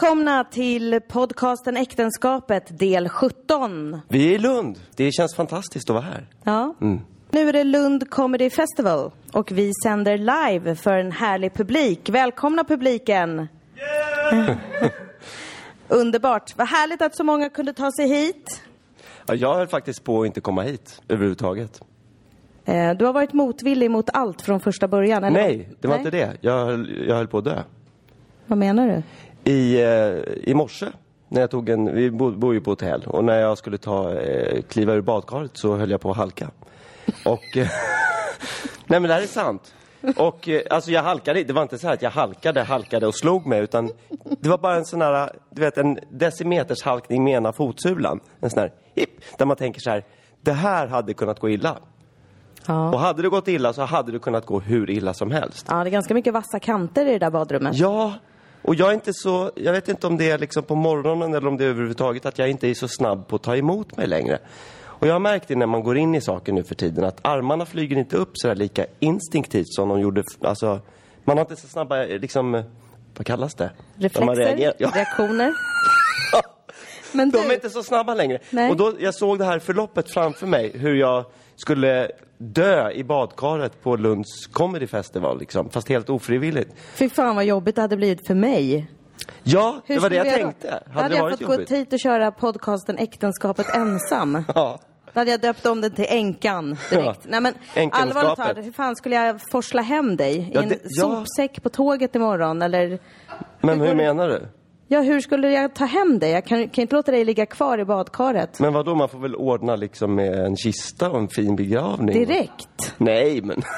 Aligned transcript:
välkomna 0.00 0.44
till 0.44 1.00
podcasten 1.08 1.76
Äktenskapet 1.76 2.78
del 2.78 3.08
17. 3.08 4.00
Vi 4.08 4.28
är 4.28 4.34
i 4.34 4.38
Lund. 4.38 4.80
Det 4.96 5.12
känns 5.12 5.34
fantastiskt 5.36 5.90
att 5.90 5.94
vara 5.94 6.04
här. 6.04 6.26
Ja. 6.44 6.74
Nu 7.30 7.48
är 7.48 7.52
det 7.52 7.64
Lund 7.64 8.10
Comedy 8.10 8.50
Festival 8.50 9.10
och 9.32 9.52
vi 9.52 9.72
sänder 9.82 10.18
live 10.18 10.76
för 10.76 10.92
en 10.92 11.12
härlig 11.12 11.54
publik. 11.54 12.08
Välkomna 12.08 12.64
publiken! 12.64 13.48
Underbart. 15.88 16.58
Vad 16.58 16.68
härligt 16.68 17.02
att 17.02 17.16
så 17.16 17.24
många 17.24 17.48
kunde 17.48 17.72
ta 17.72 17.90
sig 17.92 18.08
hit. 18.08 18.62
Ja, 19.26 19.34
jag 19.34 19.54
höll 19.54 19.66
faktiskt 19.68 20.04
på 20.04 20.20
att 20.20 20.26
inte 20.26 20.40
komma 20.40 20.62
hit 20.62 21.02
överhuvudtaget. 21.08 21.80
Eh, 22.64 22.90
Du 22.94 23.04
har 23.04 23.12
varit 23.12 23.32
motvillig 23.32 23.90
mot 23.90 24.10
allt 24.12 24.42
från 24.42 24.60
första 24.60 24.88
början, 24.88 25.24
eller? 25.24 25.42
Nej, 25.42 25.68
det 25.80 25.88
var 25.88 25.96
Nej. 25.96 26.06
inte 26.06 26.16
det. 26.16 26.32
Jag 26.40 26.64
höll, 26.66 27.04
jag 27.08 27.16
höll 27.16 27.26
på 27.28 27.38
att 27.38 27.44
dö. 27.44 27.62
Vad 28.46 28.58
menar 28.58 28.88
du? 28.88 29.02
I, 29.44 29.80
eh, 29.82 30.48
I 30.50 30.54
morse, 30.54 30.86
när 31.28 31.40
jag 31.40 31.50
tog 31.50 31.68
en, 31.68 31.94
vi 31.94 32.10
bo- 32.10 32.30
bor 32.36 32.54
ju 32.54 32.60
på 32.60 32.70
hotell, 32.70 33.02
och 33.06 33.24
när 33.24 33.40
jag 33.40 33.58
skulle 33.58 33.78
ta, 33.78 34.12
eh, 34.14 34.62
kliva 34.62 34.92
ur 34.94 35.00
badkaret 35.00 35.50
så 35.54 35.76
höll 35.76 35.90
jag 35.90 36.00
på 36.00 36.10
att 36.10 36.16
halka. 36.16 36.50
Och, 37.24 37.56
eh, 37.56 37.68
nej 38.86 39.00
men 39.00 39.02
det 39.02 39.14
här 39.14 39.22
är 39.22 39.26
sant. 39.26 39.74
Och 40.16 40.48
eh, 40.48 40.62
alltså 40.70 40.90
jag 40.90 41.02
halkade, 41.02 41.44
det 41.44 41.52
var 41.52 41.62
inte 41.62 41.78
så 41.78 41.86
här 41.86 41.94
att 41.94 42.02
jag 42.02 42.10
halkade, 42.10 42.62
halkade 42.62 43.06
och 43.06 43.14
slog 43.14 43.46
mig, 43.46 43.60
utan 43.60 43.90
det 44.40 44.48
var 44.48 44.58
bara 44.58 44.76
en 44.76 44.84
sån 44.84 45.02
här, 45.02 45.30
du 45.50 45.60
vet 45.60 45.78
en 45.78 45.98
decimeters 46.10 46.82
halkning 46.82 47.24
med 47.24 47.32
ena 47.34 47.52
fotsulan. 47.52 48.20
En 48.40 48.50
sån 48.50 48.60
här, 48.60 48.72
hipp, 48.94 49.10
där 49.38 49.46
man 49.46 49.56
tänker 49.56 49.80
så 49.80 49.90
här, 49.90 50.04
det 50.42 50.52
här 50.52 50.86
hade 50.86 51.14
kunnat 51.14 51.40
gå 51.40 51.48
illa. 51.50 51.76
Ja. 52.66 52.88
Och 52.92 52.98
hade 53.00 53.22
det 53.22 53.28
gått 53.28 53.48
illa 53.48 53.72
så 53.72 53.82
hade 53.82 54.12
det 54.12 54.18
kunnat 54.18 54.46
gå 54.46 54.60
hur 54.60 54.90
illa 54.90 55.14
som 55.14 55.30
helst. 55.30 55.66
ja, 55.70 55.84
det 55.84 55.88
är 55.90 55.92
ganska 55.92 56.14
mycket 56.14 56.32
vassa 56.34 56.58
kanter 56.60 57.06
i 57.06 57.12
det 57.12 57.18
där 57.18 57.30
badrummet. 57.30 57.74
Ja, 57.76 58.12
och 58.64 58.74
jag 58.74 58.90
är 58.90 58.94
inte 58.94 59.12
så, 59.14 59.50
jag 59.54 59.72
vet 59.72 59.88
inte 59.88 60.06
om 60.06 60.16
det 60.16 60.30
är 60.30 60.38
liksom 60.38 60.62
på 60.62 60.74
morgonen 60.74 61.34
eller 61.34 61.48
om 61.48 61.56
det 61.56 61.64
är 61.64 61.68
överhuvudtaget 61.68 62.26
att 62.26 62.38
jag 62.38 62.50
inte 62.50 62.68
är 62.68 62.74
så 62.74 62.88
snabb 62.88 63.28
på 63.28 63.36
att 63.36 63.42
ta 63.42 63.56
emot 63.56 63.96
mig 63.96 64.06
längre. 64.06 64.38
Och 64.82 65.06
jag 65.06 65.12
har 65.12 65.20
märkt 65.20 65.48
det 65.48 65.56
när 65.56 65.66
man 65.66 65.82
går 65.82 65.96
in 65.96 66.14
i 66.14 66.20
saker 66.20 66.52
nu 66.52 66.64
för 66.64 66.74
tiden 66.74 67.04
att 67.04 67.18
armarna 67.22 67.66
flyger 67.66 67.96
inte 67.96 68.16
upp 68.16 68.30
så 68.34 68.54
lika 68.54 68.86
instinktivt 68.98 69.68
som 69.68 69.88
de 69.88 70.00
gjorde, 70.00 70.24
alltså 70.40 70.80
man 71.24 71.36
har 71.38 71.44
inte 71.44 71.56
så 71.56 71.68
snabba, 71.68 71.96
liksom, 72.04 72.54
eh, 72.54 72.64
vad 73.16 73.26
kallas 73.26 73.54
det? 73.54 73.70
Reflexer. 73.94 74.74
Ja, 74.78 74.90
reaktioner. 74.94 75.52
Men 77.12 77.30
de 77.30 77.38
du, 77.38 77.48
är 77.48 77.54
inte 77.54 77.70
så 77.70 77.82
snabba 77.82 78.14
längre. 78.14 78.38
Nej. 78.50 78.70
Och 78.70 78.76
då, 78.76 78.92
jag 79.00 79.14
såg 79.14 79.38
det 79.38 79.44
här 79.44 79.58
förloppet 79.58 80.10
framför 80.10 80.46
mig, 80.46 80.72
hur 80.74 80.94
jag 80.94 81.24
skulle 81.56 82.10
dö 82.38 82.90
i 82.90 83.04
badkaret 83.04 83.82
på 83.82 83.96
Lunds 83.96 84.46
Comedy 84.46 84.86
Festival, 84.86 85.38
liksom, 85.38 85.70
fast 85.70 85.88
helt 85.88 86.10
ofrivilligt. 86.10 86.70
fy 86.94 87.08
fan 87.08 87.36
vad 87.36 87.44
jobbigt 87.44 87.74
det 87.76 87.80
hade 87.82 87.96
blivit 87.96 88.26
för 88.26 88.34
mig. 88.34 88.90
Ja, 89.42 89.80
det 89.86 89.98
var 89.98 90.10
det 90.10 90.16
jag 90.16 90.26
göra? 90.26 90.36
tänkte. 90.36 90.68
Hade 90.70 91.02
hade 91.02 91.08
det 91.08 91.16
jag 91.16 91.22
varit 91.22 91.38
fått 91.38 91.46
gå 91.46 91.52
jobbigt? 91.52 91.70
hit 91.72 91.92
och 91.92 91.98
köra 92.00 92.30
podcasten 92.32 92.98
Äktenskapet 92.98 93.66
ensam. 93.76 94.44
Ja. 94.54 94.80
Då 95.12 95.20
hade 95.20 95.30
jag 95.30 95.40
döpt 95.40 95.66
om 95.66 95.80
den 95.80 95.90
till 95.94 96.06
Änkan 96.08 96.76
direkt. 96.90 97.06
Ja. 97.06 97.14
Nej 97.24 97.40
men 97.40 97.54
allvarligt 97.92 98.36
talat, 98.36 98.56
hur 98.56 98.72
fan 98.72 98.96
skulle 98.96 99.14
jag 99.16 99.40
forsla 99.50 99.82
hem 99.82 100.16
dig? 100.16 100.36
I 100.38 100.50
Ja, 100.54 100.62
en 100.62 100.68
det- 100.68 100.78
ja. 100.82 101.02
sopsäck 101.02 101.62
på 101.62 101.68
tåget 101.68 102.14
imorgon 102.14 102.62
eller? 102.62 102.98
Men 103.60 103.80
Hur 103.80 103.86
hur 103.86 103.94
menar 103.94 104.28
du? 104.28 104.46
Ja, 104.88 105.00
hur 105.00 105.20
skulle 105.20 105.50
jag 105.50 105.74
ta 105.74 105.84
hem 105.84 106.18
dig? 106.18 106.30
Jag 106.30 106.44
kan, 106.44 106.68
kan 106.68 106.82
inte 106.82 106.96
låta 106.96 107.12
dig 107.12 107.24
ligga 107.24 107.46
kvar 107.46 107.78
i 107.78 107.84
badkaret. 107.84 108.60
Men 108.60 108.72
vad 108.72 108.86
då 108.86 108.94
man 108.94 109.08
får 109.08 109.18
väl 109.18 109.34
ordna 109.34 109.76
liksom 109.76 110.14
med 110.14 110.34
en 110.34 110.56
kista 110.56 111.10
och 111.10 111.18
en 111.18 111.28
fin 111.28 111.56
begravning? 111.56 112.26
Direkt. 112.26 112.94
Nej, 112.98 113.42
men... 113.42 113.62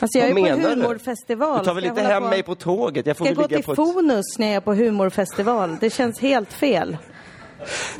Alltså 0.00 0.18
jag 0.18 0.28
är 0.28 0.34
på 0.62 0.68
humorfestival. 0.68 1.58
Du 1.58 1.64
tar 1.64 1.74
väl 1.74 1.84
inte 1.84 2.00
hem 2.02 2.22
på- 2.22 2.28
mig 2.28 2.42
på 2.42 2.54
tåget? 2.54 3.06
Jag 3.06 3.16
får 3.16 3.24
Ska 3.24 3.34
jag 3.34 3.36
gå 3.36 3.48
till 3.48 3.62
på 3.64 3.72
ett... 3.72 3.76
Fonus 3.76 4.38
när 4.38 4.46
jag 4.46 4.56
är 4.56 4.60
på 4.60 4.74
humorfestival? 4.74 5.76
Det 5.80 5.90
känns 5.90 6.20
helt 6.20 6.52
fel. 6.52 6.96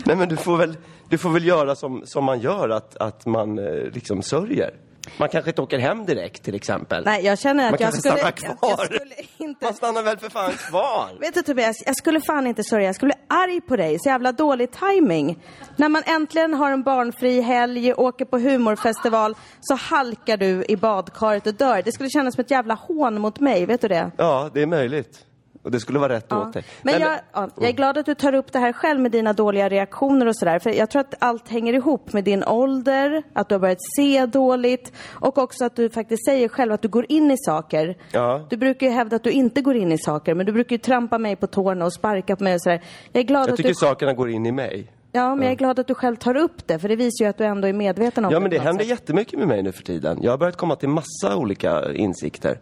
Nej, 0.04 0.16
men 0.16 0.28
du 0.28 0.37
får 0.37 0.56
väl, 0.56 0.77
du 1.09 1.19
får 1.19 1.31
väl 1.31 1.44
göra 1.47 1.75
som, 1.75 2.03
som 2.04 2.25
man 2.25 2.41
gör, 2.41 2.69
att, 2.69 2.97
att 2.97 3.27
man 3.27 3.59
eh, 3.59 3.65
liksom 3.93 4.22
sörjer. 4.22 4.71
Man 5.17 5.29
kanske 5.29 5.51
inte 5.51 5.63
åker 5.63 5.79
hem 5.79 6.07
direkt 6.07 6.43
till 6.43 6.55
exempel. 6.55 7.05
Nej, 7.05 7.25
jag 7.25 7.39
känner 7.39 7.65
att 7.65 7.71
Man 7.71 7.79
jag 7.81 7.93
kanske 7.93 8.01
skulle... 8.11 8.19
Jag, 8.19 8.35
kvar. 8.37 8.57
jag 8.61 8.85
skulle 8.85 9.15
inte... 9.39 9.65
Man 9.65 9.75
stannar 9.75 10.03
väl 10.03 10.19
för 10.19 10.29
fan 10.31 10.53
kvar? 10.53 11.09
Vet 11.21 11.35
du 11.35 11.43
Tobias, 11.43 11.83
jag 11.87 11.97
skulle 11.97 12.21
fan 12.21 12.47
inte 12.47 12.65
sörja. 12.65 12.87
Jag 12.87 12.95
skulle 12.95 13.15
bli 13.15 13.37
arg 13.37 13.61
på 13.61 13.77
dig. 13.77 13.99
Så 13.99 14.09
jävla 14.09 14.33
dålig 14.33 14.69
timing. 14.73 15.39
När 15.77 15.89
man 15.89 16.03
äntligen 16.07 16.55
har 16.55 16.71
en 16.71 16.83
barnfri 16.83 17.41
helg, 17.41 17.95
åker 17.95 18.25
på 18.25 18.39
humorfestival, 18.39 19.35
så 19.61 19.75
halkar 19.75 20.37
du 20.37 20.65
i 20.69 20.77
badkaret 20.77 21.47
och 21.47 21.55
dör. 21.55 21.83
Det 21.85 21.93
skulle 21.93 22.11
kännas 22.11 22.35
som 22.35 22.41
ett 22.45 22.51
jävla 22.51 22.75
hån 22.75 23.21
mot 23.21 23.41
mig, 23.41 23.67
vet 23.67 23.81
du 23.81 23.89
det? 23.89 24.11
Ja, 24.17 24.51
det 24.55 24.63
är 24.63 24.67
möjligt. 24.67 25.25
Och 25.69 25.73
det 25.73 25.81
skulle 25.81 25.99
vara 25.99 26.12
rätt 26.12 26.27
Ja. 26.29 26.43
åt 26.43 26.53
dig. 26.53 26.65
Men 26.83 26.95
Nej, 27.01 27.03
jag, 27.03 27.19
ja, 27.33 27.49
jag 27.56 27.69
är 27.69 27.73
glad 27.73 27.99
att 27.99 28.06
du 28.06 28.15
tar 28.15 28.34
upp 28.34 28.53
det 28.53 28.59
här 28.59 28.73
själv 28.73 29.01
med 29.01 29.11
dina 29.12 29.33
dåliga 29.33 29.69
reaktioner 29.69 30.27
och 30.27 30.37
sådär. 30.37 30.59
För 30.59 30.71
jag 30.71 30.91
tror 30.91 31.01
att 31.01 31.15
allt 31.19 31.49
hänger 31.49 31.73
ihop 31.73 32.12
med 32.12 32.25
din 32.25 32.45
ålder, 32.45 33.23
att 33.33 33.49
du 33.49 33.55
har 33.55 33.61
börjat 33.61 33.78
se 33.97 34.27
dåligt 34.27 34.93
och 35.11 35.39
också 35.39 35.65
att 35.65 35.77
du 35.77 35.91
faktiskt 35.91 36.25
säger 36.25 36.49
själv 36.49 36.73
att 36.73 36.83
du 36.83 36.89
går 36.89 37.07
in 37.09 37.31
i 37.31 37.37
saker. 37.39 37.97
Ja. 38.12 38.47
Du 38.51 38.57
brukar 38.57 38.87
ju 38.87 38.93
hävda 38.93 39.17
att 39.17 39.25
du 39.25 39.31
inte 39.31 39.61
går 39.61 39.77
in 39.77 39.93
i 39.93 39.99
saker, 39.99 40.34
men 40.34 40.47
du 40.47 40.53
brukar 40.53 40.75
ju 40.75 40.78
trampa 40.78 41.19
mig 41.19 41.37
på 41.37 41.47
tårna 41.47 41.84
och 41.84 41.93
sparka 41.93 42.37
på 42.37 42.45
mig 42.45 42.55
och 42.55 42.62
sådär. 42.62 42.83
Jag 43.12 43.21
är 43.21 43.25
glad 43.27 43.43
Jag 43.43 43.51
att 43.51 43.57
tycker 43.57 43.69
du... 43.69 43.75
sakerna 43.75 44.12
går 44.12 44.31
in 44.31 44.47
i 44.47 44.53
mig. 44.53 44.87
Ja, 45.12 45.34
men 45.34 45.45
jag 45.45 45.53
är 45.53 45.57
glad 45.57 45.78
att 45.78 45.87
du 45.87 45.95
själv 45.95 46.17
tar 46.17 46.37
upp 46.37 46.67
det, 46.67 46.78
för 46.78 46.89
det 46.89 46.97
visar 46.97 47.25
ju 47.25 47.28
att 47.28 47.39
du 47.39 47.45
ändå 47.45 47.69
är 47.69 47.73
medveten 47.73 48.25
om 48.25 48.33
Ja, 48.33 48.41
men 48.41 48.51
det 48.51 48.57
något 48.57 48.65
händer 48.65 48.84
sätt. 48.84 48.91
jättemycket 48.91 49.39
med 49.39 49.49
mig 49.49 49.62
nu 49.62 49.73
för 49.73 49.83
tiden. 49.83 50.19
Jag 50.23 50.31
har 50.33 50.39
börjat 50.39 50.57
komma 50.57 50.77
till 50.77 50.89
massa 50.89 51.37
olika 51.37 51.93
insikter. 51.93 52.59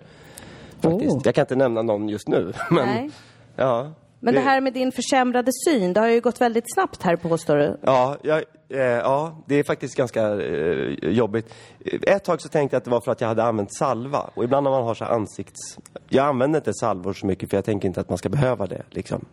Faktiskt. 0.81 1.17
Oh. 1.17 1.21
Jag 1.25 1.35
kan 1.35 1.43
inte 1.43 1.57
nämna 1.57 1.83
någon 1.83 2.09
just 2.09 2.29
nu. 2.29 2.53
Men, 2.71 2.87
Nej. 2.87 3.11
Ja. 3.57 3.93
Men 4.21 4.35
det 4.35 4.41
här 4.41 4.61
med 4.61 4.73
din 4.73 4.93
försämrade 4.93 5.51
syn, 5.69 5.93
det 5.93 6.01
har 6.01 6.09
ju 6.09 6.21
gått 6.21 6.41
väldigt 6.41 6.75
snabbt 6.75 7.03
här 7.03 7.17
påstår 7.17 7.57
du. 7.57 7.77
Ja, 7.83 8.17
jag, 8.23 8.45
eh, 8.69 8.81
ja, 8.81 9.43
det 9.47 9.55
är 9.55 9.65
faktiskt 9.65 9.97
ganska 9.97 10.23
eh, 10.23 11.11
jobbigt. 11.11 11.55
Ett 12.03 12.25
tag 12.25 12.41
så 12.41 12.49
tänkte 12.49 12.75
jag 12.75 12.79
att 12.79 12.85
det 12.85 12.91
var 12.91 13.01
för 13.01 13.13
att 13.13 13.21
jag 13.21 13.29
hade 13.29 13.45
använt 13.45 13.75
salva. 13.75 14.31
Och 14.35 14.45
ibland 14.45 14.65
när 14.65 14.71
man 14.71 14.85
har 14.85 14.95
så 14.95 15.05
ansikts... 15.05 15.79
Jag 16.09 16.27
använder 16.27 16.59
inte 16.61 16.75
salvor 16.75 17.13
så 17.13 17.27
mycket 17.27 17.51
för 17.51 17.57
jag 17.57 17.65
tänker 17.65 17.89
inte 17.89 18.01
att 18.01 18.09
man 18.09 18.19
ska 18.19 18.29
behöva 18.29 18.67
det. 18.67 18.83
Liksom. 18.91 19.25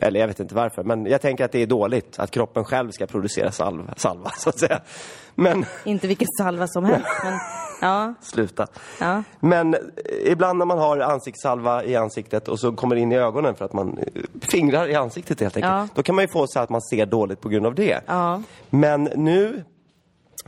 Eller 0.00 0.20
jag 0.20 0.26
vet 0.26 0.40
inte 0.40 0.54
varför, 0.54 0.82
men 0.82 1.06
jag 1.06 1.20
tänker 1.20 1.44
att 1.44 1.52
det 1.52 1.62
är 1.62 1.66
dåligt 1.66 2.18
att 2.18 2.30
kroppen 2.30 2.64
själv 2.64 2.90
ska 2.90 3.06
producera 3.06 3.50
salva, 3.50 3.94
salva 3.96 4.30
så 4.38 4.48
att 4.48 4.58
säga. 4.58 4.80
Men, 5.34 5.64
Inte 5.84 6.06
vilken 6.06 6.28
salva 6.38 6.66
som 6.66 6.84
helst, 6.84 7.08
men 7.24 7.32
ja. 7.82 8.14
sluta. 8.20 8.66
Ja. 9.00 9.22
Men 9.40 9.74
eh, 9.74 9.80
ibland 10.24 10.58
när 10.58 10.66
man 10.66 10.78
har 10.78 10.98
ansiktssalva 10.98 11.84
i 11.84 11.96
ansiktet 11.96 12.48
och 12.48 12.60
så 12.60 12.72
kommer 12.72 12.94
det 12.94 13.00
in 13.00 13.12
i 13.12 13.16
ögonen 13.16 13.54
för 13.54 13.64
att 13.64 13.72
man 13.72 13.98
eh, 13.98 14.22
fingrar 14.42 14.88
i 14.88 14.94
ansiktet 14.94 15.40
helt 15.40 15.56
enkelt. 15.56 15.72
Ja. 15.72 15.88
Då 15.94 16.02
kan 16.02 16.14
man 16.14 16.24
ju 16.24 16.28
få 16.28 16.46
så 16.46 16.60
att 16.60 16.70
man 16.70 16.82
ser 16.82 17.06
dåligt 17.06 17.40
på 17.40 17.48
grund 17.48 17.66
av 17.66 17.74
det. 17.74 18.00
Ja. 18.06 18.42
Men 18.70 19.04
nu, 19.04 19.64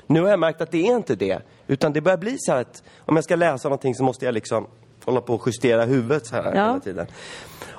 nu 0.06 0.22
har 0.22 0.28
jag 0.28 0.38
märkt 0.40 0.60
att 0.60 0.70
det 0.70 0.86
är 0.86 0.96
inte 0.96 1.14
det. 1.14 1.42
Utan 1.66 1.92
det 1.92 2.00
börjar 2.00 2.18
bli 2.18 2.36
så 2.38 2.52
här 2.52 2.60
att 2.60 2.82
om 2.98 3.16
jag 3.16 3.24
ska 3.24 3.36
läsa 3.36 3.68
någonting 3.68 3.94
så 3.94 4.04
måste 4.04 4.24
jag 4.24 4.34
liksom 4.34 4.66
hålla 5.04 5.20
på 5.20 5.34
och 5.34 5.42
justera 5.46 5.84
huvudet 5.84 6.26
så 6.26 6.36
här 6.36 6.44
Ja. 6.44 6.50
hela 6.66 6.80
tiden. 6.80 7.06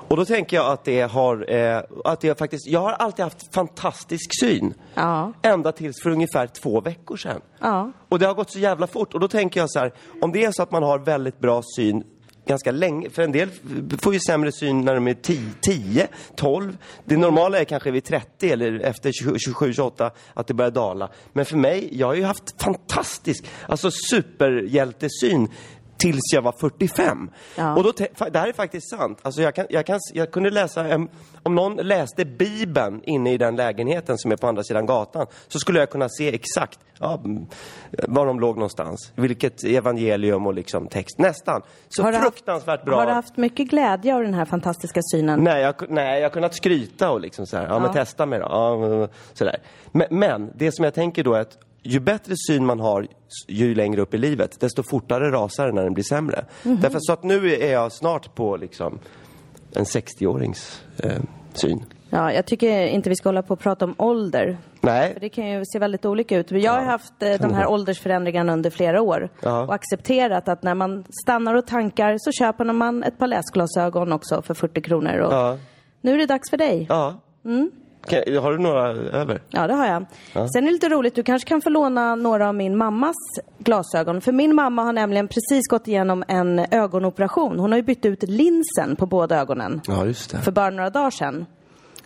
Och 0.08 0.16
då 0.16 0.24
tänker 0.24 0.56
jag 0.56 0.66
att 0.72 0.84
det 0.84 1.02
har, 1.02 1.54
eh, 1.54 1.82
att 2.04 2.20
det 2.20 2.38
faktiskt, 2.38 2.66
jag 2.66 2.80
har 2.80 2.92
alltid 2.92 3.22
haft 3.22 3.54
fantastisk 3.54 4.40
syn. 4.40 4.74
Ja. 4.94 5.32
Ända 5.42 5.72
tills 5.72 6.02
för 6.02 6.10
ungefär 6.10 6.46
två 6.46 6.80
veckor 6.80 7.16
sedan. 7.16 7.40
Ja. 7.60 7.92
Och 8.08 8.18
det 8.18 8.26
har 8.26 8.34
gått 8.34 8.50
så 8.50 8.58
jävla 8.58 8.86
fort. 8.86 9.14
Och 9.14 9.20
då 9.20 9.28
tänker 9.28 9.60
jag 9.60 9.70
så 9.70 9.78
här, 9.78 9.92
om 10.20 10.32
det 10.32 10.44
är 10.44 10.52
så 10.52 10.62
att 10.62 10.70
man 10.70 10.82
har 10.82 10.98
väldigt 10.98 11.38
bra 11.38 11.62
syn 11.76 12.04
ganska 12.46 12.70
länge, 12.70 13.10
för 13.10 13.22
en 13.22 13.32
del 13.32 13.50
får 14.02 14.14
ju 14.14 14.20
sämre 14.20 14.52
syn 14.52 14.80
när 14.80 14.94
de 14.94 15.08
är 15.08 15.14
10, 15.14 15.40
10 15.60 16.08
12. 16.36 16.76
Det 17.04 17.16
normala 17.16 17.58
är 17.58 17.64
kanske 17.64 17.90
vid 17.90 18.04
30 18.04 18.50
eller 18.50 18.80
efter 18.80 19.12
27, 19.38 19.72
28 19.72 20.10
att 20.34 20.46
det 20.46 20.54
börjar 20.54 20.70
dala. 20.70 21.10
Men 21.32 21.44
för 21.44 21.56
mig, 21.56 21.88
jag 21.92 22.06
har 22.06 22.14
ju 22.14 22.24
haft 22.24 22.62
fantastisk, 22.62 23.44
alltså 23.68 23.90
superhjältesyn 23.90 25.48
tills 25.96 26.32
jag 26.32 26.42
var 26.42 26.52
45. 26.52 27.30
Ja. 27.56 27.76
Och 27.76 27.82
då, 27.82 27.92
det 28.30 28.38
här 28.38 28.48
är 28.48 28.52
faktiskt 28.52 28.90
sant. 28.90 29.18
Alltså 29.22 29.42
jag, 29.42 29.54
kan, 29.54 29.66
jag, 29.70 29.86
kan, 29.86 30.00
jag 30.14 30.30
kunde 30.30 30.50
läsa, 30.50 30.88
em, 30.88 31.08
om 31.42 31.54
någon 31.54 31.76
läste 31.76 32.24
Bibeln 32.24 33.02
inne 33.04 33.32
i 33.32 33.38
den 33.38 33.56
lägenheten 33.56 34.18
som 34.18 34.32
är 34.32 34.36
på 34.36 34.46
andra 34.46 34.62
sidan 34.62 34.86
gatan, 34.86 35.26
så 35.48 35.58
skulle 35.58 35.78
jag 35.78 35.90
kunna 35.90 36.08
se 36.08 36.34
exakt 36.34 36.78
ja, 36.98 37.20
var 38.08 38.26
de 38.26 38.40
låg 38.40 38.56
någonstans. 38.56 39.12
Vilket 39.14 39.64
evangelium 39.64 40.46
och 40.46 40.54
liksom 40.54 40.88
text. 40.88 41.18
Nästan. 41.18 41.62
Så 41.88 42.02
Har 42.02 42.12
du 42.12 42.18
haft- 42.18 42.28
fruktansvärt 42.28 42.84
bra. 42.84 42.96
Har 42.96 43.06
du 43.06 43.12
haft 43.12 43.36
mycket 43.36 43.68
glädje 43.68 44.14
av 44.14 44.22
den 44.22 44.34
här 44.34 44.44
fantastiska 44.44 45.00
synen? 45.12 45.44
Nej, 45.44 45.62
jag, 45.62 45.74
nej, 45.90 46.16
jag 46.20 46.24
har 46.24 46.30
kunnat 46.32 46.54
skryta 46.54 47.10
och 47.10 47.20
liksom 47.20 47.46
så 47.46 47.56
här, 47.56 47.66
ja, 47.66 47.78
men 47.78 47.92
testa 47.92 48.26
mig 48.26 48.38
då. 48.38 48.46
Ja, 48.50 49.08
sådär. 49.32 49.56
Men, 49.92 50.06
men 50.10 50.52
det 50.54 50.72
som 50.72 50.84
jag 50.84 50.94
tänker 50.94 51.24
då 51.24 51.34
är 51.34 51.40
att 51.40 51.58
ju 51.86 52.00
bättre 52.00 52.34
syn 52.48 52.66
man 52.66 52.80
har 52.80 53.06
ju 53.48 53.74
längre 53.74 54.00
upp 54.00 54.14
i 54.14 54.18
livet, 54.18 54.60
desto 54.60 54.82
fortare 54.82 55.30
rasar 55.30 55.66
den 55.66 55.74
när 55.74 55.82
den 55.84 55.94
blir 55.94 56.04
sämre. 56.04 56.44
Mhm. 56.62 56.80
Därför 56.80 56.98
så 57.00 57.12
att 57.12 57.22
nu 57.22 57.54
är 57.54 57.72
jag 57.72 57.92
snart 57.92 58.34
på 58.34 58.56
liksom 58.56 58.98
en 59.74 59.84
60-årings 59.84 60.82
eh, 61.02 61.22
syn. 61.54 61.84
Ja, 62.10 62.32
jag 62.32 62.46
tycker 62.46 62.86
inte 62.86 63.08
vi 63.08 63.16
ska 63.16 63.28
hålla 63.28 63.42
på 63.42 63.52
och 63.54 63.60
prata 63.60 63.84
om 63.84 63.94
ålder. 63.98 64.58
Nej, 64.80 65.12
För 65.12 65.20
det 65.20 65.28
kan 65.28 65.48
ju 65.50 65.62
se 65.64 65.78
väldigt 65.78 66.04
olika 66.04 66.36
ut. 66.38 66.50
Jag 66.50 66.72
har 66.72 66.82
haft 66.82 67.22
eh, 67.22 67.32
de 67.40 67.54
här 67.54 67.66
åldersförändringarna 67.66 68.52
under 68.52 68.70
flera 68.70 69.02
år. 69.02 69.28
Ja. 69.42 69.62
Och 69.62 69.74
accepterat 69.74 70.48
att 70.48 70.62
när 70.62 70.74
man 70.74 71.04
stannar 71.22 71.54
och 71.54 71.66
tankar 71.66 72.16
så 72.18 72.32
köper 72.32 72.64
man 72.64 73.02
ett 73.04 73.18
par 73.18 73.26
läsglasögon 73.26 74.12
också 74.12 74.42
för 74.42 74.54
40 74.54 74.80
kronor. 74.82 75.18
Och 75.18 75.32
Ja. 75.32 75.58
Nu 76.00 76.14
är 76.14 76.18
det 76.18 76.26
dags 76.26 76.50
för 76.50 76.56
dig. 76.56 76.86
Ja. 76.88 77.20
Kan, 78.08 78.36
har 78.42 78.52
du 78.52 78.58
några 78.58 78.88
över? 78.90 79.40
Ja, 79.48 79.66
det 79.66 79.74
har 79.74 79.86
jag. 79.86 80.06
Sen 80.50 80.62
är 80.62 80.66
det 80.66 80.72
lite 80.72 80.88
roligt, 80.88 81.14
du 81.14 81.22
kanske 81.22 81.48
kan 81.48 81.60
få 81.62 81.68
låna 81.70 82.14
några 82.14 82.48
av 82.48 82.54
min 82.54 82.76
mammas 82.76 83.16
glasögon. 83.58 84.20
För 84.20 84.32
min 84.32 84.54
mamma 84.54 84.82
har 84.82 84.92
nämligen 84.92 85.28
precis 85.28 85.66
gått 85.70 85.88
igenom 85.88 86.24
en 86.28 86.58
ögonoperation. 86.70 87.58
Hon 87.58 87.72
har 87.72 87.76
ju 87.76 87.82
bytt 87.82 88.06
ut 88.06 88.22
linsen 88.22 88.96
på 88.96 89.06
båda 89.06 89.40
ögonen 89.40 89.80
Ja, 89.86 90.04
just 90.06 90.30
det. 90.30 90.38
för 90.38 90.52
bara 90.52 90.70
några 90.70 90.90
dagar 90.90 91.10
sedan. 91.10 91.46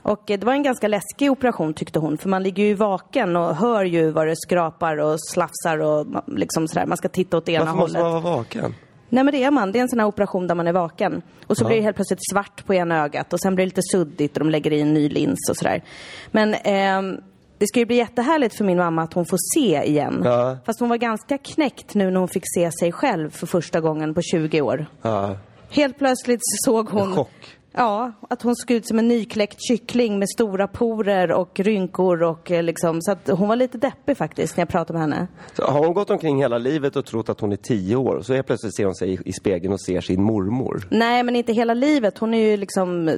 Och 0.02 0.30
eh, 0.30 0.38
det 0.38 0.46
var 0.46 0.52
en 0.52 0.62
ganska 0.62 0.88
läskig 0.88 1.30
operation 1.30 1.74
tyckte 1.74 1.98
hon, 1.98 2.18
för 2.18 2.28
man 2.28 2.42
ligger 2.42 2.64
ju 2.64 2.74
vaken 2.74 3.36
och 3.36 3.56
hör 3.56 3.84
ju 3.84 4.10
vad 4.10 4.26
det 4.26 4.36
skrapar 4.36 4.96
och 4.96 5.16
slafsar 5.20 5.78
och 5.78 6.06
liksom 6.26 6.68
sådär. 6.68 6.86
Man 6.86 6.96
ska 6.96 7.08
titta 7.08 7.36
åt 7.36 7.46
det 7.46 7.52
ena 7.52 7.64
Varför 7.64 7.78
måste 7.78 7.98
hållet. 7.98 8.12
man 8.14 8.22
vara 8.22 8.36
vaken? 8.36 8.74
Nej 9.10 9.24
men 9.24 9.34
det 9.34 9.44
är 9.44 9.50
man. 9.50 9.72
Det 9.72 9.78
är 9.78 9.82
en 9.82 9.88
sån 9.88 10.00
här 10.00 10.06
operation 10.06 10.46
där 10.46 10.54
man 10.54 10.66
är 10.66 10.72
vaken. 10.72 11.22
Och 11.46 11.56
så 11.56 11.66
blir 11.66 11.76
det 11.76 11.82
helt 11.82 11.96
plötsligt 11.96 12.30
svart 12.32 12.66
på 12.66 12.74
ena 12.74 13.04
ögat 13.04 13.32
och 13.32 13.40
sen 13.40 13.54
blir 13.54 13.64
det 13.64 13.68
lite 13.68 13.82
suddigt 13.92 14.36
och 14.36 14.44
de 14.44 14.50
lägger 14.50 14.72
i 14.72 14.80
en 14.80 14.94
ny 14.94 15.08
lins 15.08 15.50
och 15.50 15.56
sådär. 15.56 15.82
Men 16.30 16.54
ehm, 16.54 17.20
det 17.58 17.66
ska 17.66 17.78
ju 17.78 17.86
bli 17.86 17.96
jättehärligt 17.96 18.54
för 18.54 18.64
min 18.64 18.78
mamma 18.78 19.02
att 19.02 19.12
hon 19.12 19.26
får 19.26 19.38
se 19.54 19.82
igen. 19.90 20.22
Ja. 20.24 20.58
Fast 20.66 20.80
hon 20.80 20.88
var 20.88 20.96
ganska 20.96 21.38
knäckt 21.38 21.94
nu 21.94 22.10
när 22.10 22.20
hon 22.20 22.28
fick 22.28 22.44
se 22.54 22.70
sig 22.72 22.92
själv 22.92 23.30
för 23.30 23.46
första 23.46 23.80
gången 23.80 24.14
på 24.14 24.22
20 24.22 24.60
år. 24.60 24.86
Ja. 25.02 25.36
Helt 25.70 25.98
plötsligt 25.98 26.40
så 26.42 26.70
såg 26.72 26.88
hon... 26.88 27.24
Ja, 27.72 28.12
att 28.28 28.42
hon 28.42 28.56
såg 28.56 28.70
ut 28.70 28.86
som 28.86 28.98
en 28.98 29.08
nykläckt 29.08 29.58
kyckling 29.68 30.18
med 30.18 30.28
stora 30.28 30.68
porer 30.68 31.32
och 31.32 31.60
rynkor 31.60 32.22
och 32.22 32.50
eh, 32.50 32.62
liksom, 32.62 33.02
så 33.02 33.12
att 33.12 33.28
hon 33.28 33.48
var 33.48 33.56
lite 33.56 33.78
deppig 33.78 34.16
faktiskt 34.16 34.56
när 34.56 34.62
jag 34.62 34.68
pratade 34.68 34.98
med 34.98 35.08
henne. 35.08 35.28
Så 35.52 35.64
har 35.64 35.84
hon 35.84 35.94
gått 35.94 36.10
omkring 36.10 36.38
hela 36.42 36.58
livet 36.58 36.96
och 36.96 37.06
trott 37.06 37.28
att 37.28 37.40
hon 37.40 37.52
är 37.52 37.56
tio 37.56 37.96
år 37.96 38.14
och 38.16 38.26
så 38.26 38.34
helt 38.34 38.46
plötsligt 38.46 38.76
ser 38.76 38.84
hon 38.84 38.94
sig 38.94 39.14
i, 39.14 39.18
i 39.24 39.32
spegeln 39.32 39.72
och 39.72 39.80
ser 39.80 40.00
sin 40.00 40.22
mormor? 40.22 40.88
Nej, 40.90 41.22
men 41.22 41.36
inte 41.36 41.52
hela 41.52 41.74
livet. 41.74 42.18
Hon 42.18 42.34
är 42.34 42.50
ju 42.50 42.56
liksom 42.56 43.08
eh, 43.08 43.14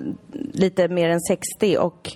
lite 0.52 0.88
mer 0.88 1.08
än 1.08 1.20
60 1.20 1.76
och 1.78 2.10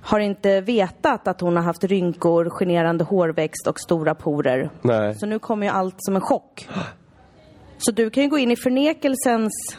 har 0.00 0.20
inte 0.20 0.60
vetat 0.60 1.28
att 1.28 1.40
hon 1.40 1.56
har 1.56 1.62
haft 1.62 1.84
rynkor, 1.84 2.50
generande 2.50 3.04
hårväxt 3.04 3.66
och 3.66 3.80
stora 3.80 4.14
porer. 4.14 4.70
Nej. 4.82 5.14
Så 5.14 5.26
nu 5.26 5.38
kommer 5.38 5.66
ju 5.66 5.72
allt 5.72 5.96
som 5.98 6.14
en 6.16 6.20
chock. 6.20 6.68
Så 7.78 7.92
du 7.92 8.10
kan 8.10 8.22
ju 8.22 8.28
gå 8.28 8.38
in 8.38 8.50
i 8.50 8.56
förnekelsens 8.56 9.76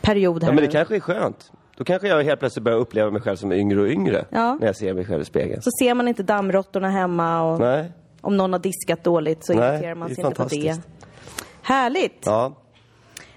period 0.00 0.42
här 0.42 0.48
Ja, 0.50 0.54
men 0.54 0.62
det 0.62 0.68
nu. 0.68 0.72
kanske 0.72 0.96
är 0.96 1.00
skönt. 1.00 1.52
Då 1.76 1.84
kanske 1.84 2.08
jag 2.08 2.22
helt 2.24 2.40
plötsligt 2.40 2.64
börjar 2.64 2.78
uppleva 2.78 3.10
mig 3.10 3.20
själv 3.22 3.36
som 3.36 3.52
yngre 3.52 3.80
och 3.80 3.88
yngre 3.88 4.24
Ja. 4.30 4.54
när 4.60 4.66
jag 4.66 4.76
ser 4.76 4.94
mig 4.94 5.04
själv 5.04 5.22
i 5.22 5.24
spegeln. 5.24 5.62
Så 5.62 5.70
ser 5.80 5.94
man 5.94 6.08
inte 6.08 6.22
dammråttorna 6.22 6.90
hemma 6.90 7.42
och 7.42 7.60
Nej. 7.60 7.92
om 8.20 8.36
någon 8.36 8.52
har 8.52 8.60
diskat 8.60 9.04
dåligt 9.04 9.46
så 9.46 9.54
Nej, 9.54 9.68
irriterar 9.74 9.94
man 9.94 10.08
det 10.08 10.12
är 10.12 10.14
sig 10.14 10.24
inte 10.24 10.36
på 10.36 10.42
det. 10.48 10.50
fantastiskt. 10.62 10.88
Härligt! 11.62 12.22
Ja. 12.26 12.52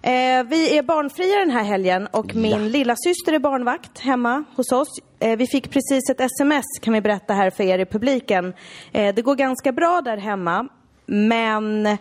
Eh, 0.03 0.43
vi 0.43 0.77
är 0.77 0.83
barnfria 0.83 1.39
den 1.39 1.49
här 1.51 1.63
helgen 1.63 2.07
och 2.11 2.35
min 2.35 2.69
lilla 2.69 2.95
syster 2.95 3.33
är 3.33 3.39
barnvakt 3.39 3.99
hemma 3.99 4.43
hos 4.55 4.71
oss. 4.71 4.87
Eh, 5.19 5.37
vi 5.37 5.47
fick 5.47 5.71
precis 5.71 6.09
ett 6.09 6.21
sms 6.21 6.65
kan 6.81 6.93
vi 6.93 7.01
berätta 7.01 7.33
här 7.33 7.49
för 7.49 7.63
er 7.63 7.79
i 7.79 7.85
publiken. 7.85 8.53
Eh, 8.91 9.15
det 9.15 9.21
går 9.21 9.35
ganska 9.35 9.71
bra 9.71 10.01
där 10.05 10.17
hemma 10.17 10.67
men 11.05 11.97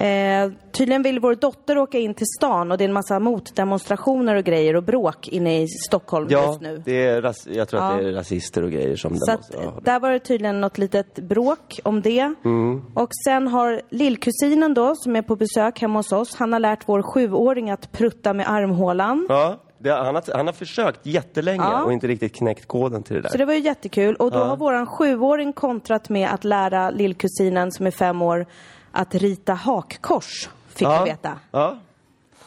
eh, 0.00 0.50
tydligen 0.72 1.02
vill 1.02 1.20
vår 1.20 1.34
dotter 1.34 1.78
åka 1.78 1.98
in 1.98 2.14
till 2.14 2.26
stan 2.38 2.72
och 2.72 2.78
det 2.78 2.84
är 2.84 2.88
en 2.88 2.92
massa 2.92 3.18
motdemonstrationer 3.18 4.34
och 4.34 4.44
grejer 4.44 4.76
och 4.76 4.82
bråk 4.82 5.28
inne 5.28 5.62
i 5.62 5.66
Stockholm 5.68 6.26
Ja, 6.30 6.46
just 6.46 6.60
nu. 6.60 6.82
det 6.84 7.06
är 7.06 7.22
ras- 7.22 7.48
jag 7.52 7.68
tror 7.68 7.80
att 7.80 7.96
Ja. 7.96 8.02
det 8.02 8.08
är 8.08 8.12
rasister 8.12 8.62
och 8.62 8.70
grejer 8.70 8.96
som 8.96 9.16
Så 9.16 9.32
att, 9.32 9.50
ja. 9.52 9.78
där 9.84 10.00
var 10.00 10.10
det 10.12 10.18
tydligen 10.18 10.60
något 10.60 10.78
litet 10.78 11.14
bråk 11.14 11.80
om 11.84 12.00
det. 12.02 12.34
Mm. 12.44 12.82
Och 12.94 13.08
sen 13.24 13.48
har 13.48 13.80
lillkusinen 13.90 14.74
då, 14.74 14.94
som 14.96 15.16
är 15.16 15.22
på 15.22 15.36
besök 15.36 15.80
hemma 15.80 15.98
hos 15.98 16.12
oss, 16.12 16.34
han 16.36 16.52
har 16.52 16.60
lärt 16.60 16.88
vår 16.88 17.02
sjuåring 17.02 17.70
att 17.70 17.92
prutta 17.92 18.32
med 18.34 18.50
armhålan. 18.50 19.26
Ja, 19.28 19.60
det, 19.78 19.90
han, 19.90 20.14
har, 20.14 20.36
han 20.36 20.46
har 20.46 20.52
försökt 20.54 21.06
jättelänge 21.06 21.62
Ja. 21.64 21.82
och 21.84 21.92
inte 21.92 22.06
riktigt 22.08 22.34
knäckt 22.36 22.66
koden 22.68 23.02
till 23.02 23.14
det 23.16 23.22
där. 23.22 23.28
Så 23.28 23.38
det 23.38 23.44
var 23.44 23.54
ju 23.54 23.60
jättekul. 23.60 24.14
Och 24.16 24.30
då 24.30 24.38
har 24.38 24.56
våran 24.56 24.86
sjuåring 24.86 25.52
kontrat 25.52 26.08
med 26.08 26.30
att 26.34 26.44
lära 26.44 26.90
lillkusinen 26.90 27.72
som 27.72 27.86
är 27.86 27.90
fem 27.90 28.22
år 28.22 28.46
att 28.92 29.14
rita 29.14 29.54
hakkors, 29.54 30.48
fick 30.68 30.88
ja. 30.88 31.04
vi 31.04 31.10
veta. 31.10 31.38
Ja. 31.50 31.78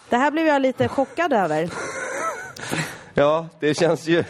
Det 0.09 0.17
här 0.17 0.31
blev 0.31 0.47
jag 0.47 0.61
lite 0.61 0.87
chockad 0.87 1.33
över. 1.33 1.69
ja, 3.13 3.47
det 3.59 3.73
känns 3.73 4.07
ju... 4.07 4.23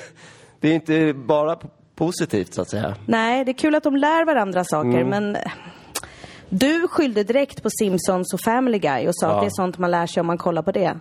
Det 0.59 0.69
är 0.69 0.73
inte 0.73 1.13
bara 1.13 1.57
positivt 1.95 2.53
så 2.53 2.61
att 2.61 2.69
säga. 2.69 2.95
Nej, 3.05 3.45
det 3.45 3.51
är 3.51 3.53
kul 3.53 3.75
att 3.75 3.83
de 3.83 3.95
lär 3.95 4.25
varandra 4.25 4.63
saker, 4.63 4.89
Mm. 5.01 5.09
men 5.09 5.37
du 6.49 6.87
skyllde 6.87 7.23
direkt 7.23 7.63
på 7.63 7.69
Simpsons 7.79 8.33
och 8.33 8.39
Family 8.41 8.79
Guy 8.79 9.07
och 9.07 9.15
sa 9.15 9.27
att 9.27 9.41
det 9.41 9.45
är 9.47 9.49
sånt 9.55 9.77
man 9.77 9.91
lär 9.91 10.07
sig 10.07 10.21
om 10.21 10.27
man 10.27 10.37
kollar 10.37 10.61
på 10.61 10.71
det. 10.71 10.97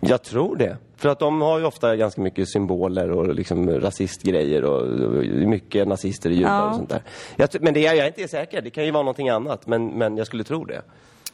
Jag 0.00 0.22
tror 0.22 0.56
det. 0.56 0.76
För 0.96 1.08
att 1.08 1.18
de 1.18 1.40
har 1.40 1.58
ju 1.58 1.64
ofta 1.64 1.96
ganska 1.96 2.20
mycket 2.20 2.48
symboler 2.48 3.10
och 3.10 3.34
liksom 3.34 3.70
rasistgrejer 3.70 4.64
och 4.64 4.86
mycket 5.48 5.88
nazister 5.88 6.30
i 6.30 6.34
judar 6.34 6.50
Ja. 6.58 6.68
och 6.68 6.74
sånt 6.76 6.88
där. 6.90 7.02
Jag, 7.36 7.48
men 7.60 7.74
det, 7.74 7.86
är- 7.86 7.94
jag 7.94 8.04
är 8.04 8.06
inte 8.06 8.28
säker. 8.28 8.62
Det 8.62 8.70
kan 8.70 8.84
ju 8.84 8.90
vara 8.90 9.02
någonting 9.02 9.28
annat. 9.28 9.66
Men, 9.66 9.86
men 9.86 10.16
jag 10.16 10.26
skulle 10.26 10.44
tro 10.44 10.64
det. 10.64 10.82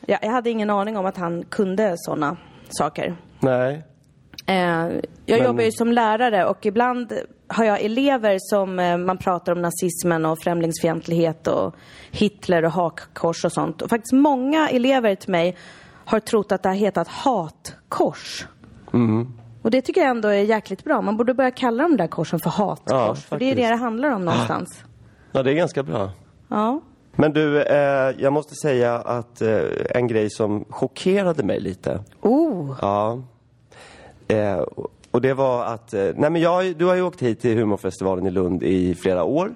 Jag, 0.06 0.18
jag 0.22 0.30
hade 0.30 0.50
ingen 0.50 0.70
aning 0.70 0.96
om 0.96 1.06
att 1.06 1.16
han 1.16 1.44
kunde 1.44 1.94
såna 1.96 2.36
saker. 2.68 3.16
Nej. 3.40 3.82
Eh, 4.46 4.56
jag 4.56 5.00
Men- 5.26 5.44
jobbar 5.44 5.62
ju 5.62 5.72
som 5.72 5.92
lärare 5.92 6.44
och 6.46 6.66
ibland 6.66 7.12
har 7.48 7.64
jag 7.64 7.80
elever 7.80 8.36
som 8.40 8.78
eh, 8.78 8.96
man 8.96 9.18
pratar 9.18 9.52
om 9.52 9.62
nazismen 9.62 10.26
och 10.26 10.38
främlingsfientlighet 10.42 11.46
och 11.46 11.74
Hitler 12.10 12.64
och 12.64 12.72
hakkors 12.72 13.44
och 13.44 13.52
sånt. 13.52 13.82
Och 13.82 13.90
faktiskt 13.90 14.12
många 14.12 14.68
elever 14.68 15.14
till 15.14 15.30
mig 15.30 15.56
har 16.06 16.20
trott 16.20 16.52
att 16.52 16.62
det 16.62 16.68
har 16.68 16.76
hetat 16.76 17.08
hatkors. 17.08 18.46
Mm. 18.92 19.32
Och 19.62 19.70
det 19.70 19.82
tycker 19.82 20.00
jag 20.00 20.10
ändå 20.10 20.28
är 20.28 20.42
jäkligt 20.42 20.84
bra. 20.84 21.02
Man 21.02 21.16
borde 21.16 21.34
börja 21.34 21.50
kalla 21.50 21.82
de 21.82 21.96
där 21.96 22.06
korsen 22.06 22.38
för 22.38 22.50
hatkors. 22.50 22.92
Ja, 22.92 23.14
för 23.14 23.38
det 23.38 23.50
är 23.50 23.56
det 23.56 23.68
det 23.68 23.76
handlar 23.76 24.10
om 24.10 24.24
någonstans. 24.24 24.84
Ja, 25.32 25.42
det 25.42 25.50
är 25.50 25.54
ganska 25.54 25.82
bra. 25.82 26.10
Ja. 26.48 26.80
Men 27.16 27.32
du, 27.32 27.62
eh, 27.62 28.14
jag 28.18 28.32
måste 28.32 28.54
säga 28.54 28.94
att 28.94 29.42
eh, 29.42 29.60
en 29.94 30.06
grej 30.06 30.30
som 30.30 30.64
chockerade 30.70 31.42
mig 31.42 31.60
lite. 31.60 32.00
Oh, 32.20 32.76
Ja. 32.80 33.22
Eh, 34.28 34.64
och 35.10 35.20
det 35.20 35.34
var 35.34 35.64
att, 35.64 35.94
eh, 35.94 36.08
nej 36.14 36.30
men 36.30 36.36
jag, 36.36 36.76
du 36.76 36.84
har 36.84 36.94
ju 36.94 37.02
åkt 37.02 37.22
hit 37.22 37.40
till 37.40 37.58
humorfestivalen 37.58 38.26
i 38.26 38.30
Lund 38.30 38.62
i 38.62 38.94
flera 38.94 39.24
år. 39.24 39.54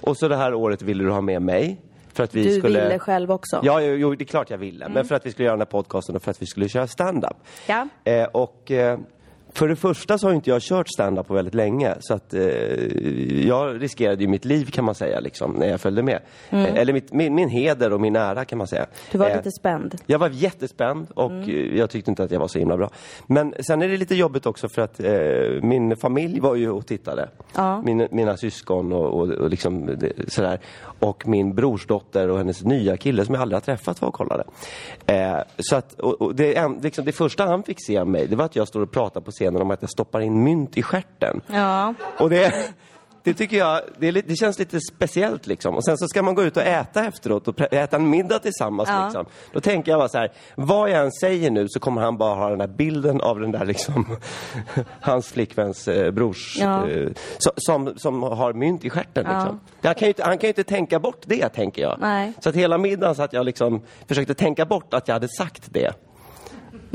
Och 0.00 0.16
så 0.16 0.28
det 0.28 0.36
här 0.36 0.54
året 0.54 0.82
ville 0.82 1.04
du 1.04 1.10
ha 1.10 1.20
med 1.20 1.42
mig. 1.42 1.80
För 2.12 2.24
att 2.24 2.34
vi 2.34 2.44
du 2.44 2.58
skulle... 2.58 2.82
ville 2.82 2.98
själv 2.98 3.32
också. 3.32 3.60
Ja, 3.62 3.80
jo, 3.80 3.94
jo, 3.94 4.14
det 4.14 4.24
är 4.24 4.26
klart 4.26 4.50
jag 4.50 4.58
ville. 4.58 4.88
Men 4.88 5.04
för 5.04 5.14
att 5.14 5.26
vi 5.26 5.30
skulle 5.30 5.46
göra 5.46 5.56
den 5.56 5.60
här 5.60 5.66
podcasten 5.66 6.16
och 6.16 6.22
för 6.22 6.30
att 6.30 6.42
vi 6.42 6.46
skulle 6.46 6.68
köra 6.68 6.86
stand-up. 6.86 7.36
Ja. 7.66 7.88
Eh, 8.04 8.24
och 8.24 8.70
eh, 8.70 8.98
för 9.54 9.68
det 9.68 9.76
första 9.76 10.18
så 10.18 10.26
har 10.26 10.34
inte 10.34 10.50
jag 10.50 10.62
kört 10.62 10.88
stand-up 10.88 11.28
på 11.28 11.34
väldigt 11.34 11.54
länge. 11.54 11.94
Så 12.00 12.14
att 12.14 12.34
eh, 12.34 12.42
jag 13.46 13.82
riskerade 13.82 14.22
ju 14.22 14.28
mitt 14.28 14.44
liv 14.44 14.64
kan 14.70 14.84
man 14.84 14.94
säga, 14.94 15.20
liksom, 15.20 15.52
när 15.52 15.68
jag 15.68 15.80
följde 15.80 16.02
med. 16.02 16.20
Eh, 16.50 16.74
eller 16.74 16.92
mitt, 16.92 17.12
min, 17.12 17.34
min 17.34 17.48
heder 17.48 17.92
och 17.92 18.00
min 18.00 18.16
ära 18.16 18.44
kan 18.44 18.58
man 18.58 18.66
säga. 18.66 18.86
Du 19.10 19.18
var 19.18 19.32
Eh, 19.32 19.36
lite 19.36 19.50
spänd. 19.50 19.94
jag 20.06 20.18
var 20.18 20.28
jättespänd 20.28 21.06
och 21.14 21.32
eh, 21.32 21.76
jag 21.76 21.90
tyckte 21.90 22.10
inte 22.10 22.24
att 22.24 22.30
jag 22.30 22.40
var 22.40 22.48
så 22.48 22.58
himla 22.58 22.76
bra. 22.76 22.90
Men 23.26 23.54
sen 23.60 23.82
är 23.82 23.88
det 23.88 23.96
lite 23.96 24.14
jobbigt 24.14 24.46
också 24.46 24.68
för 24.68 24.82
att 24.82 25.00
eh, 25.00 25.62
min 25.62 25.96
familj 25.96 26.40
var 26.40 26.54
ju 26.54 26.70
och 26.70 26.86
tittade. 26.86 27.28
Ja. 27.56 27.82
Min, 27.82 28.08
mina 28.10 28.36
syskon 28.36 28.92
och, 28.92 29.20
och, 29.20 29.28
och 29.28 29.50
liksom 29.50 29.86
det, 29.86 30.12
sådär. 30.32 30.60
Och 30.98 31.28
min 31.28 31.54
brorsdotter 31.54 32.28
och 32.28 32.38
hennes 32.38 32.64
nya 32.64 32.96
kille 32.96 33.24
som 33.24 33.34
jag 33.34 33.42
aldrig 33.42 33.56
har 33.56 33.60
träffat 33.60 34.00
var 34.00 34.08
och 34.08 34.14
kollade. 34.14 34.44
Eh, 35.06 35.38
så 35.58 35.76
att, 35.76 36.00
och, 36.00 36.22
och 36.22 36.34
det, 36.34 36.56
en, 36.56 36.78
liksom, 36.82 37.04
det 37.04 37.12
första 37.12 37.46
han 37.46 37.62
fick 37.62 37.86
se 37.86 37.98
av 37.98 38.08
mig, 38.08 38.26
det 38.26 38.36
var 38.36 38.44
att 38.44 38.56
jag 38.56 38.68
står 38.68 38.80
och 38.80 38.90
pratar 38.90 39.20
på 39.20 39.30
scenen 39.30 39.41
om 39.48 39.70
att 39.70 39.82
jag 39.82 39.90
stoppar 39.90 40.20
in 40.20 40.42
mynt 40.42 40.76
i 40.76 40.82
stjärten. 40.82 41.40
Ja. 41.46 41.94
Och 42.18 42.30
det, 42.30 42.54
det 43.24 43.34
tycker 43.34 43.56
jag, 43.56 43.80
det, 43.98 44.12
lite- 44.12 44.28
det 44.28 44.36
känns 44.36 44.58
lite 44.58 44.80
speciellt 44.80 45.46
liksom. 45.46 45.74
Och 45.74 45.84
sen 45.84 45.98
så 45.98 46.06
ska 46.08 46.22
man 46.22 46.34
gå 46.34 46.42
ut 46.42 46.56
och 46.56 46.62
äta 46.62 47.04
efteråt 47.06 47.48
och 47.48 47.60
äta 47.72 47.96
en 47.96 48.10
middag 48.10 48.38
tillsammans 48.38 48.88
Ja. 48.88 49.04
liksom. 49.04 49.26
Då 49.52 49.60
tänker 49.60 49.92
jag 49.92 50.00
bara 50.00 50.08
så 50.08 50.18
här, 50.18 50.32
vad 50.54 50.90
jag 50.90 51.04
än 51.04 51.12
säger 51.12 51.50
nu 51.50 51.66
så 51.68 51.80
kommer 51.80 52.02
han 52.02 52.16
bara 52.18 52.34
ha 52.34 52.48
den 52.48 52.58
där 52.58 52.66
bilden 52.66 53.20
av 53.20 53.40
den 53.40 53.52
där 53.52 53.64
liksom, 53.64 54.16
hans 55.00 55.26
flickväns 55.32 55.88
eh, 55.88 56.10
brors, 56.10 56.56
Ja. 56.60 56.88
eh, 56.88 57.08
so- 57.38 57.52
som, 57.56 57.92
som 57.96 58.22
har 58.22 58.52
mynt 58.52 58.84
i 58.84 58.90
stjärten 58.90 59.24
Ja. 59.28 59.34
liksom. 59.38 59.60
Han 59.82 59.94
kan, 59.94 60.06
ju 60.06 60.08
inte, 60.10 60.22
han 60.24 60.38
kan 60.38 60.46
ju 60.46 60.48
inte 60.48 60.64
tänka 60.64 60.98
bort 60.98 61.20
det, 61.26 61.48
tänker 61.48 61.82
jag. 61.82 61.96
Nej. 62.00 62.32
Så 62.40 62.48
att 62.48 62.54
hela 62.56 62.78
middagen 62.78 63.14
så 63.14 63.22
att 63.22 63.32
jag 63.32 63.46
liksom 63.46 63.82
försökte 64.08 64.34
tänka 64.34 64.66
bort 64.66 64.94
att 64.94 65.08
jag 65.08 65.14
hade 65.14 65.28
sagt 65.28 65.62
det. 65.70 65.92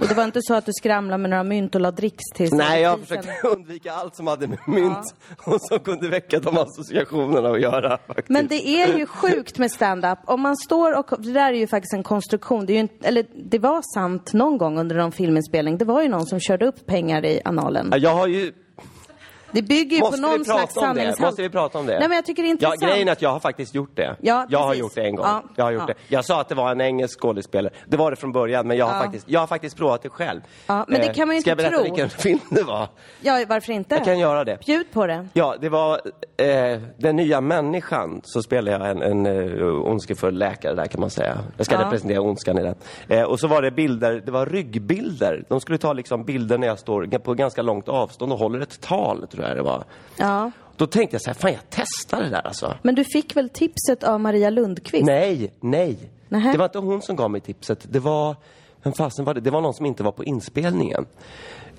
Och 0.02 0.08
det 0.08 0.14
var 0.14 0.24
inte 0.24 0.40
så 0.42 0.54
att 0.54 0.66
du 0.66 0.72
skramlade 0.74 1.22
med 1.22 1.30
några 1.30 1.44
mynt 1.44 1.76
och 1.76 1.82
la 1.82 1.92
dricks 1.92 2.24
till 2.36 2.50
Nej, 2.54 2.82
jag 2.82 3.00
försökte 3.00 3.30
undvika 3.48 3.94
allt 3.94 4.16
som 4.16 4.28
hade 4.28 4.48
med 4.48 4.60
mynt 4.68 5.16
och 5.44 5.62
som 5.62 5.80
kunde 5.80 6.10
väcka 6.10 6.40
de 6.40 6.58
associationerna 6.58 7.50
att 7.50 7.62
göra. 7.62 7.98
Faktiskt. 8.08 8.30
Men 8.30 8.48
det 8.48 8.68
är 8.68 8.98
ju 8.98 9.06
sjukt 9.06 9.58
med 9.58 9.72
stand-up. 9.72 10.20
Om 10.26 10.42
man 10.42 10.58
står 10.58 11.00
och... 11.00 11.14
Det 11.20 11.32
där 11.32 11.54
är 11.54 11.58
ju 11.58 11.68
faktiskt 11.68 11.94
en 11.94 12.04
konstruktion. 12.04 12.66
Det, 12.66 12.74
är 12.74 12.76
ju 12.76 12.80
inte, 12.80 13.08
eller, 13.08 13.26
det 13.36 13.60
var 13.60 13.82
sant 13.94 14.34
någon 14.34 14.58
gång 14.58 14.80
under 14.80 14.96
någon 14.96 15.12
filminspelning. 15.12 15.78
Det 15.78 15.86
var 15.86 16.02
ju 16.02 16.10
någon 16.10 16.26
som 16.26 16.40
körde 16.40 16.66
upp 16.68 16.86
pengar 16.86 17.26
i 17.26 17.42
analen. 17.46 17.88
Ja, 17.92 17.98
Jag 17.98 18.16
har 18.16 18.28
ju... 18.28 18.54
Det 19.52 19.62
bygger 19.62 19.98
ju 19.98 20.00
Måste 20.04 20.22
på 20.22 20.28
någon 20.28 20.46
slags 20.46 20.74
sanningshalt. 20.74 21.20
Måste 21.20 21.42
vi 21.42 21.50
prata 21.50 21.80
om 21.80 21.86
det? 21.86 22.00
Nej, 22.00 22.08
men 22.08 22.16
jag 22.16 22.26
tycker 22.26 22.44
det 22.44 22.50
är 22.50 22.52
intressant. 22.52 22.82
Ja, 22.82 22.88
grejen 22.88 23.08
är 23.08 23.12
att 23.12 23.22
jag 23.22 23.30
har 23.30 23.40
faktiskt 23.40 23.76
gjort 23.76 23.96
det. 23.96 24.16
Ja, 24.22 24.46
jag 24.50 24.60
har 24.60 24.74
gjort 24.74 24.96
det 24.96 25.02
en 25.02 25.16
gång. 25.16 25.26
Ja, 25.26 25.44
Jag 25.56 25.64
har 25.66 25.72
gjort 25.72 25.84
ja. 25.88 25.94
det. 26.08 26.16
Jag 26.16 26.26
sa 26.26 26.42
att 26.42 26.50
det 26.50 26.56
var 26.56 26.72
en 26.72 26.82
engelsk 26.82 27.20
skådespelare. 27.22 27.74
Det 27.88 27.98
var 27.98 28.12
det 28.12 28.18
från 28.18 28.32
början, 28.32 28.68
men 28.68 28.78
jag 28.78 28.86
har, 28.86 28.96
Ja. 28.96 29.02
faktiskt, 29.04 29.30
jag 29.30 29.40
har 29.40 29.48
faktiskt 29.48 29.78
provat 29.78 30.02
det 30.02 30.10
själv. 30.10 30.42
Ja, 30.68 30.86
men 30.88 31.02
det 31.02 31.08
Eh, 31.08 31.14
kan 31.14 31.28
man 31.28 31.36
ju 31.36 31.42
Ska 31.42 31.50
jag 31.50 31.56
inte 31.60 31.64
berätta 31.70 31.84
tro. 31.84 31.94
vilken 31.94 32.10
film 32.20 32.40
det 32.52 32.64
var? 32.64 32.88
Ja, 33.22 33.46
varför 33.50 33.74
inte? 33.74 33.96
Jag 33.96 34.06
kan 34.06 34.20
göra 34.20 34.44
det. 34.44 34.58
Bjud 34.66 34.92
på 34.94 35.08
det. 35.08 35.28
Ja, 35.34 35.56
det 35.62 35.70
var 35.70 36.02
eh, 36.38 36.80
Den 36.98 37.16
nya 37.16 37.42
människan. 37.42 38.22
Så 38.24 38.42
spelar 38.42 38.72
jag 38.72 38.90
en, 38.90 39.02
en 39.02 39.26
uh, 39.26 39.82
ondskefull 39.86 40.38
läkare 40.38 40.76
där 40.76 40.86
kan 40.86 41.00
man 41.02 41.10
säga. 41.10 41.38
Jag 41.58 41.66
ska 41.66 41.76
Ja. 41.76 41.82
representera 41.86 42.22
ondskan 42.22 42.58
i 42.58 42.64
den. 42.64 42.76
Eh, 43.08 43.24
och 43.24 43.40
så 43.40 43.48
var 43.48 43.62
det 43.62 43.72
bilder, 43.72 44.22
det 44.26 44.32
var 44.32 44.46
ryggbilder. 44.46 45.44
De 45.50 45.60
skulle 45.62 45.78
ta 45.78 45.94
liksom 45.94 46.24
bilder 46.24 46.58
när 46.58 46.68
jag 46.68 46.80
står 46.80 47.18
på 47.20 47.34
ganska 47.34 47.62
långt 47.62 47.90
avstånd 47.90 48.32
och 48.34 48.40
håller 48.40 48.60
ett 48.60 48.82
tal, 48.82 49.28
tror 49.38 49.48
jag 49.48 49.58
det 49.58 49.64
var. 49.64 49.84
Ja. 50.18 50.52
Då 50.78 50.88
tänkte 50.88 51.16
jag 51.16 51.22
så 51.22 51.30
här, 51.30 51.36
fan 51.36 51.52
jag 51.52 51.62
testar 51.70 52.24
det 52.24 52.30
där 52.30 52.48
alltså. 52.48 52.78
Men 52.82 52.96
du 52.96 53.04
fick 53.04 53.36
väl 53.36 53.50
tipset 53.50 54.04
av 54.04 54.20
Maria 54.20 54.50
Lundqvist? 54.50 55.06
Nej, 55.06 55.54
nej. 55.60 55.98
Nähä. 56.30 56.52
Det 56.52 56.58
var 56.58 56.66
inte 56.66 56.80
hon 56.80 57.02
som 57.02 57.16
gav 57.16 57.32
mig 57.32 57.42
tipset. 57.42 57.86
Det 57.90 58.00
var, 58.00 58.36
vem 58.84 58.94
fasen 58.94 59.26
var 59.26 59.34
det? 59.34 59.42
Det 59.42 59.52
var 59.52 59.62
någon 59.62 59.74
som 59.74 59.86
inte 59.86 60.04
var 60.04 60.12
på 60.12 60.24
inspelningen. 60.24 61.06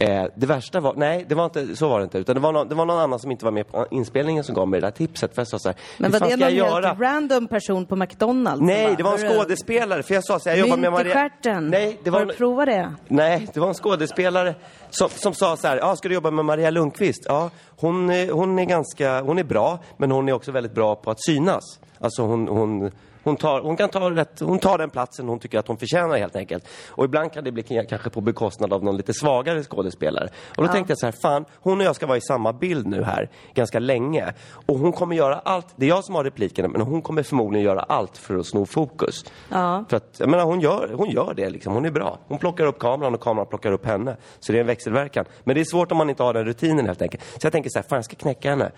Eh, 0.00 0.24
det 0.34 0.46
värsta 0.46 0.80
var, 0.80 0.94
nej 0.96 1.24
det 1.28 1.34
var 1.34 1.44
inte, 1.44 1.76
så 1.76 1.88
var 1.88 1.98
det 1.98 2.04
inte. 2.04 2.18
Utan 2.18 2.34
det 2.34 2.40
var, 2.40 2.52
någon, 2.52 2.68
det 2.68 2.74
var 2.74 2.84
någon 2.84 2.98
annan 2.98 3.18
som 3.18 3.30
inte 3.30 3.44
var 3.44 3.52
med 3.52 3.68
på 3.68 3.86
inspelningen 3.90 4.44
som 4.44 4.54
gav 4.54 4.68
mig 4.68 4.80
det 4.80 4.86
där 4.86 4.90
tipset. 4.90 5.34
För 5.34 5.40
jag 5.40 5.48
sa 5.48 5.58
så 5.58 5.68
här, 5.68 5.76
Men 5.98 6.10
var 6.10 6.20
det 6.20 6.26
någon 6.30 6.42
helt 6.42 6.54
göra? 6.54 6.94
random 6.94 7.46
person 7.48 7.86
på 7.86 7.96
McDonalds? 7.96 8.62
Nej, 8.62 8.94
det 8.96 9.02
var 9.02 9.12
en 9.14 9.18
"Hörru, 9.18 9.34
skådespelare. 9.38 10.02
För 10.02 10.14
jag 10.14 10.24
sa 10.24 10.38
så 10.38 10.48
här, 10.48 10.56
jag 10.56 10.66
jobbar 10.68 10.80
med 10.80 10.92
Maria... 10.92 11.12
stjärten. 11.14 11.66
Nej, 11.68 11.98
det 12.04 12.10
var 12.10 12.18
Har 12.18 12.22
en... 12.22 12.28
du 12.28 12.34
provat 12.34 12.66
det? 12.66 12.94
Nej, 13.08 13.48
det 13.54 13.60
var 13.60 13.68
en 13.68 13.74
skådespelare 13.74 14.54
som, 14.90 15.08
som 15.08 15.34
sa 15.34 15.56
så 15.56 15.68
här, 15.68 15.76
ja, 15.76 15.96
ska 15.96 16.08
du 16.08 16.14
jobba 16.14 16.30
med 16.30 16.44
Maria 16.44 16.70
Lundqvist? 16.70 17.22
Ja, 17.26 17.50
hon, 17.76 18.08
hon 18.30 18.58
är 18.58 18.64
ganska, 18.64 19.20
hon 19.22 19.38
är 19.38 19.44
bra, 19.44 19.78
men 19.96 20.10
hon 20.10 20.28
är 20.28 20.32
också 20.32 20.52
väldigt 20.52 20.74
bra 20.74 20.94
på 20.96 21.10
att 21.10 21.22
synas. 21.24 21.80
Alltså 22.00 22.22
hon, 22.22 22.48
hon, 22.48 22.90
hon, 23.24 23.36
tar, 23.36 23.60
hon 23.60 23.76
kan 23.76 23.88
ta 23.88 24.10
rätt, 24.10 24.40
hon 24.40 24.58
tar 24.58 24.78
den 24.78 24.90
platsen 24.90 25.28
hon 25.28 25.38
tycker 25.38 25.58
att 25.58 25.68
hon 25.68 25.76
förtjänar 25.76 26.18
helt 26.18 26.36
enkelt. 26.36 26.68
Och 26.88 27.04
ibland 27.04 27.32
kan 27.32 27.44
det 27.44 27.52
bli 27.52 27.62
kanske 27.62 28.10
på 28.10 28.20
bekostnad 28.20 28.72
av 28.72 28.84
någon 28.84 28.96
lite 28.96 29.12
svagare 29.14 29.62
skådespelare. 29.62 29.87
Och 30.56 30.66
då 30.66 30.72
tänkte 30.72 30.90
jag 30.90 30.98
så 30.98 31.06
här, 31.06 31.14
fan, 31.22 31.44
hon 31.54 31.80
och 31.80 31.86
jag 31.86 31.96
ska 31.96 32.06
vara 32.06 32.18
i 32.18 32.20
samma 32.20 32.52
bild 32.52 32.86
nu 32.86 33.02
här 33.02 33.30
ganska 33.54 33.78
länge. 33.78 34.32
Och 34.66 34.78
hon 34.78 34.92
kommer 34.92 35.16
göra 35.16 35.34
allt, 35.34 35.66
det 35.76 35.86
är 35.86 35.88
jag 35.88 36.04
som 36.04 36.14
har 36.14 36.24
replikerna, 36.24 36.68
men 36.68 36.80
hon 36.80 37.02
kommer 37.02 37.22
förmodligen 37.22 37.66
göra 37.66 37.80
allt 37.80 38.16
för 38.16 38.38
att 38.38 38.46
sno 38.46 38.66
fokus. 38.66 39.24
Ja. 39.48 39.84
För 39.88 39.96
att, 39.96 40.16
jag 40.18 40.28
menar, 40.28 40.44
hon 40.44 40.60
gör, 40.60 40.90
hon 40.94 41.10
gör 41.10 41.34
det 41.34 41.50
liksom. 41.50 41.72
Hon 41.74 41.84
är 41.84 41.90
bra. 41.90 42.18
Hon 42.28 42.38
plockar 42.38 42.66
upp 42.66 42.78
kameran 42.78 43.14
och 43.14 43.20
kameran 43.20 43.46
plockar 43.46 43.72
upp 43.72 43.86
henne. 43.86 44.16
Så 44.40 44.52
det 44.52 44.58
är 44.58 44.60
en 44.60 44.66
växelverkan. 44.66 45.24
Men 45.44 45.54
det 45.54 45.60
är 45.60 45.64
svårt 45.64 45.92
om 45.92 45.98
man 45.98 46.10
inte 46.10 46.22
har 46.22 46.34
den 46.34 46.44
rutinen 46.44 46.86
helt 46.86 47.02
enkelt. 47.02 47.22
Så 47.24 47.46
jag 47.46 47.52
tänker 47.52 47.70
så 47.70 47.78
här, 47.78 47.86
fan 47.88 47.96
jag 47.96 48.04
ska 48.04 48.16
knäcka 48.16 48.50
henne. 48.50 48.70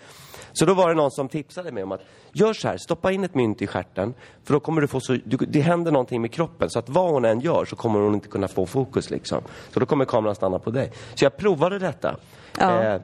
Så 0.53 0.65
då 0.65 0.73
var 0.73 0.89
det 0.89 0.95
någon 0.95 1.11
som 1.11 1.29
tipsade 1.29 1.71
mig 1.71 1.83
om 1.83 1.91
att 1.91 2.01
gör 2.33 2.53
så 2.53 2.67
här, 2.67 2.77
stoppa 2.77 3.11
in 3.11 3.23
ett 3.23 3.35
mynt 3.35 3.61
i 3.61 3.67
stjärten. 3.67 4.13
För 4.43 4.53
då 4.53 4.59
kommer 4.59 4.81
du 4.81 4.87
få 4.87 4.99
så, 4.99 5.17
du, 5.25 5.37
det 5.37 5.61
händer 5.61 5.91
någonting 5.91 6.21
med 6.21 6.31
kroppen. 6.31 6.69
Så 6.69 6.79
att 6.79 6.89
vad 6.89 7.11
hon 7.11 7.25
än 7.25 7.39
gör 7.39 7.65
så 7.65 7.75
kommer 7.75 7.99
hon 7.99 8.13
inte 8.13 8.27
kunna 8.27 8.47
få 8.47 8.65
fokus 8.65 9.09
liksom. 9.09 9.41
Så 9.73 9.79
då 9.79 9.85
kommer 9.85 10.05
kameran 10.05 10.35
stanna 10.35 10.59
på 10.59 10.71
dig. 10.71 10.91
Så 11.15 11.25
jag 11.25 11.37
provade 11.37 11.79
detta. 11.79 12.15
Ja. 12.59 12.83
Eh, 12.83 13.01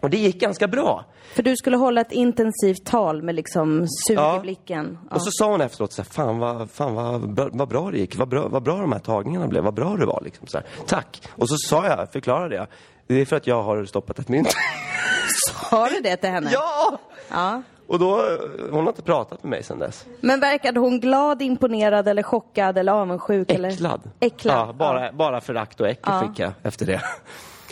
och 0.00 0.10
det 0.10 0.16
gick 0.16 0.40
ganska 0.40 0.68
bra. 0.68 1.04
För 1.34 1.42
du 1.42 1.56
skulle 1.56 1.76
hålla 1.76 2.00
ett 2.00 2.12
intensivt 2.12 2.84
tal 2.84 3.22
med 3.22 3.34
liksom 3.34 3.86
sug 4.06 4.16
Ja. 4.18 4.36
i 4.36 4.40
blicken. 4.40 4.98
Ja. 5.10 5.16
Och 5.16 5.22
så 5.22 5.30
sa 5.30 5.50
hon 5.50 5.60
efteråt 5.60 5.92
så 5.92 6.02
här, 6.02 6.08
fan 6.08 6.38
vad, 6.38 6.70
fan 6.70 6.94
vad, 6.94 7.56
vad 7.58 7.68
bra 7.68 7.90
det 7.90 7.98
gick, 7.98 8.16
vad 8.16 8.28
bra, 8.28 8.48
vad 8.48 8.62
bra 8.62 8.76
de 8.76 8.92
här 8.92 8.98
tagningarna 8.98 9.48
blev, 9.48 9.64
vad 9.64 9.74
bra 9.74 9.96
det 9.96 10.06
var 10.06 10.20
liksom 10.24 10.46
så 10.46 10.58
här. 10.58 10.66
Tack! 10.86 11.22
Och 11.30 11.48
så 11.48 11.56
sa 11.56 11.86
jag, 11.86 12.12
förklarade 12.12 12.54
jag, 12.54 12.66
det 13.06 13.20
är 13.20 13.24
för 13.24 13.36
att 13.36 13.46
jag 13.46 13.62
har 13.62 13.84
stoppat 13.84 14.18
ett 14.18 14.28
mynt. 14.28 14.48
Har 15.54 15.90
du 15.90 16.00
det 16.00 16.16
till 16.16 16.30
henne? 16.30 16.50
ja! 16.52 16.98
ja. 17.30 17.62
Och 17.86 17.98
då, 17.98 18.22
hon 18.70 18.80
har 18.80 18.88
inte 18.88 19.02
pratat 19.02 19.42
med 19.42 19.50
mig 19.50 19.62
sedan 19.62 19.78
dess. 19.78 20.06
Men 20.20 20.40
verkade 20.40 20.80
hon 20.80 21.00
glad, 21.00 21.42
imponerad 21.42 22.08
eller 22.08 22.22
chockad 22.22 22.78
eller 22.78 22.92
avundsjuk? 22.92 23.50
Eller? 23.50 23.68
Äcklad. 23.68 24.00
Äcklad. 24.20 24.68
Ja, 24.68 24.72
bara, 24.72 25.12
bara 25.12 25.40
förakt 25.40 25.80
och 25.80 25.88
äckel 25.88 26.12
Ja. 26.14 26.28
fick 26.28 26.38
jag 26.38 26.52
efter 26.62 26.86
det. 26.86 27.00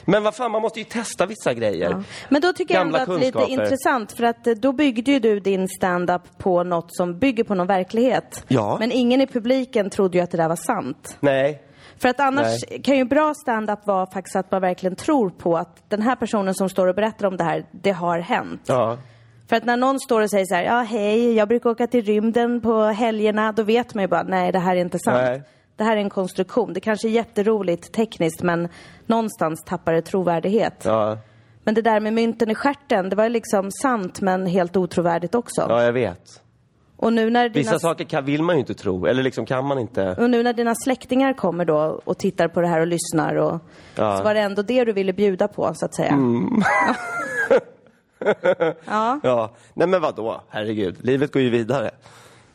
Men 0.05 0.23
vad 0.23 0.35
fan, 0.35 0.51
man 0.51 0.63
måste 0.63 0.79
ju 0.79 0.85
testa 0.85 1.27
vissa 1.27 1.55
grejer. 1.55 1.91
Ja. 1.91 2.03
Men 2.29 2.43
då 2.43 2.53
tycker 2.53 2.75
jag 2.75 2.81
ändå 2.81 2.99
Gamla 2.99 3.15
att 3.15 3.21
det 3.21 3.27
är 3.27 3.41
lite 3.41 3.53
intressant 3.53 4.13
för 4.13 4.25
att 4.25 4.47
eh, 4.47 4.55
då 4.55 4.73
byggde 4.73 5.11
ju 5.11 5.19
du 5.19 5.41
din 5.41 5.69
stand-up 5.69 6.23
på 6.39 6.63
något 6.63 6.97
som 6.97 7.19
bygger 7.19 7.45
på 7.45 7.55
någon 7.55 7.67
verklighet. 7.67 8.45
Ja. 8.49 8.77
Men 8.81 8.93
ingen 8.93 9.21
i 9.21 9.27
publiken 9.27 9.91
trodde 9.91 10.19
ju 10.19 10.25
att 10.25 10.31
det 10.31 10.37
där 10.37 10.49
var 10.49 10.57
sant. 10.57 11.17
Nej. 11.21 11.63
För 11.99 12.09
att 12.09 12.21
annars 12.21 12.65
kan 12.85 12.97
ju 12.97 13.05
bra 13.05 13.35
stand-up 13.35 13.87
vara 13.87 14.07
faktiskt 14.07 14.37
att 14.37 14.51
man 14.51 14.61
verkligen 14.61 14.97
tror 14.97 15.31
på 15.31 15.57
att 15.57 15.91
den 15.91 16.03
här 16.03 16.17
personen 16.17 16.55
som 16.55 16.69
står 16.69 16.87
och 16.87 16.95
berättar 16.95 17.27
om 17.27 17.37
det 17.37 17.45
här, 17.45 17.67
det 17.71 17.91
har 17.91 18.19
hänt. 18.19 18.63
Ja. 18.67 18.99
För 19.49 19.57
att 19.57 19.65
när 19.65 19.77
någon 19.77 20.01
står 20.01 20.21
och 20.21 20.31
säger 20.31 20.45
så 20.47 20.55
här, 20.55 20.63
ja 20.65 20.81
hej, 20.81 21.33
jag 21.33 21.49
brukar 21.49 21.71
åka 21.71 21.87
till 21.87 22.05
rymden 22.05 22.61
på 22.61 22.83
helgerna, 22.85 23.53
då 23.53 23.63
vet 23.63 23.95
man 23.95 24.05
ju 24.05 24.09
bara, 24.09 24.23
nej 24.23 24.53
det 24.53 24.59
här 24.59 24.77
är 24.77 24.81
inte 24.81 24.99
sant. 24.99 25.23
Nej. 25.23 25.43
Det 25.77 25.85
här 25.85 25.97
är 25.97 26.01
en 26.01 26.11
konstruktion. 26.11 26.73
Det 26.73 26.81
kanske 26.81 27.09
är 27.09 27.11
jätteroligt 27.11 27.93
tekniskt 27.93 28.43
men 28.43 28.69
någonstans 29.07 29.65
tappar 29.65 29.93
det 29.93 30.03
trovärdighet. 30.03 30.83
Ja, 30.85 31.19
Men 31.65 31.75
det 31.75 31.83
där 31.83 32.01
med 32.01 32.13
mynten 32.13 32.51
i 32.51 32.55
stjärten, 32.55 33.09
det 33.09 33.17
var 33.17 33.29
liksom 33.29 33.71
sant 33.71 34.21
men 34.21 34.47
helt 34.47 34.77
otrovärdigt 34.77 35.35
också. 35.35 35.67
ja, 35.69 35.83
jag 35.83 35.93
vet. 35.93 36.43
Och, 36.97 37.13
nu 37.13 37.31
när 37.31 37.49
dina, 37.49 37.61
Vissa 37.63 37.79
saker 37.79 38.05
kan, 38.05 38.25
vill 38.25 38.43
man 38.43 38.57
ju 38.57 38.61
inte 38.61 38.75
tro, 38.75 39.07
eller 39.07 39.23
liksom 39.23 39.47
kan 39.47 39.65
man 39.65 39.79
inte. 39.79 40.15
och 40.19 40.31
nu 40.31 40.43
när 40.43 40.53
dina 40.53 40.75
släktingar 40.75 41.33
kommer 41.33 41.65
då 41.65 42.01
och 42.05 42.19
tittar 42.19 42.49
på 42.49 42.61
det 42.61 42.69
här 42.69 42.81
och 42.81 42.87
lyssnar 42.87 43.35
och 43.37 43.61
Ja. 43.95 44.05
Mm. 44.07 44.19
så 44.19 44.25
var 44.25 44.35
det 44.35 44.41
ändå 44.41 44.63
det 44.63 44.85
du 44.85 44.93
ville 44.93 45.13
bjuda 45.13 45.49
på 45.49 45.75
så 45.75 45.87
att 45.87 45.95
säga. 45.95 46.19
ja. 48.87 49.21
Ja, 49.23 49.51
nej 49.75 49.89
men 49.89 50.01
vadå? 50.01 50.41
Herregud, 50.49 50.97
livet 51.05 51.33
går 51.33 51.43
ju 51.43 51.51
vidare. 51.51 51.91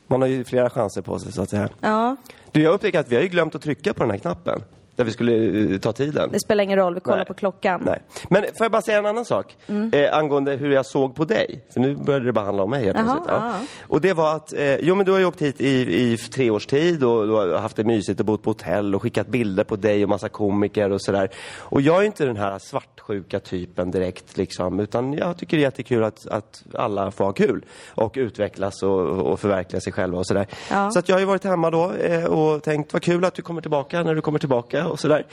Man 0.08 0.22
har 0.22 0.28
ju 0.28 0.44
flera 0.44 0.70
chanser 0.70 1.02
på 1.02 1.20
sig 1.20 1.32
så 1.32 1.42
att 1.42 1.50
säga. 1.50 1.70
ja, 1.80 2.16
Du, 2.52 2.62
jag 2.62 2.74
upptäcker 2.74 3.00
att 3.00 3.10
vi 3.12 3.16
har 3.16 3.24
ju 3.24 3.28
glömt 3.30 3.56
att 3.56 3.62
trycka 3.62 3.94
på 3.94 4.04
den 4.04 4.12
här 4.12 4.18
knappen. 4.18 4.62
Där 5.01 5.05
vi 5.05 5.12
skulle 5.12 5.74
eh, 5.74 5.79
ta 5.79 5.93
tiden. 5.93 6.29
det 6.31 6.39
spelar 6.39 6.63
ingen 6.63 6.77
roll, 6.77 6.93
vi 6.93 7.00
kollar 7.00 7.17
Nej. 7.17 7.25
på 7.25 7.34
klockan. 7.34 7.81
Nej. 7.86 8.01
Men 8.29 8.43
får 8.43 8.65
jag 8.65 8.72
bara 8.72 8.81
säga 8.81 8.98
en 8.98 9.05
annan 9.05 9.25
sak? 9.25 9.55
Eh, 9.91 10.17
angående 10.17 10.55
hur 10.55 10.72
jag 10.72 10.86
såg 10.86 11.15
på 11.15 11.25
dig. 11.25 11.65
För 11.74 11.79
nu 11.79 11.96
började 11.96 12.25
det 12.25 12.34
bara 12.34 12.46
handla 12.46 12.63
om 12.63 12.70
mig 12.70 12.84
helt 12.84 12.98
plötsligt. 12.98 13.24
Ja. 13.27 13.53
Och 13.88 14.01
det 14.01 14.13
var 14.13 14.36
att, 14.36 14.53
eh, 14.53 14.75
jo 14.75 14.96
men 14.96 15.05
du 15.05 15.12
har 15.12 15.20
ju 15.20 15.25
åkt 15.25 15.41
hit 15.41 15.62
i, 15.62 16.01
i 16.12 16.17
tre 16.17 16.50
års 16.50 16.65
tid 16.65 17.03
och 17.03 17.27
du 17.27 17.34
har 17.34 17.58
haft 17.58 17.75
det 17.75 17.84
mysigt 17.84 18.20
och 18.20 18.25
bott 18.25 18.43
på 18.43 18.50
hotell 18.50 18.96
och 18.96 19.01
skickat 19.01 19.27
bilder 19.27 19.63
på 19.63 19.75
dig 19.75 20.03
och 20.03 20.10
massa 20.10 20.29
komiker 20.29 20.91
och 20.91 21.01
sådär. 21.01 21.29
Och 21.60 21.81
jag 21.81 22.01
är 22.01 22.05
inte 22.05 22.25
den 22.25 22.38
här 22.38 22.60
svartsjuka 22.60 23.39
typen 23.39 23.91
direkt 23.91 24.38
liksom. 24.38 24.79
Utan 24.79 25.13
jag 25.13 25.38
tycker 25.38 25.58
det 25.58 25.63
är 25.63 25.65
jättekul 25.65 26.03
att, 26.03 26.27
att 26.27 26.63
alla 26.74 27.12
får 27.12 27.25
ha 27.25 27.34
kul. 27.34 27.65
Och 27.96 28.13
utvecklas 28.15 28.84
och, 28.84 29.08
och 29.08 29.39
förverkliga 29.39 29.81
sig 29.81 29.93
själva 29.93 30.17
och 30.17 30.27
sådär. 30.27 30.48
Ja. 30.70 30.91
Så 30.91 31.00
att 31.00 31.10
jag 31.10 31.15
har 31.15 31.20
ju 31.20 31.25
varit 31.25 31.43
hemma 31.43 31.70
då 31.70 31.91
eh, 31.91 32.25
och 32.25 32.63
tänkt 32.63 32.93
vad 32.93 33.01
kul 33.01 33.25
att 33.25 33.34
du 33.34 33.41
kommer 33.41 33.62
tillbaka 33.62 34.03
när 34.03 34.15
du 34.15 34.22
kommer 34.22 34.39
tillbaka 34.39 34.88
och 34.92 35.00
sådär. 35.00 35.26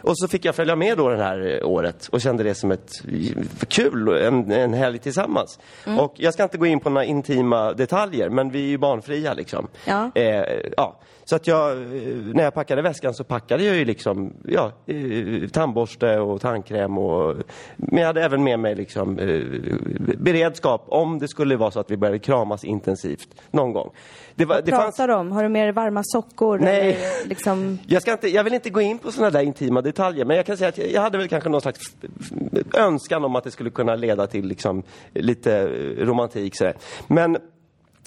Och 0.00 0.18
så 0.18 0.28
fick 0.28 0.44
jag 0.44 0.54
följa 0.54 0.76
med 0.76 0.98
då 0.98 1.08
det 1.08 1.22
här 1.22 1.58
eh, 1.62 1.68
året 1.68 2.08
och 2.12 2.20
kände 2.20 2.42
det 2.42 2.54
som 2.54 2.70
ett 2.70 2.90
för 3.58 3.66
kul, 3.66 4.08
en, 4.08 4.50
en 4.50 4.74
helg 4.74 4.98
tillsammans. 4.98 5.58
Mm. 5.86 5.98
Och 5.98 6.14
jag 6.16 6.34
ska 6.34 6.42
inte 6.42 6.58
gå 6.58 6.66
in 6.66 6.80
på 6.80 6.90
några 6.90 7.04
intima 7.04 7.72
detaljer, 7.72 8.28
men 8.28 8.50
vi 8.50 8.58
är 8.58 8.68
ju 8.68 8.78
barnfria 8.78 9.34
liksom. 9.34 9.68
Ja. 9.84 10.10
Eh, 10.14 10.44
ja. 10.76 10.96
Så 11.28 11.36
att 11.36 11.46
jag, 11.46 11.70
eh, 11.72 11.78
när 12.34 12.44
jag 12.44 12.54
packade 12.54 12.82
väskan 12.82 13.14
så 13.14 13.24
packade 13.24 13.64
jag 13.64 13.76
ju 13.76 13.84
liksom, 13.84 14.32
ja, 14.44 14.72
eh, 14.86 15.48
tandborste 15.48 16.18
och 16.18 16.40
tandkräm 16.40 16.98
och, 16.98 17.36
men 17.76 17.98
jag 17.98 18.06
hade 18.06 18.24
även 18.24 18.44
med 18.44 18.58
mig 18.58 18.74
liksom 18.74 19.18
eh, 19.18 19.44
beredskap 20.18 20.84
om 20.88 21.18
det 21.18 21.28
skulle 21.28 21.56
vara 21.56 21.70
så 21.70 21.80
att 21.80 21.90
vi 21.90 21.96
började 21.96 22.18
kramas 22.18 22.64
intensivt 22.64 23.28
någon 23.50 23.72
gång. 23.72 23.90
Det, 24.34 24.44
var, 24.44 24.62
det 24.64 24.70
pratar 24.70 25.08
du 25.08 25.14
om? 25.14 25.32
Har 25.32 25.42
du 25.42 25.48
med 25.48 25.64
dig 25.66 25.72
varma 25.72 26.02
sockor? 26.04 26.58
Nej. 26.58 26.98
Liksom... 27.24 27.78
jag, 27.86 28.02
ska 28.02 28.12
inte, 28.12 28.28
jag 28.28 28.44
vill 28.44 28.54
inte 28.54 28.70
gå 28.70 28.80
in 28.80 28.98
på 28.98 29.12
sådana 29.12 29.30
där 29.30 29.42
intima 29.42 29.82
detaljer, 29.82 30.24
men 30.24 30.36
jag 30.36 30.46
kan 30.46 30.56
säga 30.56 30.68
att 30.68 30.78
jag, 30.78 31.02
hade 31.02 31.18
väl 31.18 31.28
kanske 31.28 31.48
någon 31.48 31.60
slags 31.60 31.96
önskan 32.74 33.24
om 33.24 33.36
att 33.36 33.44
det 33.44 33.50
skulle 33.50 33.70
kunna 33.70 33.94
leda 33.94 34.26
till 34.26 34.46
liksom 34.46 34.82
lite 35.14 35.66
romantik. 35.98 36.56
Sådär. 36.56 36.74
Men 37.06 37.36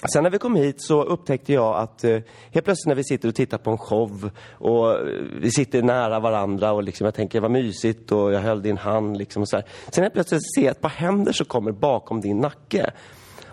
sen 0.08 0.22
när 0.22 0.30
vi 0.30 0.38
kom 0.38 0.56
hit 0.56 0.82
så 0.82 1.02
upptäckte 1.02 1.52
jag 1.52 1.76
att 1.76 2.04
eh, 2.04 2.18
helt 2.50 2.64
plötsligt 2.64 2.86
när 2.86 2.94
vi 2.94 3.04
sitter 3.04 3.28
och 3.28 3.34
tittar 3.34 3.58
på 3.58 3.70
en 3.70 3.78
show 3.78 4.30
och 4.52 4.92
eh, 4.92 4.98
vi 5.40 5.50
sitter 5.50 5.82
nära 5.82 6.20
varandra 6.20 6.72
och 6.72 6.82
liksom, 6.82 7.04
jag 7.04 7.14
tänker 7.14 7.40
vad 7.40 7.50
mysigt 7.50 8.12
och 8.12 8.32
jag 8.32 8.40
höll 8.40 8.62
din 8.62 8.78
hand 8.78 9.16
liksom 9.16 9.42
och 9.42 9.48
så 9.48 9.56
här. 9.56 9.66
Sen 9.90 10.04
helt 10.04 10.14
plötsligt 10.14 10.54
ser 10.54 10.62
jag 10.62 10.70
ett 10.70 10.80
par 10.80 10.88
händer 10.88 11.32
som 11.32 11.46
kommer 11.46 11.72
bakom 11.72 12.20
din 12.20 12.38
nacke 12.38 12.90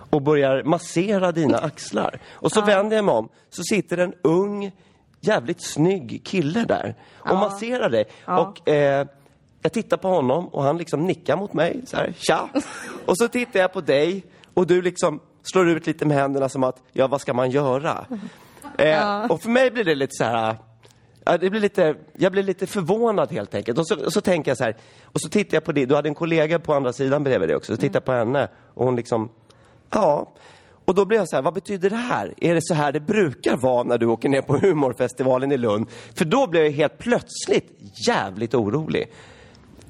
och 0.09 0.21
börjar 0.21 0.63
massera 0.63 1.31
dina 1.31 1.57
axlar. 1.57 2.19
Och 2.31 2.51
så 2.51 2.61
vänder 2.61 2.95
jag 2.95 3.05
mig 3.05 3.15
om, 3.15 3.29
så 3.49 3.63
sitter 3.63 3.97
en 3.97 4.13
ung, 4.21 4.71
jävligt 5.19 5.61
snygg 5.61 6.21
kille 6.25 6.65
där 6.65 6.95
och 7.17 7.35
masserar 7.35 7.89
dig. 7.89 8.05
Och 8.25 8.69
eh, 8.69 9.07
jag 9.61 9.73
tittar 9.73 9.97
på 9.97 10.07
honom 10.07 10.47
och 10.47 10.63
han 10.63 10.77
liksom 10.77 11.05
nickar 11.05 11.37
mot 11.37 11.53
mig 11.53 11.81
så 11.85 11.97
här, 11.97 12.13
tja. 12.17 12.49
Och 13.05 13.17
så 13.17 13.27
tittar 13.27 13.59
jag 13.59 13.73
på 13.73 13.81
dig 13.81 14.23
och 14.53 14.67
du 14.67 14.81
liksom 14.81 15.19
slår 15.43 15.69
ut 15.69 15.87
lite 15.87 16.05
med 16.05 16.17
händerna 16.17 16.49
som 16.49 16.63
att, 16.63 16.83
ja 16.91 17.07
vad 17.07 17.21
ska 17.21 17.33
man 17.33 17.51
göra? 17.51 18.05
Eh, 18.77 19.25
och 19.25 19.41
för 19.41 19.49
mig 19.49 19.71
blir 19.71 19.83
det 19.83 19.95
lite 19.95 20.15
så 20.15 20.23
här, 20.23 20.57
Ja, 21.27 21.37
det 21.37 21.49
blir 21.49 21.61
lite, 21.61 21.95
jag 22.13 22.31
blir 22.31 22.43
lite 22.43 22.67
förvånad 22.67 23.31
helt 23.31 23.55
enkelt. 23.55 23.79
Och 23.79 23.87
så, 23.87 24.05
och 24.05 24.13
så 24.13 24.21
tänker 24.21 24.51
jag 24.51 24.57
så 24.57 24.63
här, 24.63 24.77
och 25.03 25.21
så 25.21 25.29
tittar 25.29 25.55
jag 25.55 25.63
på 25.63 25.71
det. 25.71 25.85
Du 25.85 25.95
hade 25.95 26.09
en 26.09 26.15
kollega 26.15 26.59
på 26.59 26.73
andra 26.73 26.93
sidan 26.93 27.23
bredvid 27.23 27.49
dig 27.49 27.55
också. 27.55 27.75
Så 27.75 27.81
tittar 27.81 27.95
jag 27.95 28.05
på 28.05 28.11
henne 28.11 28.49
och 28.73 28.85
hon 28.85 28.95
liksom, 28.95 29.29
ja. 29.89 30.33
Och 30.85 30.95
då 30.95 31.05
blir 31.05 31.17
jag 31.17 31.29
så 31.29 31.35
här, 31.35 31.43
vad 31.43 31.53
betyder 31.53 31.89
det 31.89 31.95
här? 31.95 32.33
Är 32.37 32.53
det 32.55 32.61
så 32.61 32.73
här 32.73 32.91
det 32.91 32.99
brukar 32.99 33.57
vara 33.57 33.83
när 33.83 33.97
du 33.97 34.05
åker 34.05 34.29
ner 34.29 34.41
på 34.41 34.57
humorfestivalen 34.57 35.51
i 35.51 35.57
Lund? 35.57 35.87
För 36.15 36.25
då 36.25 36.47
blir 36.47 36.63
jag 36.63 36.71
helt 36.71 36.97
plötsligt 36.97 37.79
jävligt 38.07 38.53
orolig. 38.53 39.11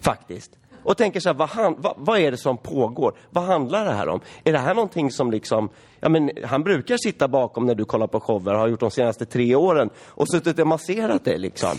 Faktiskt. 0.02 0.52
Och 0.88 0.98
tänker 0.98 1.20
så 1.20 1.30
här, 1.30 1.34
vad, 1.34 1.50
han, 1.50 1.76
vad, 1.78 1.94
vad, 1.98 2.20
är 2.20 2.32
det 2.32 2.38
som 2.38 2.58
pågår? 2.58 3.14
Vad 3.30 3.44
handlar 3.44 3.86
det 3.86 3.92
här 3.92 4.10
om? 4.10 4.20
Är 4.44 4.52
det 4.52 4.60
här 4.60 4.74
någonting 4.74 5.12
som 5.12 5.32
liksom, 5.32 5.70
ja 6.00 6.10
men 6.10 6.32
han 6.44 6.64
brukar 6.64 6.98
sitta 6.98 7.28
bakom 7.28 7.66
när 7.66 7.76
du 7.76 7.86
kollar 7.86 8.08
på 8.08 8.20
shower, 8.20 8.54
har 8.54 8.68
gjort 8.68 8.80
de 8.80 8.92
senaste 8.92 9.26
tre 9.26 9.56
åren 9.56 9.90
och 10.08 10.30
suttit 10.30 10.60
och 10.60 10.68
masserat 10.68 11.26
dig 11.26 11.38
liksom. 11.38 11.70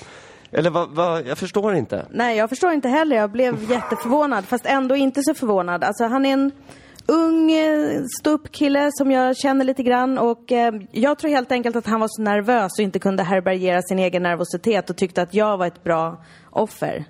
Eller 0.53 0.71
vad, 0.71 0.91
vad, 0.91 1.27
jag 1.27 1.39
förstår 1.39 1.75
inte. 1.75 2.07
Nej, 2.11 2.37
jag 2.37 2.49
förstår 2.49 2.73
inte 2.73 2.89
heller. 2.89 3.17
Jag 3.17 3.31
blev 3.31 3.71
jätteförvånad, 3.71 4.45
fast 4.45 4.67
ändå 4.67 4.97
inte 4.97 5.23
så 5.23 5.35
förvånad. 5.35 5.85
Alltså 5.85 6.05
han 6.05 6.27
är 6.27 6.33
en 6.33 6.53
ung 7.07 7.53
ståuppkille 8.19 8.91
som 8.93 9.11
jag 9.11 9.37
känner 9.37 9.65
lite 9.65 9.83
grann 9.83 10.19
och 10.19 10.53
eh, 10.53 10.75
jag 10.93 11.19
tror 11.19 11.31
helt 11.31 11.53
enkelt 11.53 11.77
att 11.77 11.87
han 11.87 12.01
var 12.01 12.09
så 12.11 12.23
nervös 12.23 12.79
och 12.79 12.83
inte 12.83 12.99
kunde 12.99 13.23
härbärgera 13.23 13.83
sin 13.83 13.99
egen 13.99 14.23
nervositet 14.23 14.91
och 14.91 14.97
tyckte 14.97 15.23
att 15.23 15.35
jag 15.35 15.59
var 15.59 15.67
ett 15.67 15.85
bra 15.85 16.25
offer. 16.51 17.05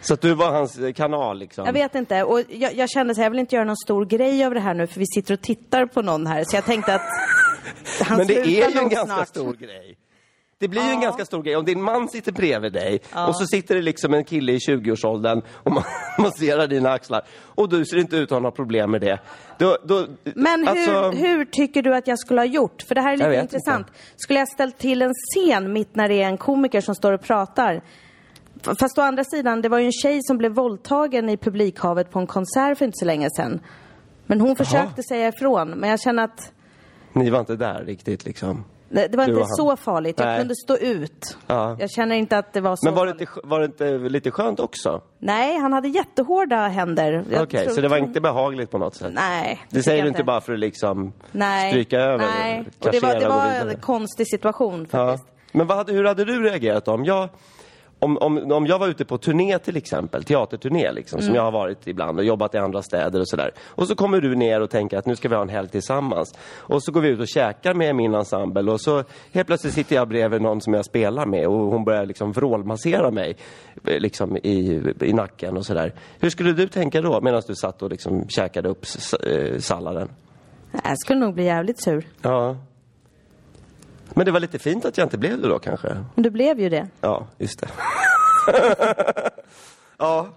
Så 0.00 0.14
att 0.14 0.20
du 0.20 0.34
var 0.34 0.50
hans 0.52 0.78
kanal 0.94 1.38
liksom? 1.38 1.66
Jag 1.66 1.72
vet 1.72 1.94
inte. 1.94 2.22
Och 2.22 2.42
jag, 2.48 2.74
jag 2.74 2.90
kände 2.90 3.14
så 3.14 3.20
jag 3.20 3.30
vill 3.30 3.38
inte 3.38 3.54
göra 3.54 3.64
någon 3.64 3.76
stor 3.76 4.04
grej 4.04 4.44
av 4.44 4.54
det 4.54 4.60
här 4.60 4.74
nu 4.74 4.86
för 4.86 5.00
vi 5.00 5.06
sitter 5.06 5.34
och 5.34 5.40
tittar 5.40 5.86
på 5.86 6.02
någon 6.02 6.26
här. 6.26 6.44
Så 6.44 6.56
jag 6.56 6.64
tänkte 6.64 6.94
att 6.94 7.02
han 8.02 8.18
Men 8.18 8.26
det 8.26 8.40
är 8.40 8.70
ju 8.70 8.78
en 8.78 8.88
ganska 8.88 9.24
stor 9.24 9.54
grej. 9.54 9.98
Det 10.60 10.68
blir 10.68 10.82
ju 10.82 10.90
en 10.90 11.00
ganska 11.00 11.24
stor 11.24 11.42
grej 11.42 11.56
om 11.56 11.64
din 11.64 11.82
man 11.82 12.08
sitter 12.08 12.32
bredvid 12.32 12.72
dig 12.72 13.00
ja. 13.12 13.28
och 13.28 13.36
så 13.36 13.46
sitter 13.46 13.74
det 13.74 13.82
liksom 13.82 14.14
en 14.14 14.24
kille 14.24 14.52
i 14.52 14.58
20-årsåldern 14.58 15.42
och 15.48 15.72
man 15.72 15.82
masserar 16.18 16.66
dina 16.66 16.90
axlar 16.90 17.22
och 17.40 17.68
du 17.68 17.84
ser 17.84 17.96
inte 17.96 18.16
ut 18.16 18.22
att 18.22 18.30
ha 18.30 18.38
några 18.38 18.56
problem 18.56 18.90
med 18.90 19.00
det. 19.00 19.18
Då, 19.58 19.76
då, 19.84 20.06
Men 20.34 20.68
alltså... 20.68 21.10
hur, 21.10 21.12
hur, 21.12 21.44
tycker 21.44 21.82
du 21.82 21.94
att 21.94 22.06
jag 22.06 22.18
skulle 22.18 22.40
ha 22.40 22.46
gjort? 22.46 22.82
För 22.82 22.94
det 22.94 23.00
här 23.00 23.12
är 23.12 23.16
lite 23.16 23.40
intressant. 23.40 23.86
Inte. 23.88 24.00
Skulle 24.16 24.38
jag 24.38 24.48
ställt 24.48 24.78
till 24.78 25.02
en 25.02 25.12
scen 25.14 25.72
mitt 25.72 25.96
när 25.96 26.08
det 26.08 26.22
är 26.22 26.26
en 26.26 26.38
komiker 26.38 26.80
som 26.80 26.94
står 26.94 27.12
och 27.12 27.22
pratar? 27.22 27.82
Fast 28.62 28.98
å 28.98 29.02
andra 29.02 29.24
sidan, 29.24 29.62
det 29.62 29.68
var 29.68 29.78
ju 29.78 29.86
en 29.86 29.92
tjej 29.92 30.20
som 30.22 30.38
blev 30.38 30.52
våldtagen 30.52 31.28
i 31.28 31.36
publikhavet 31.36 32.10
på 32.10 32.18
en 32.18 32.26
konsert 32.26 32.78
för 32.78 32.84
inte 32.84 32.98
så 32.98 33.04
länge 33.04 33.30
sedan. 33.30 33.60
Men 34.26 34.40
hon 34.40 34.56
försökte 34.56 34.78
Aha. 34.78 35.02
säga 35.08 35.28
ifrån, 35.28 35.70
men 35.70 35.90
jag 35.90 36.00
känner 36.00 36.24
att... 36.24 36.52
Ni 37.12 37.30
var 37.30 37.40
inte 37.40 37.56
där 37.56 37.84
riktigt 37.84 38.24
liksom? 38.24 38.64
Det, 38.88 39.08
det 39.08 39.16
var 39.16 39.26
du 39.26 39.32
inte 39.32 39.46
så 39.46 39.76
farligt. 39.76 40.18
Jag 40.18 40.26
Nej. 40.26 40.38
kunde 40.38 40.54
stå 40.54 40.76
ut. 40.76 41.38
Ja. 41.46 41.76
Jag 41.80 41.90
känner 41.90 42.16
inte 42.16 42.38
att 42.38 42.52
det 42.52 42.60
var 42.60 42.76
så 42.76 42.86
Men 42.86 42.94
var 42.94 43.06
det, 43.06 43.12
inte, 43.12 43.26
var 43.44 43.60
det 43.60 43.64
inte 43.64 43.98
lite 43.98 44.30
skönt 44.30 44.60
också? 44.60 45.02
Nej, 45.18 45.58
han 45.58 45.72
hade 45.72 45.88
jättehårda 45.88 46.68
händer. 46.68 47.24
Okej, 47.26 47.42
okay, 47.42 47.68
så 47.68 47.80
det 47.80 47.88
var 47.88 47.96
inte 47.96 48.20
behagligt 48.20 48.70
på 48.70 48.78
något 48.78 48.94
sätt? 48.94 49.12
Nej. 49.14 49.66
Det, 49.70 49.82
säger 49.82 50.02
du 50.02 50.08
inte 50.08 50.24
bara 50.24 50.40
för 50.40 50.52
att 50.52 50.58
liksom 50.58 51.12
Nej. 51.32 51.70
stryka 51.70 52.00
över? 52.00 52.26
Nej, 52.38 52.64
och 52.78 52.92
det 52.92 53.02
var, 53.02 53.14
det 53.14 53.28
var 53.28 53.70
en 53.70 53.80
konstig 53.80 54.28
situation 54.28 54.86
faktiskt. 54.86 55.28
Ja. 55.28 55.34
Men 55.52 55.66
vad 55.66 55.90
hur 55.90 56.04
hade 56.04 56.24
du 56.24 56.42
reagerat 56.42 56.88
om 56.88 57.04
jag 57.04 57.28
om, 57.98 58.18
om, 58.18 58.52
om 58.52 58.66
jag 58.66 58.78
var 58.78 58.88
ute 58.88 59.04
på 59.04 59.18
turné 59.18 59.58
till 59.58 59.76
exempel, 59.76 60.24
teaterturné 60.24 60.92
liksom, 60.92 61.18
mm. 61.18 61.26
som 61.26 61.34
jag 61.34 61.42
har 61.42 61.52
varit 61.52 61.86
ibland 61.86 62.18
och 62.18 62.24
jobbat 62.24 62.54
i 62.54 62.58
andra 62.58 62.82
städer 62.82 63.20
och 63.20 63.28
sådär. 63.28 63.50
Och 63.66 63.88
så 63.88 63.94
kommer 63.94 64.20
du 64.20 64.34
ner 64.34 64.60
och 64.60 64.70
tänker 64.70 64.98
att 64.98 65.06
nu 65.06 65.16
ska 65.16 65.28
vi 65.28 65.34
ha 65.34 65.42
en 65.42 65.48
helg 65.48 65.68
tillsammans. 65.68 66.34
Och 66.56 66.82
så 66.82 66.92
går 66.92 67.00
vi 67.00 67.08
ut 67.08 67.20
och 67.20 67.28
käkar 67.28 67.74
med 67.74 67.96
min 67.96 68.14
ensemble 68.14 68.72
och 68.72 68.80
så 68.80 69.04
helt 69.32 69.46
plötsligt 69.46 69.74
sitter 69.74 69.96
jag 69.96 70.08
bredvid 70.08 70.42
någon 70.42 70.60
som 70.60 70.74
jag 70.74 70.84
spelar 70.84 71.26
med 71.26 71.46
och 71.46 71.58
hon 71.58 71.84
börjar 71.84 72.06
liksom 72.06 72.32
vrålmassera 72.32 73.10
mig 73.10 73.36
eh, 73.84 74.00
liksom 74.00 74.36
i, 74.36 74.82
i 75.00 75.12
nacken 75.12 75.56
och 75.56 75.66
sådär. 75.66 75.94
Hur 76.20 76.30
skulle 76.30 76.52
du 76.52 76.68
tänka 76.68 77.00
då 77.00 77.20
medan 77.20 77.42
du 77.46 77.54
satt 77.54 77.82
och 77.82 77.90
liksom 77.90 78.28
käkade 78.28 78.68
upp 78.68 78.84
eh, 79.26 79.58
salladen? 79.58 80.08
Jag 80.84 80.98
skulle 80.98 81.20
nog 81.20 81.34
bli 81.34 81.44
jävligt 81.44 81.82
sur. 81.82 82.06
Ja. 82.22 82.56
Men 84.14 84.26
det 84.26 84.32
var 84.32 84.40
lite 84.40 84.58
fint 84.58 84.84
att 84.84 84.98
jag 84.98 85.04
inte 85.04 85.18
blev 85.18 85.40
det 85.40 85.48
då 85.48 85.58
kanske? 85.58 85.88
Men 86.14 86.22
du 86.22 86.30
blev 86.30 86.60
ju 86.60 86.68
det. 86.68 86.88
Ja, 87.00 87.26
just 87.38 87.60
det. 87.60 87.68
ja. 89.98 90.28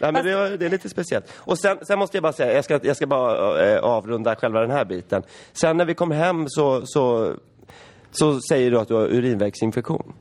Nej, 0.00 0.12
men 0.12 0.24
det, 0.24 0.56
det, 0.56 0.66
är 0.66 0.70
lite 0.70 0.88
speciellt. 0.88 1.32
Och 1.36 1.58
sen, 1.58 1.78
sen, 1.86 1.98
måste 1.98 2.16
jag 2.16 2.22
bara 2.22 2.32
säga, 2.32 2.52
jag 2.52 2.64
ska, 2.64 2.80
jag 2.82 2.96
ska 2.96 3.06
bara 3.06 3.66
äh, 3.72 3.84
avrunda 3.84 4.36
själva 4.36 4.60
den 4.60 4.70
här 4.70 4.84
biten. 4.84 5.22
Sen 5.52 5.76
när 5.76 5.84
vi 5.84 5.94
kom 5.94 6.10
hem 6.10 6.44
så, 6.48 6.82
så, 6.84 7.34
så 8.10 8.40
säger 8.40 8.70
du 8.70 8.78
att 8.78 8.88
du 8.88 8.94
har 8.94 9.06
urinvägsinfektion. 9.06 10.12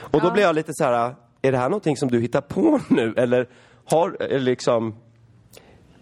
Och 0.00 0.14
ja. 0.14 0.20
då 0.20 0.30
blir 0.30 0.42
jag 0.42 0.54
lite 0.54 0.72
så 0.74 0.84
här, 0.84 1.14
är 1.42 1.52
det 1.52 1.58
här 1.58 1.68
någonting 1.68 1.96
som 1.96 2.10
du 2.10 2.20
hittar 2.20 2.40
på 2.40 2.80
nu? 2.88 3.14
Eller 3.16 3.48
har, 3.84 4.22
eller 4.22 4.38
liksom... 4.38 4.94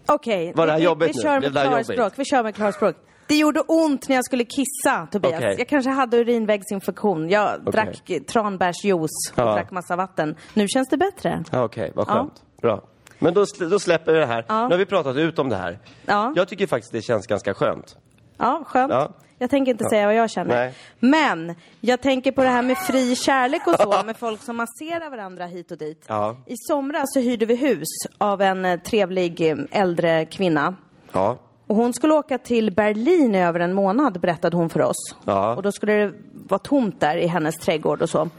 Okej, 0.05 0.53
okay. 0.55 0.77
vi, 0.79 0.95
vi, 0.99 1.07
vi, 1.07 1.13
kör 1.13 1.39
med 1.39 1.51
klarspråk. 1.51 2.13
Vi 2.15 2.25
kör 2.25 2.43
med 2.43 2.55
klarspråk. 2.55 2.95
Det 3.29 3.35
gjorde 3.35 3.59
ont 3.59 4.09
när 4.09 4.15
jag 4.15 4.25
skulle 4.25 4.43
kissa, 4.43 5.07
Tobias. 5.11 5.33
Okay. 5.33 5.55
Jag 5.57 5.67
kanske 5.67 5.89
hade 5.89 6.17
urinvägsinfektion. 6.17 7.29
Jag 7.29 7.67
okay. 7.67 7.71
drack 7.71 8.25
tranbärsjuice 8.27 9.31
och 9.31 9.39
ja. 9.39 9.53
drack 9.53 9.71
massa 9.71 9.95
vatten. 9.95 10.35
Nu 10.53 10.67
känns 10.67 10.89
det 10.89 10.97
bättre. 10.97 11.43
Okej, 11.47 11.63
okay, 11.63 11.91
vad 11.95 12.07
skönt. 12.07 12.33
Ja. 12.35 12.61
Bra. 12.61 12.81
Men 13.19 13.33
då, 13.33 13.45
då 13.59 13.79
släpper 13.79 14.13
vi 14.13 14.19
det 14.19 14.25
här. 14.25 14.45
Ja. 14.47 14.67
Nu 14.67 14.73
har 14.73 14.77
vi 14.77 14.85
pratat 14.85 15.17
ut 15.17 15.39
om 15.39 15.49
det 15.49 15.55
här. 15.55 15.79
Ja. 16.05 16.33
Jag 16.35 16.47
tycker 16.47 16.67
faktiskt 16.67 16.91
det 16.91 17.01
känns 17.01 17.27
ganska 17.27 17.53
skönt. 17.53 17.97
Ja, 18.37 18.63
skönt. 18.67 18.93
Ja. 18.93 19.11
Jag 19.37 19.49
tänker 19.49 19.71
inte 19.71 19.85
säga 19.89 20.05
vad 20.05 20.15
jag 20.15 20.29
känner. 20.29 20.55
Nej. 20.55 20.73
Men 20.99 21.55
jag 21.81 22.01
tänker 22.01 22.31
på 22.31 22.43
det 22.43 22.49
här 22.49 22.61
med 22.61 22.77
fri 22.77 23.15
kärlek 23.15 23.67
och 23.67 23.75
så, 23.79 24.03
med 24.05 24.17
folk 24.17 24.41
som 24.41 24.57
masserar 24.57 25.09
varandra 25.09 25.45
hit 25.45 25.71
och 25.71 25.77
dit. 25.77 26.05
Ja. 26.07 26.37
I 26.45 26.53
somras 26.57 27.13
så 27.13 27.19
hyrde 27.19 27.45
vi 27.45 27.55
hus 27.55 27.87
av 28.17 28.41
en 28.41 28.65
eh, 28.65 28.79
trevlig 28.79 29.51
eh, 29.51 29.57
äldre 29.71 30.25
kvinna. 30.25 30.75
Ja. 31.11 31.37
Och 31.69 31.75
hon 31.75 31.93
skulle 31.93 32.13
åka 32.13 32.37
till 32.37 32.71
Berlin 32.71 33.35
i 33.35 33.43
över 33.43 33.59
en 33.59 33.73
månad, 33.73 34.19
berättade 34.19 34.57
hon 34.57 34.69
för 34.69 34.81
oss. 34.81 35.15
Ja. 35.25 35.55
Och 35.55 35.63
då 35.63 35.71
skulle 35.71 35.93
det 35.93 36.13
vara 36.31 36.59
tomt 36.59 36.99
där 36.99 37.17
i 37.17 37.27
hennes 37.27 37.57
trädgård 37.57 38.01
och 38.01 38.09
så. 38.09 38.29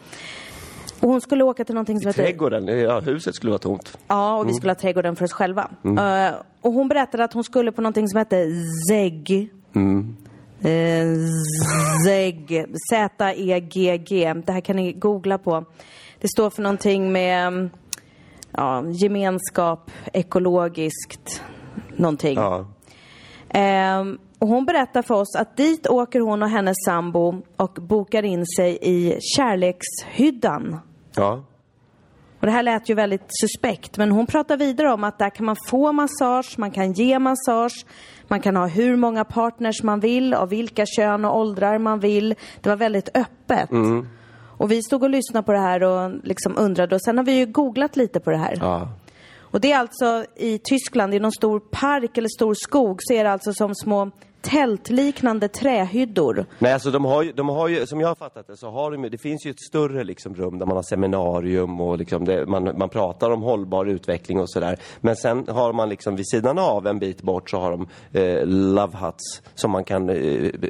Och 1.01 1.09
hon 1.09 1.21
skulle 1.21 1.45
åka 1.45 1.65
till 1.65 1.75
någonting 1.75 2.01
som 2.01 2.09
I 2.09 2.11
heter... 2.11 2.23
trädgården? 2.23 2.67
Ja, 2.67 3.01
huset 3.01 3.35
skulle 3.35 3.51
vara 3.51 3.59
tomt. 3.59 3.99
Ja, 4.09 4.37
och 4.37 4.45
vi 4.45 4.51
mm. 4.51 4.55
skulle 4.55 4.71
ha 4.71 4.75
trädgården 4.75 5.17
för 5.17 5.25
oss 5.25 5.33
själva. 5.33 5.71
Mm. 5.85 6.29
Uh, 6.29 6.41
och 6.61 6.73
hon 6.73 6.89
berättade 6.89 7.25
att 7.25 7.33
hon 7.33 7.45
skulle 7.45 7.73
på 7.73 7.83
någonting 7.83 8.09
som 8.09 8.19
hette 8.19 8.47
ZEG. 8.89 9.51
Mm. 9.75 10.17
Uh, 10.65 11.29
ZEG. 12.07 12.67
Z-E-G-G. 12.91 14.35
Det 14.47 14.53
här 14.53 14.61
kan 14.61 14.77
ni 14.77 14.93
googla 14.93 15.39
på. 15.39 15.65
Det 16.21 16.29
står 16.29 16.51
för 16.51 16.63
någonting 16.63 17.13
med 17.13 17.71
ja, 18.53 18.85
gemenskap, 18.87 19.91
ekologiskt, 20.13 21.43
någonting. 21.97 22.35
Ja. 22.35 22.67
Um, 23.55 24.19
och 24.39 24.49
hon 24.49 24.65
berättar 24.65 25.03
för 25.03 25.15
oss 25.15 25.37
att 25.37 25.57
dit 25.57 25.87
åker 25.87 26.21
hon 26.21 26.43
och 26.43 26.49
hennes 26.49 26.77
sambo 26.85 27.43
och 27.57 27.73
bokar 27.73 28.23
in 28.23 28.47
sig 28.47 28.79
i 28.83 29.19
kärlekshyddan. 29.21 30.81
Ja. 31.17 31.45
Och 32.41 32.47
det 32.47 32.53
här 32.53 32.63
lät 32.63 32.89
ju 32.89 32.95
väldigt 32.95 33.27
suspekt, 33.29 33.99
men 33.99 34.13
hon 34.13 34.27
pratar 34.27 34.57
vidare 34.57 34.93
om 34.93 35.05
att 35.05 35.19
där 35.19 35.31
kan 35.31 35.47
man 35.47 35.57
få 35.67 35.93
massage, 35.93 36.59
man 36.59 36.71
kan 36.71 36.93
ge 36.93 37.19
massage, 37.19 37.87
man 38.29 38.41
kan 38.41 38.57
ha 38.57 38.67
hur 38.67 38.97
många 38.97 39.25
partners 39.25 39.83
man 39.83 40.01
vill, 40.01 40.35
av 40.35 40.49
vilka 40.49 40.87
kön 40.87 41.25
och 41.25 41.39
åldrar 41.39 41.79
man 41.79 42.01
vill. 42.01 42.35
Det 42.61 42.69
var 42.69 42.77
väldigt 42.77 43.09
öppet. 43.17 43.71
Mm. 43.71 44.09
Och 44.61 44.71
vi 44.71 44.83
stod 44.83 45.03
och 45.03 45.11
lyssnade 45.11 45.47
på 45.47 45.53
det 45.53 45.59
här 45.59 45.83
och 45.83 46.11
liksom 46.25 46.55
undrade 46.59 46.95
och 46.95 47.03
sen 47.03 47.17
har 47.17 47.25
vi 47.25 47.33
ju 47.33 47.47
googlat 47.47 47.97
lite 47.97 48.21
på 48.21 48.31
det 48.31 48.37
här. 48.37 48.59
Ja. 48.61 48.89
Och 49.51 49.61
det 49.61 49.73
är 49.73 49.79
alltså 49.79 50.25
i 50.37 50.59
Tyskland, 50.59 51.15
i 51.15 51.19
någon 51.19 51.33
stor 51.33 51.61
park 51.61 52.19
eller 52.19 52.29
stor 52.29 52.55
skog, 52.55 52.99
så 53.01 53.15
är 53.15 53.25
det 53.25 53.31
alltså 53.31 53.53
som 53.53 53.75
små 53.75 54.11
tältliknande 54.41 55.49
trähyddor. 55.49 56.47
Nej, 56.59 56.73
alltså 56.73 56.91
de 56.91 57.05
har 57.05 57.23
ju, 57.23 57.33
de 57.33 57.49
har 57.49 57.69
ju, 57.69 57.87
som 57.87 58.01
jag 58.01 58.09
har 58.09 58.15
fattat 58.15 58.47
det, 58.47 58.57
så 58.57 58.71
har 58.71 58.91
de 58.91 59.09
det 59.09 59.19
finns 59.19 59.47
ju 59.47 59.51
ett 59.51 59.61
större 59.61 60.05
liksom 60.05 60.35
rum 60.35 60.59
där 60.59 60.67
man 60.67 60.77
har 60.77 60.83
seminarium 60.83 61.81
och 61.81 61.99
liksom 61.99 62.25
det, 62.25 62.47
man, 62.47 62.79
man 62.79 62.89
pratar 62.89 63.31
om 63.31 63.43
hållbar 63.43 63.87
utveckling 63.87 64.41
och 64.41 64.51
sådär. 64.51 64.79
Men 65.01 65.17
sen 65.17 65.45
har 65.49 65.73
man 65.73 65.89
liksom 65.89 66.17
vid 66.17 66.29
sidan 66.29 66.59
av 66.59 66.87
en 66.87 66.99
bit 66.99 67.23
bort 67.23 67.51
så 67.51 67.59
har 67.59 67.71
de 67.71 67.89
eh, 68.21 68.47
love 68.47 68.99
huts 68.99 69.43
som 69.55 69.71
man 69.71 69.85
kan 69.85 70.09
eh, 70.09 70.17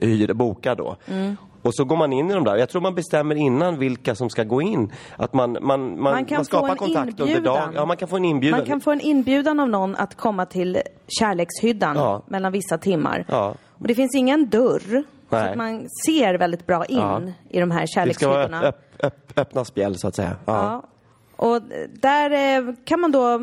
hyra, 0.03 0.35
boka 0.35 0.75
då. 0.75 0.97
Mm. 1.07 1.37
Och 1.63 1.75
så 1.75 1.85
går 1.85 1.97
man 1.97 2.13
in 2.13 2.31
i 2.31 2.35
de 2.35 2.45
där. 2.45 2.57
Jag 2.57 2.69
tror 2.69 2.83
man 2.83 2.95
bestämmer 2.95 3.35
innan 3.35 3.79
vilka 3.79 4.15
som 4.15 4.31
ska 4.31 4.45
gå 4.45 4.63
in. 4.63 4.93
Att 5.17 5.33
man, 5.33 5.53
man, 5.53 5.63
man, 5.63 6.01
man, 6.01 6.27
man 6.31 6.45
skapar 6.45 6.75
kontakt 6.75 7.21
inbjudan. 7.21 7.37
under 7.37 7.51
dagen. 7.51 7.73
Ja, 7.75 7.85
man 7.85 7.97
kan 7.97 8.09
få 8.09 8.17
en 8.17 8.25
inbjudan. 8.25 8.59
Man 8.59 8.67
kan 8.67 8.81
få 8.81 8.91
en 8.91 9.01
inbjudan 9.01 9.61
av 9.61 9.69
någon 9.69 9.97
att 9.97 10.17
komma 10.17 10.47
till 10.47 10.79
kärlekshyddan 11.09 11.97
ja. 11.97 12.23
mellan 12.27 12.53
vissa 12.53 12.79
timmar. 12.79 13.25
Ja. 13.29 13.55
Och 13.79 13.87
det 13.87 13.95
finns 13.95 14.15
ingen 14.15 14.49
dörr. 14.49 14.83
Nej. 14.93 15.05
Så 15.29 15.37
att 15.51 15.57
man 15.57 15.89
ser 16.07 16.35
väldigt 16.35 16.67
bra 16.67 16.85
in 16.85 16.99
ja. 16.99 17.21
i 17.51 17.61
de 17.61 17.71
här 17.71 17.87
kärlekshyddorna. 17.87 18.43
Det 18.43 18.47
ska 18.47 18.59
vara 18.59 18.69
öpp, 18.69 18.83
öpp, 18.99 19.39
öppna 19.39 19.65
spjäll 19.65 19.99
så 19.99 20.09
att 20.09 20.15
säga. 20.15 20.37
Ja. 20.45 20.55
ja. 20.55 20.83
Och 21.37 21.63
där 22.01 22.31
eh, 22.31 22.75
kan 22.85 23.01
man 23.01 23.13
då 23.13 23.41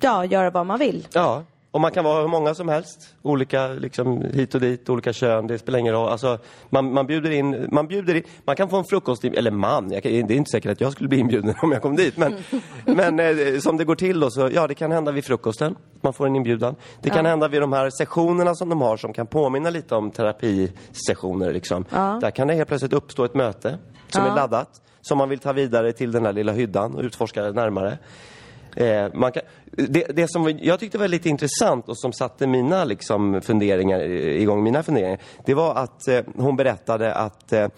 ja, 0.00 0.24
göra 0.24 0.50
vad 0.50 0.66
man 0.66 0.78
vill. 0.78 1.08
Ja. 1.12 1.42
Och 1.74 1.80
man 1.80 1.90
kan 1.90 2.04
vara 2.04 2.20
hur 2.20 2.28
många 2.28 2.54
som 2.54 2.68
helst. 2.68 3.14
Olika, 3.22 3.68
liksom 3.68 4.22
hit 4.22 4.54
och 4.54 4.60
dit, 4.60 4.88
olika 4.88 5.12
kön, 5.12 5.46
det 5.46 5.58
spelar 5.58 5.78
ingen 5.78 5.94
roll. 5.94 6.08
Alltså, 6.08 6.38
man, 6.70 6.92
man 6.92 7.06
bjuder 7.06 7.30
in, 7.30 7.68
man 7.72 7.86
bjuder 7.86 8.14
in, 8.14 8.22
man 8.44 8.56
kan 8.56 8.68
få 8.68 8.76
en 8.76 8.84
frukost, 8.84 9.24
eller 9.24 9.50
man, 9.50 9.90
jag 9.92 10.02
det 10.02 10.18
är 10.18 10.32
inte 10.32 10.50
säkert 10.50 10.72
att 10.72 10.80
jag 10.80 10.92
skulle 10.92 11.08
bli 11.08 11.18
inbjuden 11.18 11.54
om 11.62 11.72
jag 11.72 11.82
kom 11.82 11.96
dit. 11.96 12.16
Men, 12.16 12.34
men 12.84 13.20
eh, 13.20 13.58
som 13.58 13.76
det 13.76 13.84
går 13.84 13.94
till 13.94 14.20
då, 14.20 14.30
så 14.30 14.50
ja, 14.54 14.66
det 14.66 14.74
kan 14.74 14.92
hända 14.92 15.12
vid 15.12 15.24
frukosten, 15.24 15.74
man 16.00 16.12
får 16.12 16.26
en 16.26 16.36
inbjudan. 16.36 16.74
Det 17.02 17.10
kan 17.10 17.26
hända 17.26 17.48
vid 17.48 17.60
de 17.60 17.72
här 17.72 17.90
sessionerna 17.90 18.54
som 18.54 18.68
de 18.68 18.80
har 18.80 18.96
som 18.96 19.12
kan 19.12 19.26
påminna 19.26 19.70
lite 19.70 19.94
om 19.94 20.10
terapisessioner. 20.10 21.52
Liksom. 21.52 21.84
Ja. 21.90 22.18
Där 22.20 22.30
kan 22.30 22.48
det 22.48 22.54
helt 22.54 22.68
plötsligt 22.68 22.92
uppstå 22.92 23.24
ett 23.24 23.34
möte 23.34 23.78
som 24.08 24.24
Ja. 24.24 24.32
är 24.32 24.36
laddat, 24.36 24.68
som 25.00 25.18
man 25.18 25.28
vill 25.28 25.38
ta 25.38 25.52
vidare 25.52 25.92
till 25.92 26.12
den 26.12 26.26
här 26.26 26.32
lilla 26.32 26.52
hyddan 26.52 26.94
och 26.94 27.02
utforska 27.02 27.42
närmare. 27.42 27.98
Eh, 28.76 29.06
man 29.14 29.32
kan, 29.32 29.42
det, 29.72 30.04
det 30.16 30.30
som 30.30 30.58
jag 30.62 30.80
tyckte 30.80 30.98
var 30.98 31.08
lite 31.08 31.28
intressant 31.28 31.88
och 31.88 31.98
som 31.98 32.12
satte 32.12 32.46
mina 32.46 32.84
liksom, 32.84 33.40
funderingar 33.42 34.00
igång, 34.10 34.62
mina 34.62 34.82
funderingar, 34.82 35.18
det 35.44 35.54
var 35.54 35.74
att 35.74 36.08
eh, 36.08 36.20
hon 36.36 36.56
berättade 36.56 37.14
att 37.14 37.52
eh, 37.52 37.68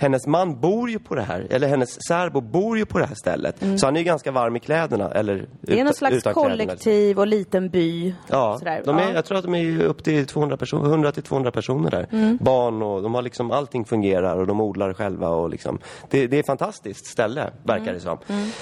hennes 0.00 0.26
man 0.26 0.60
bor 0.60 0.90
ju 0.90 0.98
på 0.98 1.14
det 1.14 1.22
här, 1.22 1.46
eller 1.50 1.68
hennes 1.68 1.98
särbo 2.08 2.40
bor 2.40 2.78
ju 2.78 2.86
på 2.86 2.98
det 2.98 3.06
här 3.06 3.14
stället. 3.14 3.56
Så 3.80 3.86
han 3.86 3.96
är 3.96 4.00
ju 4.00 4.04
ganska 4.04 4.30
varm 4.32 4.56
i 4.56 4.60
kläderna, 4.60 5.10
eller 5.10 5.34
Mm. 5.34 5.46
Det 5.60 5.80
är 5.80 5.84
någon 5.84 5.94
slags 5.94 6.22
kollektiv 6.22 7.18
och 7.18 7.26
liten 7.26 7.68
by. 7.70 8.14
Ja, 8.28 8.56
Sådär. 8.58 8.82
de 8.84 8.98
är, 8.98 9.02
Ja. 9.02 9.12
jag 9.14 9.24
tror 9.24 9.38
att 9.38 9.44
de 9.44 9.54
är 9.54 9.82
upp 9.84 10.04
till 10.04 10.26
200 10.26 10.56
personer, 10.56 10.84
100 10.90 11.12
till 11.12 11.22
200 11.22 11.50
personer 11.50 11.90
där. 11.90 12.06
Mm. 12.12 12.38
Barn 12.40 12.82
och 12.82 13.02
de 13.02 13.14
har 13.14 13.22
liksom, 13.22 13.50
allting 13.50 13.84
fungerar 13.84 14.36
och 14.36 14.46
de 14.46 14.60
odlar 14.60 14.92
själva 14.92 15.28
och 15.28 15.50
liksom. 15.50 15.78
Det, 16.10 16.26
det 16.26 16.36
är 16.36 16.40
ett 16.40 16.46
fantastiskt 16.46 17.06
ställe, 17.06 17.50
verkar 17.62 17.82
Mm. 17.82 17.94
det 17.94 18.00
som. 18.00 18.18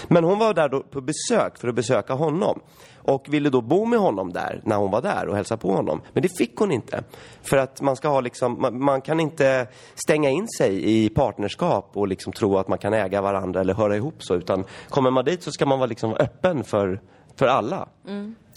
Men 0.09 0.25
hon 0.25 0.39
var 0.39 0.55
där 0.55 0.69
då 0.69 0.81
på 0.83 1.01
besök 1.01 1.59
för 1.59 1.69
att 1.69 1.75
besöka 1.75 2.13
honom. 2.15 2.61
Och 3.09 3.27
ville 3.29 3.51
då 3.51 3.61
bo 3.61 3.85
med 3.85 3.99
honom 3.99 4.33
där, 4.33 4.61
när 4.65 4.77
hon 4.77 4.91
var 4.91 5.03
där 5.03 5.29
och 5.29 5.37
hälsa 5.37 5.57
på 5.57 5.73
honom. 5.73 6.01
Men 6.13 6.23
det 6.23 6.29
fick 6.29 6.57
hon 6.57 6.73
inte. 6.73 7.05
För 7.43 7.57
att 7.57 7.81
man 7.81 7.97
ska 7.97 8.09
ha 8.09 8.21
liksom, 8.21 8.61
man, 8.61 8.83
man 8.85 9.01
kan 9.01 9.21
inte 9.21 9.67
stänga 9.95 10.31
in 10.31 10.49
sig 10.59 11.05
i 11.05 11.09
partnerskap 11.09 11.91
och 11.95 12.09
liksom 12.09 12.33
tro 12.33 12.59
att 12.59 12.69
man 12.69 12.79
kan 12.79 12.95
äga 12.95 13.23
varandra 13.23 13.61
eller 13.61 13.75
höra 13.75 13.97
ihop 13.97 14.15
så. 14.19 14.35
Utan 14.35 14.65
kommer 14.89 15.11
man 15.11 15.25
dit 15.25 15.43
så 15.43 15.53
ska 15.53 15.67
man 15.67 15.79
vara 15.79 15.87
liksom 15.87 16.15
öppen 16.15 16.65
för, 16.65 17.01
för 17.37 17.47
alla. 17.47 17.89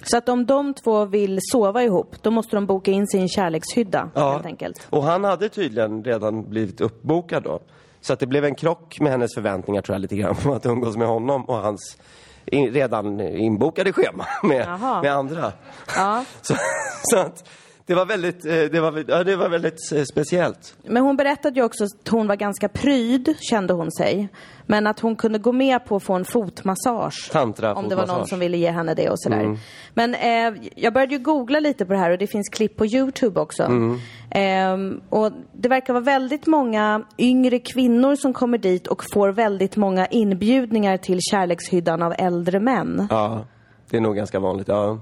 Så 0.03 0.17
att 0.17 0.29
om 0.29 0.45
de 0.45 0.73
två 0.73 1.05
vill 1.05 1.39
sova 1.41 1.83
ihop, 1.83 2.15
då 2.21 2.31
måste 2.31 2.55
de 2.55 2.65
boka 2.65 2.91
in 2.91 3.07
sin 3.07 3.29
kärlekshydda 3.29 4.09
helt 4.15 4.45
enkelt. 4.45 4.87
Och 4.89 5.03
han 5.03 5.23
hade 5.23 5.49
tydligen 5.49 6.03
redan 6.03 6.49
blivit 6.49 6.81
uppbokad 6.81 7.43
då. 7.43 7.59
Så 8.01 8.13
att 8.13 8.19
det 8.19 8.27
blev 8.27 8.45
en 8.45 8.55
krock 8.55 8.99
med 8.99 9.11
hennes 9.11 9.33
förväntningar 9.35 9.81
tror 9.81 9.93
jag 9.95 10.01
lite 10.01 10.15
grann 10.15 10.35
på 10.43 10.53
att 10.53 10.65
umgås 10.65 10.97
med 10.97 11.07
honom 11.07 11.45
och 11.45 11.55
hans 11.55 11.97
in, 12.45 12.73
redan 12.73 13.19
inbokade 13.19 13.93
schema 13.93 14.25
med, 14.43 14.65
Jaha. 14.67 15.01
med 15.01 15.13
andra. 15.13 15.51
Ja. 15.95 16.25
Så, 16.41 16.55
så 17.03 17.17
att 17.17 17.43
det 17.85 17.95
var 17.95 18.05
väldigt, 18.05 18.45
eh, 18.45 18.51
det 18.51 18.81
var, 18.81 19.03
ja, 19.07 19.23
det 19.23 19.35
var 19.35 19.49
väldigt 19.49 19.91
eh, 19.91 20.03
speciellt. 20.03 20.75
Men 20.83 21.03
hon 21.03 21.17
berättade 21.17 21.59
ju 21.59 21.65
också 21.65 21.83
att 21.83 22.07
hon 22.07 22.27
var 22.27 22.35
ganska 22.35 22.69
pryd, 22.69 23.35
kände 23.39 23.73
hon 23.73 23.91
sig. 23.91 24.29
Men 24.65 24.87
att 24.87 24.99
hon 24.99 25.15
kunde 25.15 25.39
gå 25.39 25.51
med 25.51 25.85
på 25.85 25.95
att 25.95 26.03
få 26.03 26.13
en 26.13 26.25
fotmassage. 26.25 27.29
Tantra, 27.31 27.73
Om 27.73 27.89
det 27.89 27.95
var 27.95 28.07
någon 28.07 28.27
som 28.27 28.39
ville 28.39 28.57
ge 28.57 28.71
henne 28.71 28.93
det 28.93 29.09
och 29.09 29.19
sådär. 29.19 29.39
Mm. 29.39 29.57
Men 29.93 30.15
eh, 30.15 30.61
jag 30.75 30.93
började 30.93 31.13
ju 31.15 31.19
googla 31.19 31.59
lite 31.59 31.85
på 31.85 31.93
det 31.93 31.99
här 31.99 32.11
och 32.11 32.17
det 32.17 32.27
finns 32.27 32.49
klipp 32.49 32.77
på 32.77 32.85
Youtube 32.85 33.39
också. 33.39 33.63
Mm. 33.63 33.99
Ehm, 34.31 35.01
och 35.09 35.31
det 35.53 35.69
verkar 35.69 35.93
vara 35.93 36.03
väldigt 36.03 36.47
många 36.47 37.03
yngre 37.17 37.59
kvinnor 37.59 38.15
som 38.15 38.33
kommer 38.33 38.57
dit 38.57 38.87
och 38.87 39.03
får 39.13 39.29
väldigt 39.29 39.75
många 39.75 40.05
inbjudningar 40.07 40.97
till 40.97 41.19
kärlekshyddan 41.21 42.01
av 42.01 42.13
äldre 42.17 42.59
män. 42.59 43.07
Ja, 43.09 43.45
det 43.89 43.97
är 43.97 44.01
nog 44.01 44.15
ganska 44.15 44.39
vanligt. 44.39 44.67
Ja. 44.67 44.99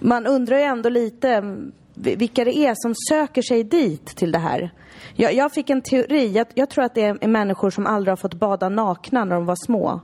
Man 0.00 0.26
undrar 0.26 0.56
ju 0.56 0.62
ändå 0.62 0.88
lite 0.88 1.56
vilka 1.94 2.44
det 2.44 2.56
är 2.56 2.74
som 2.74 2.94
söker 3.08 3.42
sig 3.42 3.64
dit 3.64 4.06
till 4.06 4.32
det 4.32 4.38
här. 4.38 4.70
Jag, 5.14 5.34
jag 5.34 5.52
fick 5.52 5.70
en 5.70 5.82
teori. 5.82 6.32
Jag, 6.32 6.46
jag 6.54 6.70
tror 6.70 6.84
att 6.84 6.94
det 6.94 7.04
är 7.04 7.28
människor 7.28 7.70
som 7.70 7.86
aldrig 7.86 8.10
har 8.10 8.16
fått 8.16 8.34
bada 8.34 8.68
nakna 8.68 9.24
när 9.24 9.34
de 9.34 9.46
var 9.46 9.56
små. 9.66 10.00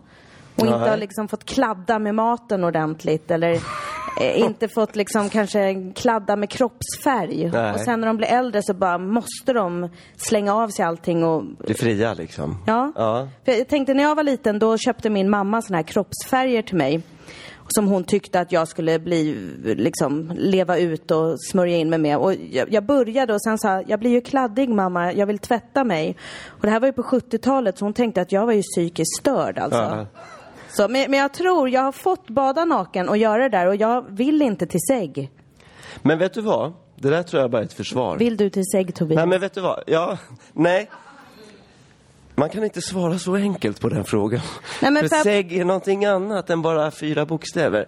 Och 0.55 0.67
inte 0.67 0.79
Nej. 0.79 0.91
har 0.91 0.97
liksom 0.97 1.29
fått 1.29 1.45
kladda 1.45 1.99
med 1.99 2.15
maten 2.15 2.65
ordentligt 2.65 3.31
eller 3.31 3.53
eh, 4.21 4.41
inte 4.41 4.69
fått 4.75 4.97
liksom 4.97 5.29
kanske 5.29 5.93
kladda 5.97 6.37
med 6.37 6.51
kroppsfärg. 6.51 7.51
Nej. 7.53 7.73
Och 7.73 7.81
sen 7.81 8.01
när 8.01 8.07
de 8.07 8.17
blir 8.17 8.29
äldre 8.29 8.63
så 8.63 8.75
bara 8.75 8.99
måste 8.99 9.53
de 9.53 9.89
slänga 10.17 10.55
av 10.55 10.69
sig 10.69 10.85
allting 10.85 11.25
och 11.25 11.45
Det 11.67 11.75
fria 11.75 12.15
liksom. 12.15 12.63
Ja. 12.67 12.93
Ja. 12.97 13.29
För 13.45 13.53
jag 13.53 13.69
tänkte 13.69 13.95
när 13.95 14.03
jag 14.03 14.15
var 14.15 14.23
liten 14.23 14.59
då 14.59 14.79
köpte 14.79 15.11
min 15.11 15.31
mamma 15.31 15.63
såna 15.63 15.77
här 15.79 15.85
kroppsfärger 15.85 16.63
till 16.63 16.77
mig. 16.77 17.03
Som 17.69 17.89
hon 17.89 18.05
tyckte 18.05 18.41
att 18.41 18.53
jag 18.53 18.69
skulle 18.69 18.99
bli, 18.99 19.35
liksom, 19.63 20.33
leva 20.37 20.79
ut 20.79 21.11
och 21.11 21.41
smörja 21.41 21.77
in 21.77 21.91
mig 21.91 21.99
med. 21.99 22.19
Och 22.19 22.35
jag, 22.35 22.73
jag 22.73 22.87
började 22.87 23.35
och 23.35 23.43
sen 23.43 23.59
sa 23.59 23.83
jag 23.87 24.01
blir 24.01 24.11
ju 24.11 24.21
kladdig 24.21 24.69
mamma, 24.69 25.13
jag 25.13 25.27
vill 25.27 25.39
tvätta 25.39 25.85
mig. 25.85 26.17
Och 26.47 26.63
det 26.63 26.71
här 26.71 26.81
var 26.81 26.87
ju 26.87 26.93
på 26.93 27.03
70-talet 27.03 27.79
så 27.79 27.85
hon 27.85 27.93
tänkte 27.93 28.21
att 28.21 28.33
jag 28.33 28.47
var 28.47 28.53
ju 28.53 28.63
psykiskt 28.63 29.17
störd 29.21 29.59
alltså. 29.59 29.79
Ja. 29.79 30.07
Så, 30.71 30.89
men, 30.89 31.11
men 31.11 31.21
jag 31.21 31.33
tror, 31.33 31.69
jag 31.69 31.81
har 31.81 31.93
fått 31.93 32.31
bada 32.31 32.65
naken 32.65 33.09
och 33.09 33.17
göra 33.17 33.43
det 33.43 33.49
där 33.49 33.67
och 33.67 33.77
jag 33.77 34.05
vill 34.09 34.43
inte 34.43 34.67
till 34.67 34.81
sägg. 34.89 35.31
Men 36.03 36.19
vet 36.19 36.35
du 36.35 36.41
vad? 36.41 36.73
Det 36.97 37.11
där 37.11 37.23
tror 37.23 37.43
jag 37.43 37.51
bara 37.51 37.63
är 37.63 37.67
ett 37.67 37.73
försvar. 37.73 38.17
Vill 38.19 38.37
du 38.37 38.51
till 38.51 38.65
sägg 38.73 38.95
Tobias? 38.95 39.17
Nej, 39.17 39.27
men 39.27 39.41
vet 39.41 39.55
du 39.55 39.61
vad? 39.61 39.83
Ja, 39.87 40.19
nej. 40.53 40.89
Man 42.39 42.49
kan 42.49 42.65
inte 42.65 42.83
svara 42.83 43.19
så 43.19 43.35
enkelt 43.35 43.81
på 43.81 43.89
den 43.89 44.05
frågan. 44.05 44.41
Nej, 44.83 44.91
men 44.91 45.03
för 45.03 45.09
för- 45.09 45.23
sägg 45.23 45.53
är 45.53 45.65
någonting 45.65 46.05
annat 46.05 46.51
än 46.51 46.63
bara 46.63 46.91
fyra 46.91 47.27
bokstäver. 47.27 47.87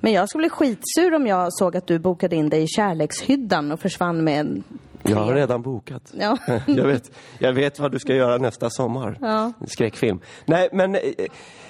Men 0.00 0.12
jag 0.12 0.28
skulle 0.28 0.42
bli 0.42 0.50
skitsur 0.50 1.14
om 1.14 1.26
jag 1.26 1.52
såg 1.52 1.76
att 1.76 1.86
du 1.86 1.98
bokade 1.98 2.36
in 2.36 2.48
dig 2.48 2.62
i 2.62 2.66
kärlekshyddan 2.68 3.72
och 3.72 3.80
försvann 3.80 4.24
med 4.24 4.40
en 4.40 4.64
Jag 5.02 5.16
har 5.16 5.34
redan 5.34 5.62
bokat. 5.62 6.12
Ja. 6.18 6.38
jag, 6.66 6.86
vet, 6.86 7.10
jag 7.38 7.52
vet 7.52 7.78
vad 7.78 7.92
du 7.92 7.98
ska 7.98 8.14
göra 8.14 8.38
nästa 8.38 8.70
sommar. 8.70 9.18
Ja. 9.20 9.52
Skräckfilm. 9.66 10.20
Nej, 10.44 10.68
men 10.72 10.94
eh, 10.94 11.00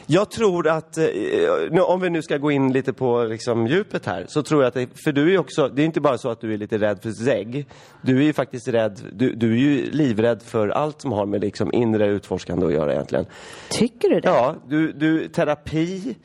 jag 0.06 0.30
tror 0.30 0.68
att, 0.68 0.98
eh, 0.98 1.82
om 1.82 2.00
vi 2.00 2.10
nu 2.10 2.22
ska 2.22 2.38
gå 2.38 2.50
in 2.50 2.72
lite 2.72 2.92
på 2.92 3.24
liksom, 3.24 3.66
djupet 3.66 4.06
här, 4.06 4.24
så 4.28 4.42
tror 4.42 4.62
jag 4.62 4.68
att, 4.68 4.74
det, 4.74 4.88
för 5.04 5.12
du 5.12 5.34
är 5.34 5.38
också, 5.38 5.68
det 5.68 5.82
är 5.82 5.86
inte 5.86 6.00
bara 6.00 6.18
så 6.18 6.30
att 6.30 6.40
du 6.40 6.54
är 6.54 6.58
lite 6.58 6.78
rädd 6.78 7.02
för 7.02 7.10
sägg. 7.10 7.66
Du 8.02 8.18
är 8.18 8.22
ju 8.22 8.32
faktiskt 8.32 8.68
rädd, 8.68 9.00
du, 9.12 9.34
du 9.34 9.52
är 9.52 9.56
ju 9.56 9.90
livrädd 9.90 10.42
för 10.42 10.68
allt 10.68 11.00
som 11.00 11.12
har 11.12 11.26
med 11.26 11.40
liksom, 11.40 11.72
inre 11.72 12.06
utforskande 12.06 12.66
att 12.66 12.72
göra 12.72 12.92
egentligen. 12.92 13.26
Tycker 13.68 14.08
du 14.08 14.20
det? 14.20 14.28
Ja, 14.28 14.56
du, 14.68 14.92
du 14.92 15.28
terapi, 15.28 16.16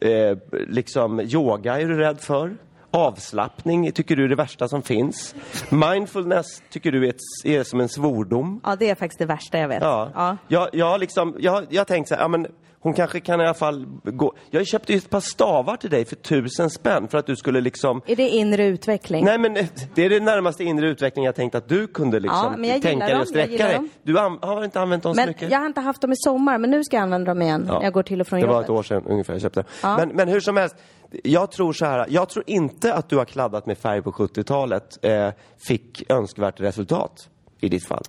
eh, 0.00 0.38
liksom 0.68 1.20
yoga 1.20 1.80
är 1.80 1.86
du 1.86 1.98
rädd 1.98 2.20
för. 2.20 2.56
Avslappning 2.90 3.92
tycker 3.92 4.16
du 4.16 4.24
är 4.24 4.28
det 4.28 4.34
värsta 4.34 4.68
som 4.68 4.82
finns. 4.82 5.34
Mindfulness 5.70 6.62
tycker 6.70 6.92
du 6.92 7.04
är, 7.04 7.08
ett, 7.08 7.20
är 7.44 7.62
som 7.62 7.80
en 7.80 7.88
svordom. 7.88 8.60
Ja, 8.64 8.76
det 8.76 8.90
är 8.90 8.94
faktiskt 8.94 9.18
det 9.18 9.26
värsta 9.26 9.58
jag 9.58 9.68
vet. 9.68 9.82
Ja. 9.82 10.10
Ja. 10.14 10.36
Jag, 10.48 10.68
jag, 10.72 11.00
liksom, 11.00 11.36
jag, 11.38 11.66
jag 11.68 11.80
har 11.80 11.84
tänkt 11.84 12.08
så 12.08 12.14
här, 12.14 12.22
ja, 12.22 12.28
men 12.28 12.46
hon 12.80 12.92
kanske 12.94 13.20
kan 13.20 13.40
i 13.40 13.44
alla 13.44 13.54
fall 13.54 13.86
gå. 14.04 14.32
Jag 14.50 14.66
köpte 14.66 14.92
ju 14.92 14.98
ett 14.98 15.10
par 15.10 15.20
stavar 15.20 15.76
till 15.76 15.90
dig 15.90 16.04
för 16.04 16.16
tusen 16.16 16.70
spänn 16.70 17.08
för 17.08 17.18
att 17.18 17.26
du 17.26 17.36
skulle 17.36 17.60
liksom 17.60 18.02
Är 18.06 18.16
det 18.16 18.28
inre 18.28 18.64
utveckling? 18.66 19.24
Nej 19.24 19.38
men 19.38 19.56
eh, 19.56 19.66
det 19.94 20.04
är 20.04 20.10
det 20.10 20.20
närmaste 20.20 20.64
inre 20.64 20.88
utveckling 20.88 21.24
jag 21.24 21.34
tänkt 21.34 21.54
att 21.54 21.68
du 21.68 21.86
kunde 21.86 22.20
liksom 22.20 22.38
Ja, 22.44 22.54
men 22.56 22.70
jag 22.70 22.82
tänka 22.82 23.04
dig 23.04 23.12
dem, 23.14 23.20
och 23.22 23.28
sträcka 23.28 23.64
dig. 23.64 23.74
dem. 23.74 23.88
Du 24.02 24.16
har 24.16 24.64
inte 24.64 24.80
använt 24.80 25.02
dem 25.02 25.14
så 25.14 25.20
men 25.20 25.28
mycket? 25.28 25.50
jag 25.50 25.58
har 25.58 25.66
inte 25.66 25.80
haft 25.80 26.00
dem 26.00 26.12
i 26.12 26.16
sommar, 26.16 26.58
men 26.58 26.70
nu 26.70 26.84
ska 26.84 26.96
jag 26.96 27.02
använda 27.02 27.30
dem 27.30 27.42
igen. 27.42 27.60
när 27.68 27.82
Jag 27.82 27.92
går 27.92 28.02
till 28.02 28.20
och 28.20 28.26
från 28.26 28.40
det 28.40 28.46
var 28.46 28.54
jobbet. 28.54 28.64
ett 28.66 28.70
år 28.70 28.82
sedan 28.82 29.02
ungefär 29.06 29.32
jag 29.32 29.42
köpte. 29.42 29.64
Ja. 29.82 29.96
Men, 29.96 30.08
men 30.08 30.28
hur 30.28 30.40
som 30.40 30.56
helst, 30.56 30.76
jag 31.24 31.50
tror 31.50 31.72
så 31.72 31.84
här, 31.86 32.06
jag 32.08 32.28
tror 32.28 32.44
inte 32.46 32.94
att 32.94 33.08
du 33.08 33.16
har 33.16 33.24
kladdat 33.24 33.66
med 33.66 33.78
färg 33.78 34.02
på 34.02 34.12
70-talet 34.12 34.98
eh, 35.04 35.28
fick 35.68 36.10
önskvärt 36.10 36.60
resultat 36.60 37.28
i 37.60 37.68
ditt 37.68 37.86
fall. 37.86 38.02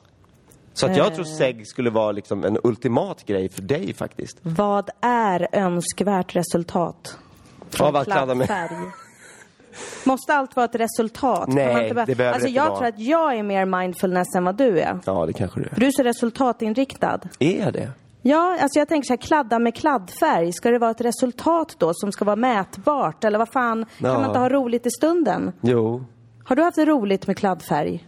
Så 0.79 0.85
att 0.85 0.97
jag 0.97 1.07
Eh. 1.07 1.13
tror 1.13 1.25
segg 1.25 1.67
skulle 1.67 1.89
vara 1.89 2.11
liksom 2.11 2.43
en 2.43 2.57
ultimat 2.63 3.25
grej 3.25 3.49
för 3.49 3.61
dig 3.61 3.93
faktiskt. 3.93 4.37
Vad 4.41 4.89
är 5.01 5.47
önskvärt 5.51 6.35
resultat? 6.35 7.17
Av 7.79 7.95
att 7.95 8.05
kladda 8.05 8.35
med-. 8.35 8.69
Måste 10.05 10.33
allt 10.33 10.55
vara 10.55 10.65
ett 10.65 10.75
resultat? 10.75 11.45
Kan 11.45 11.55
Nej, 11.55 11.93
bara- 11.93 12.05
det 12.05 12.15
behöver 12.15 12.33
alltså, 12.33 12.47
inte 12.47 12.57
jag 12.57 12.65
vara. 12.69 12.77
tror 12.77 12.87
att 12.87 12.99
jag 12.99 13.35
är 13.35 13.43
mer 13.43 13.65
mindfulness 13.65 14.35
än 14.35 14.43
vad 14.45 14.55
du 14.55 14.79
är. 14.79 14.99
Ja, 15.05 15.25
det 15.25 15.33
kanske 15.33 15.59
du 15.59 15.69
För 15.69 15.75
är. 15.75 15.79
du 15.79 15.87
är 15.87 15.91
så 15.91 16.03
resultatinriktad. 16.03 17.19
Är 17.39 17.71
det? 17.71 17.91
Ja, 18.21 18.57
alltså 18.61 18.79
jag 18.79 18.87
tänker 18.89 19.07
så 19.07 19.13
här, 19.13 19.17
kladda 19.17 19.59
med 19.59 19.75
kladdfärg. 19.75 20.53
Ska 20.53 20.71
det 20.71 20.77
vara 20.79 20.91
ett 20.91 21.01
resultat 21.01 21.75
då 21.77 21.91
som 21.93 22.11
ska 22.11 22.25
vara 22.25 22.35
mätbart? 22.35 23.23
Eller 23.23 23.37
vad 23.39 23.49
fan, 23.51 23.85
kan 23.99 24.09
Ja. 24.09 24.13
man 24.19 24.25
inte 24.25 24.39
ha 24.39 24.49
roligt 24.49 24.85
i 24.85 24.91
stunden? 24.91 25.51
Jo. 25.61 26.05
Har 26.43 26.55
du 26.55 26.61
haft 26.63 26.75
det 26.75 26.85
roligt 26.85 27.27
med 27.27 27.37
kladdfärg? 27.37 28.07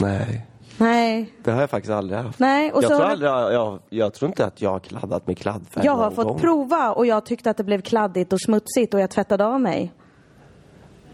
Nej. 0.00 0.46
Nej. 0.78 1.32
Det 1.44 1.50
har 1.50 1.60
jag 1.60 1.70
faktiskt 1.70 1.92
aldrig 1.92 2.20
haft. 2.20 2.38
Nej, 2.38 2.72
och 2.72 2.82
jag, 2.82 2.90
så 2.90 2.96
tror 2.96 3.06
aldrig, 3.08 3.30
jag, 3.30 3.78
jag 3.88 4.14
tror 4.14 4.28
inte 4.28 4.44
att 4.46 4.62
jag 4.62 4.70
har 4.70 4.80
kladdat 4.80 5.26
med 5.26 5.38
kladdfärg 5.38 5.84
Jag 5.84 5.92
har 5.96 6.10
fått 6.10 6.26
gång. 6.26 6.38
prova 6.40 6.92
och 6.92 7.06
jag 7.06 7.26
tyckte 7.26 7.50
att 7.50 7.56
det 7.56 7.64
blev 7.64 7.80
kladdigt 7.80 8.32
och 8.32 8.40
smutsigt 8.40 8.94
och 8.94 9.00
jag 9.00 9.10
tvättade 9.10 9.44
av 9.46 9.60
mig. 9.60 9.92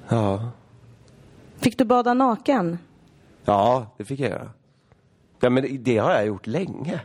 Ja. 0.08 0.50
Fick 1.56 1.78
du 1.78 1.84
bada 1.84 2.14
naken? 2.14 2.78
ja, 3.44 3.86
det 3.96 4.04
fick 4.04 4.20
jag 4.20 4.30
göra. 4.30 4.50
Ja, 5.40 5.50
men 5.50 5.62
det, 5.62 5.68
det 5.68 5.98
har 5.98 6.10
jag 6.12 6.26
gjort 6.26 6.46
länge. 6.46 7.00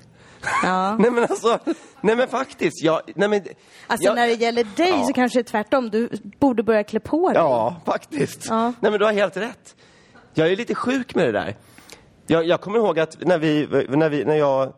Ja. 0.63 0.95
nej 0.99 1.11
men 1.11 1.23
alltså, 1.23 1.59
nej 2.01 2.15
men 2.15 2.27
faktiskt. 2.27 2.83
Jag, 2.83 3.01
nej 3.15 3.29
men, 3.29 3.41
Alltså 3.87 4.05
jag, 4.05 4.15
när 4.15 4.27
det 4.27 4.33
gäller 4.33 4.63
dig 4.63 4.89
Ja. 4.89 5.03
så 5.07 5.13
kanske 5.13 5.39
det 5.39 5.41
är 5.41 5.51
tvärtom. 5.51 5.89
Du 5.89 6.09
borde 6.39 6.63
börja 6.63 6.83
klä 6.83 6.99
på 6.99 7.27
dig. 7.29 7.37
Ja, 7.37 7.75
faktiskt. 7.85 8.45
Ja. 8.49 8.73
Nej 8.79 8.91
men 8.91 8.99
du 8.99 9.05
har 9.05 9.13
helt 9.13 9.37
rätt. 9.37 9.75
Jag 10.33 10.51
är 10.51 10.55
lite 10.55 10.75
sjuk 10.75 11.15
med 11.15 11.25
det 11.25 11.31
där. 11.31 11.55
Jag, 12.27 12.45
jag 12.45 12.61
kommer 12.61 12.77
ihåg 12.77 12.99
att 12.99 13.17
när 13.25 13.37
vi, 13.37 13.67
när 13.89 14.09
vi, 14.09 14.25
när 14.25 14.35
jag 14.35 14.73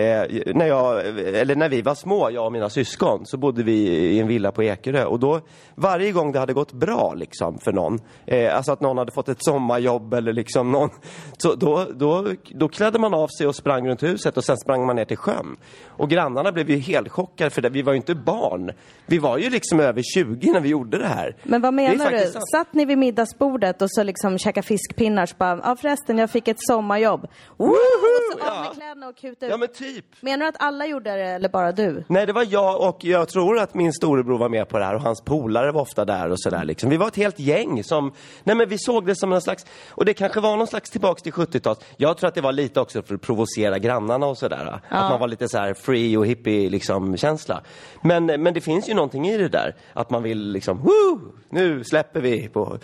Eh, 0.00 0.54
när, 0.54 0.66
jag, 0.66 1.08
eller 1.18 1.56
när 1.56 1.68
vi 1.68 1.82
var 1.82 1.94
små, 1.94 2.30
jag 2.30 2.46
och 2.46 2.52
mina 2.52 2.70
syskon, 2.70 3.26
så 3.26 3.36
bodde 3.36 3.62
vi 3.62 3.72
i 3.88 4.20
en 4.20 4.26
villa 4.26 4.52
på 4.52 4.62
Ekerö. 4.62 5.04
Och 5.04 5.20
då, 5.20 5.40
varje 5.74 6.12
gång 6.12 6.32
det 6.32 6.38
hade 6.38 6.52
gått 6.52 6.72
bra 6.72 7.14
liksom, 7.14 7.58
för 7.58 7.72
någon, 7.72 8.00
eh, 8.26 8.56
alltså 8.56 8.72
att 8.72 8.80
någon 8.80 8.98
hade 8.98 9.12
fått 9.12 9.28
ett 9.28 9.44
sommarjobb 9.44 10.14
eller 10.14 10.32
liksom 10.32 10.72
någon, 10.72 10.90
så 11.38 11.54
då, 11.54 11.86
då, 11.94 12.26
då 12.50 12.68
klädde 12.68 12.98
man 12.98 13.14
av 13.14 13.28
sig 13.28 13.46
och 13.46 13.56
sprang 13.56 13.88
runt 13.88 14.02
huset 14.02 14.36
och 14.36 14.44
sen 14.44 14.56
sprang 14.56 14.86
man 14.86 14.96
ner 14.96 15.04
till 15.04 15.16
sjön. 15.16 15.56
Och 15.86 16.10
grannarna 16.10 16.52
blev 16.52 16.70
ju 16.70 16.76
helt 16.76 17.08
chockade 17.08 17.50
för 17.50 17.62
det, 17.62 17.68
vi 17.68 17.82
var 17.82 17.92
ju 17.92 17.96
inte 17.96 18.14
barn. 18.14 18.72
Vi 19.06 19.18
var 19.18 19.38
ju 19.38 19.50
liksom 19.50 19.80
över 19.80 20.02
20 20.14 20.52
när 20.52 20.60
vi 20.60 20.68
gjorde 20.68 20.98
det 20.98 21.06
här. 21.06 21.36
Men 21.42 21.60
vad 21.60 21.74
menar 21.74 22.10
du? 22.10 22.26
sant. 22.26 22.50
Satt 22.50 22.74
ni 22.74 22.84
vid 22.84 22.98
middagsbordet 22.98 23.82
och 23.82 23.90
så 23.90 24.02
liksom 24.02 24.38
käka 24.38 24.62
fiskpinnar 24.62 25.26
så 25.26 25.34
bara, 25.38 25.60
ja 25.64 25.76
förresten 25.76 26.18
jag 26.18 26.30
fick 26.30 26.48
ett 26.48 26.60
sommarjobb. 26.60 27.26
Woho! 27.56 27.70
Och 27.70 28.40
så 28.40 28.50
av 28.50 28.62
med 28.62 28.72
kläderna 28.74 29.08
och 29.08 29.16
kuta 29.16 29.46
ut. 29.46 29.50
Ja 29.50 29.56
men 29.90 30.02
typ. 30.02 30.22
Menar 30.22 30.44
du 30.44 30.48
att 30.48 30.56
alla 30.58 30.86
gjorde 30.86 31.16
det 31.16 31.24
eller 31.24 31.48
bara 31.48 31.72
du? 31.72 32.04
Nej, 32.08 32.26
det 32.26 32.32
var 32.32 32.46
jag 32.50 32.88
och 32.88 33.04
jag 33.04 33.28
tror 33.28 33.58
att 33.58 33.74
min 33.74 33.92
storebror 33.92 34.38
var 34.38 34.48
med 34.48 34.68
på 34.68 34.78
det 34.78 34.84
här 34.84 34.94
och 34.94 35.00
hans 35.00 35.20
polare 35.20 35.72
var 35.72 35.80
ofta 35.80 36.04
där 36.04 36.30
och 36.30 36.40
sådär 36.40 36.64
liksom. 36.64 36.90
Vi 36.90 36.96
var 36.96 37.08
ett 37.08 37.16
helt 37.16 37.38
gäng 37.38 37.84
som, 37.84 38.12
nej 38.44 38.56
men 38.56 38.68
vi 38.68 38.78
såg 38.78 39.06
det 39.06 39.16
som 39.16 39.32
en 39.32 39.40
slags, 39.40 39.66
och 39.88 40.04
det 40.04 40.14
kanske 40.14 40.40
var 40.40 40.56
någon 40.56 40.66
slags 40.66 40.90
tillbaks 40.90 41.22
till 41.22 41.32
70-talet. 41.32 41.84
Jag 41.96 42.16
tror 42.16 42.28
att 42.28 42.34
det 42.34 42.40
var 42.40 42.52
lite 42.52 42.80
också 42.80 43.02
för 43.02 43.14
att 43.14 43.20
provocera 43.20 43.78
grannarna 43.78 44.26
och 44.26 44.38
sådär. 44.38 44.80
Att 44.88 45.10
man 45.10 45.20
var 45.20 45.28
lite 45.28 45.48
så 45.48 45.58
här 45.58 45.74
free 45.74 46.16
och 46.16 46.26
hippie 46.26 46.70
liksom 46.70 47.16
känsla. 47.16 47.60
Men, 48.02 48.26
men 48.26 48.54
det 48.54 48.60
finns 48.60 48.88
ju 48.88 48.94
någonting 48.94 49.28
i 49.28 49.38
det 49.38 49.48
där. 49.48 49.74
Att 49.92 50.10
man 50.10 50.22
vill 50.22 50.52
liksom, 50.52 50.78
woo, 50.78 51.20
nu 51.50 51.84
släpper 51.84 52.20
vi 52.20 52.48
på. 52.48 52.78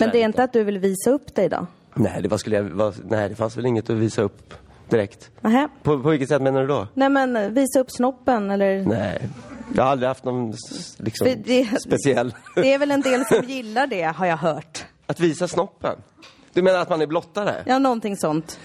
Men 0.00 0.10
det 0.10 0.18
är 0.18 0.24
inte 0.24 0.42
att 0.42 0.52
du 0.52 0.64
vill 0.64 0.78
visa 0.78 1.10
upp 1.10 1.34
dig 1.34 1.48
då? 1.48 1.66
Nej, 1.94 2.22
det 2.22 2.28
var, 2.28 2.38
skulle 2.38 2.56
jag, 2.56 2.62
var, 2.62 2.94
nej, 3.04 3.28
det 3.28 3.34
fanns 3.34 3.56
väl 3.56 3.66
inget 3.66 3.90
att 3.90 3.96
visa 3.96 4.22
upp 4.22 4.54
direkt. 4.90 5.30
Nähä. 5.40 5.68
På, 5.82 6.02
på 6.02 6.10
vilket 6.10 6.28
sätt 6.28 6.42
menar 6.42 6.60
du 6.60 6.66
då? 6.66 6.88
Nej 6.94 7.08
men 7.08 7.36
eh, 7.36 7.48
visa 7.48 7.80
upp 7.80 7.90
snoppen 7.90 8.50
eller? 8.50 8.84
Nej, 8.84 9.28
jag 9.74 9.82
har 9.82 9.90
aldrig 9.90 10.08
haft 10.08 10.24
någon 10.24 10.54
liksom, 10.98 11.28
det- 11.44 11.80
speciell... 11.80 12.34
Det 12.54 12.72
är 12.74 12.78
väl 12.78 12.90
en 12.90 13.00
del 13.00 13.24
som 13.26 13.44
gillar 13.44 13.86
det 13.86 14.02
har 14.02 14.26
jag 14.26 14.36
hört. 14.36 14.84
Att 15.06 15.20
visa 15.20 15.48
snoppen? 15.48 15.96
Du 16.52 16.62
menar 16.62 16.78
att 16.78 16.88
man 16.88 17.02
är 17.02 17.06
blottare? 17.06 17.54
Ja, 17.66 17.78
någonting 17.78 18.16
sånt. 18.16 18.58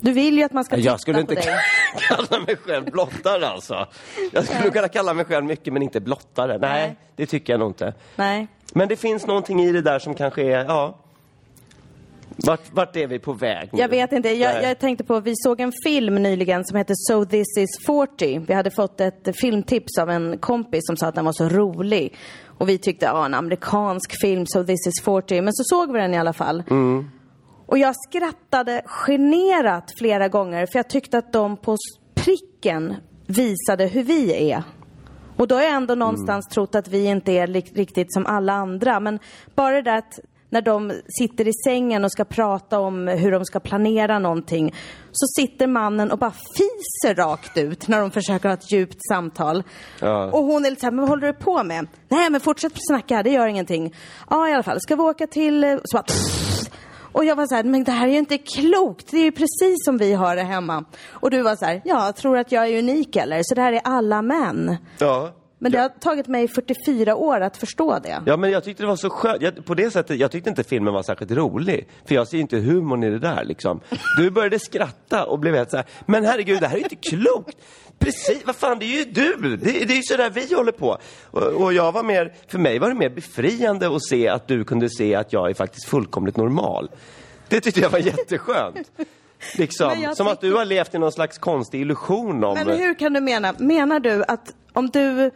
Du 0.00 0.12
vill 0.12 0.38
ju 0.38 0.44
att 0.44 0.52
man 0.52 0.64
ska 0.64 0.76
titta 0.76 0.88
Jag 0.90 1.00
skulle 1.00 1.14
på 1.14 1.20
inte 1.20 1.34
dig. 1.34 1.44
kalla 2.08 2.40
mig 2.46 2.56
själv 2.56 2.84
blottare 2.90 3.48
alltså. 3.48 3.86
Jag 4.32 4.44
skulle 4.44 4.70
kunna 4.70 4.88
kalla 4.88 5.14
mig 5.14 5.24
själv 5.24 5.44
mycket 5.46 5.72
men 5.72 5.82
inte 5.82 6.00
blottare. 6.00 6.58
Nej, 6.58 6.70
Nej. 6.86 6.96
det 7.16 7.26
tycker 7.26 7.52
jag 7.52 7.60
nog 7.60 7.70
inte. 7.70 7.94
Nej. 8.16 8.46
Men 8.74 8.88
det 8.88 8.96
finns 8.96 9.26
någonting 9.26 9.60
i 9.62 9.72
det 9.72 9.82
där 9.82 9.98
som 9.98 10.14
kanske 10.14 10.42
är, 10.42 10.64
ja... 10.64 10.98
Vart, 12.46 12.72
vart 12.72 12.96
är 12.96 13.06
vi 13.06 13.18
på 13.18 13.32
väg 13.32 13.68
nu? 13.72 13.78
Jag 13.78 13.88
vet 13.88 14.12
inte. 14.12 14.28
Jag, 14.28 14.62
jag 14.62 14.78
tänkte 14.78 15.04
på, 15.04 15.20
vi 15.20 15.32
såg 15.36 15.60
en 15.60 15.72
film 15.84 16.14
nyligen 16.14 16.64
som 16.64 16.76
heter 16.76 16.94
So 17.08 17.24
this 17.24 17.58
is 17.58 17.86
40. 17.86 18.38
Vi 18.38 18.54
hade 18.54 18.70
fått 18.70 19.00
ett 19.00 19.36
filmtips 19.40 19.98
av 19.98 20.10
en 20.10 20.38
kompis 20.38 20.80
som 20.86 20.96
sa 20.96 21.06
att 21.06 21.14
den 21.14 21.24
var 21.24 21.32
så 21.32 21.48
rolig. 21.48 22.16
Och 22.46 22.68
vi 22.68 22.78
tyckte, 22.78 23.06
ja 23.06 23.24
en 23.24 23.34
amerikansk 23.34 24.20
film, 24.20 24.46
So 24.46 24.64
this 24.64 24.86
is 24.86 25.04
40. 25.04 25.40
Men 25.40 25.52
så 25.52 25.64
såg 25.64 25.92
vi 25.92 25.98
den 25.98 26.14
i 26.14 26.18
alla 26.18 26.32
fall. 26.32 26.62
Och 27.66 27.78
jag 27.78 27.94
skrattade 27.96 28.82
generat 28.86 29.92
flera 29.98 30.28
gånger 30.28 30.66
för 30.66 30.78
jag 30.78 30.88
tyckte 30.88 31.18
att 31.18 31.32
de 31.32 31.56
på 31.56 31.76
pricken 32.14 32.96
visade 33.26 33.86
hur 33.86 34.02
vi 34.02 34.50
är. 34.50 34.62
Och 35.36 35.48
då 35.48 35.54
har 35.54 35.62
jag 35.62 35.72
ändå 35.72 35.94
någonstans 35.94 36.48
trott 36.48 36.74
att 36.74 36.88
vi 36.88 37.04
inte 37.04 37.32
är 37.32 37.46
riktigt 37.46 38.12
som 38.12 38.26
alla 38.26 38.52
andra. 38.52 39.00
Men 39.00 39.18
bara 39.54 39.74
det 39.74 39.82
där 39.82 39.98
att 39.98 40.20
när 40.50 40.62
de 40.62 40.92
sitter 41.08 41.48
i 41.48 41.52
sängen 41.64 42.04
och 42.04 42.12
ska 42.12 42.24
prata 42.24 42.78
om 42.78 43.08
hur 43.08 43.32
de 43.32 43.44
ska 43.44 43.60
planera 43.60 44.18
någonting 44.18 44.74
så 45.12 45.26
sitter 45.26 45.66
mannen 45.66 46.10
och 46.10 46.18
bara 46.18 46.30
fiser 46.30 47.14
rakt 47.14 47.58
ut 47.58 47.88
när 47.88 48.00
de 48.00 48.10
försöker 48.10 48.48
ha 48.48 48.54
ett 48.54 48.72
djupt 48.72 48.98
samtal. 49.08 49.62
Ja. 50.00 50.30
Och 50.32 50.44
hon 50.44 50.64
är 50.64 50.70
lite 50.70 50.80
såhär, 50.80 50.92
men 50.92 51.00
vad 51.00 51.08
håller 51.08 51.26
du 51.26 51.32
på 51.32 51.62
med? 51.64 51.86
Nej 52.08 52.30
men 52.30 52.40
fortsätt 52.40 52.72
snacka, 52.76 53.22
det 53.22 53.30
gör 53.30 53.46
ingenting. 53.46 53.94
Ja 54.30 54.48
i 54.48 54.52
alla 54.52 54.62
fall, 54.62 54.80
ska 54.80 54.96
vi 54.96 55.02
åka 55.02 55.26
till... 55.26 55.78
Så 55.84 55.96
bara, 55.96 56.04
och 57.12 57.24
jag 57.24 57.36
var 57.36 57.46
så 57.46 57.54
här, 57.54 57.64
men 57.64 57.84
det 57.84 57.92
här 57.92 58.08
är 58.08 58.12
ju 58.12 58.18
inte 58.18 58.38
klokt. 58.38 59.10
Det 59.10 59.16
är 59.16 59.24
ju 59.24 59.32
precis 59.32 59.84
som 59.84 59.98
vi 59.98 60.12
har 60.12 60.36
det 60.36 60.42
hemma. 60.42 60.84
Och 61.10 61.30
du 61.30 61.42
var 61.42 61.56
så 61.56 61.64
här, 61.64 61.80
ja, 61.84 62.12
tror 62.12 62.38
att 62.38 62.52
jag 62.52 62.68
är 62.68 62.78
unik 62.78 63.16
eller? 63.16 63.40
Så 63.42 63.54
det 63.54 63.62
här 63.62 63.72
är 63.72 63.80
alla 63.84 64.22
män. 64.22 64.76
Ja. 64.98 65.32
Men 65.62 65.72
det 65.72 65.78
har 65.78 65.88
tagit 65.88 66.28
mig 66.28 66.48
44 66.48 67.16
år 67.16 67.40
att 67.40 67.56
förstå 67.56 67.98
det. 67.98 68.22
Ja, 68.26 68.36
men 68.36 68.50
jag 68.50 68.64
tyckte 68.64 68.82
det 68.82 68.86
var 68.86 68.96
så 68.96 69.10
skönt. 69.10 69.42
Jag, 69.42 69.64
på 69.64 69.74
det 69.74 69.90
sättet, 69.90 70.18
jag 70.18 70.30
tyckte 70.30 70.50
inte 70.50 70.64
filmen 70.64 70.94
var 70.94 71.02
särskilt 71.02 71.30
rolig. 71.30 71.88
För 72.04 72.14
jag 72.14 72.28
ser 72.28 72.38
inte 72.38 72.56
humorn 72.56 73.04
i 73.04 73.10
det 73.10 73.18
där 73.18 73.44
liksom. 73.44 73.80
Du 74.16 74.30
började 74.30 74.58
skratta 74.58 75.24
och 75.24 75.38
blev 75.38 75.54
helt 75.54 75.70
så 75.70 75.76
här, 75.76 75.86
men 76.06 76.24
herregud, 76.24 76.60
det 76.60 76.66
här 76.66 76.76
är 76.76 76.82
inte 76.82 76.96
klokt. 76.96 77.56
Precis, 77.98 78.46
vad 78.46 78.56
fan, 78.56 78.78
det 78.78 78.84
är 78.84 78.98
ju 78.98 79.04
du! 79.04 79.56
Det, 79.56 79.72
det 79.84 79.92
är 79.92 79.96
ju 79.96 80.02
sådär 80.02 80.30
vi 80.30 80.54
håller 80.54 80.72
på. 80.72 80.98
Och, 81.30 81.42
och 81.42 81.72
jag 81.72 81.92
var 81.92 82.02
mer, 82.02 82.34
för 82.48 82.58
mig 82.58 82.78
var 82.78 82.88
det 82.88 82.94
mer 82.94 83.10
befriande 83.10 83.96
att 83.96 84.04
se 84.04 84.28
att 84.28 84.48
du 84.48 84.64
kunde 84.64 84.88
se 84.90 85.14
att 85.14 85.32
jag 85.32 85.50
är 85.50 85.54
faktiskt 85.54 85.88
fullkomligt 85.88 86.36
normal. 86.36 86.90
Det 87.48 87.60
tyckte 87.60 87.80
jag 87.80 87.90
var 87.90 87.98
jätteskönt. 87.98 88.90
Liksom, 89.58 90.14
som 90.16 90.26
att 90.26 90.40
du 90.40 90.54
har 90.54 90.64
levt 90.64 90.94
i 90.94 90.98
någon 90.98 91.12
slags 91.12 91.38
konstig 91.38 91.80
illusion 91.80 92.44
om... 92.44 92.54
Men 92.54 92.68
hur 92.68 92.94
kan 92.94 93.12
du 93.12 93.20
mena? 93.20 93.54
Menar 93.58 94.00
du 94.00 94.24
att 94.24 94.54
om 94.72 94.90
du 94.90 95.30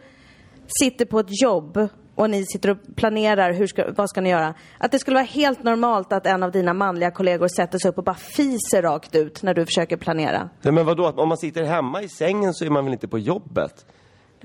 sitter 0.67 1.05
på 1.05 1.19
ett 1.19 1.41
jobb 1.41 1.89
och 2.15 2.29
ni 2.29 2.45
sitter 2.45 2.69
och 2.69 2.77
planerar 2.95 3.53
hur 3.53 3.67
ska, 3.67 3.85
vad 3.97 4.09
ska 4.09 4.21
ni 4.21 4.29
göra. 4.29 4.53
Att 4.77 4.91
det 4.91 4.99
skulle 4.99 5.15
vara 5.15 5.25
helt 5.25 5.63
normalt 5.63 6.13
att 6.13 6.25
en 6.25 6.43
av 6.43 6.51
dina 6.51 6.73
manliga 6.73 7.11
kollegor 7.11 7.47
sätter 7.47 7.79
sig 7.79 7.89
upp 7.89 7.97
och 7.97 8.03
bara 8.03 8.15
fiser 8.15 8.81
rakt 8.81 9.15
ut 9.15 9.43
när 9.43 9.53
du 9.53 9.65
försöker 9.65 9.97
planera. 9.97 10.49
Nej, 10.61 10.73
men 10.73 10.85
vadå, 10.85 11.09
om 11.09 11.29
man 11.29 11.37
sitter 11.37 11.63
hemma 11.63 12.01
i 12.01 12.09
sängen 12.09 12.53
så 12.53 12.65
är 12.65 12.69
man 12.69 12.85
väl 12.85 12.93
inte 12.93 13.07
på 13.07 13.19
jobbet? 13.19 13.85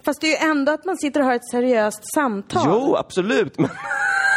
Fast 0.05 0.21
det 0.21 0.27
är 0.27 0.45
ju 0.45 0.51
ändå 0.51 0.73
att 0.73 0.85
man 0.85 0.99
sitter 0.99 1.21
och 1.21 1.27
har 1.27 1.35
ett 1.35 1.51
seriöst 1.51 2.15
samtal. 2.15 2.63
Jo, 2.67 2.97
absolut. 2.97 3.59
Men... 3.59 3.71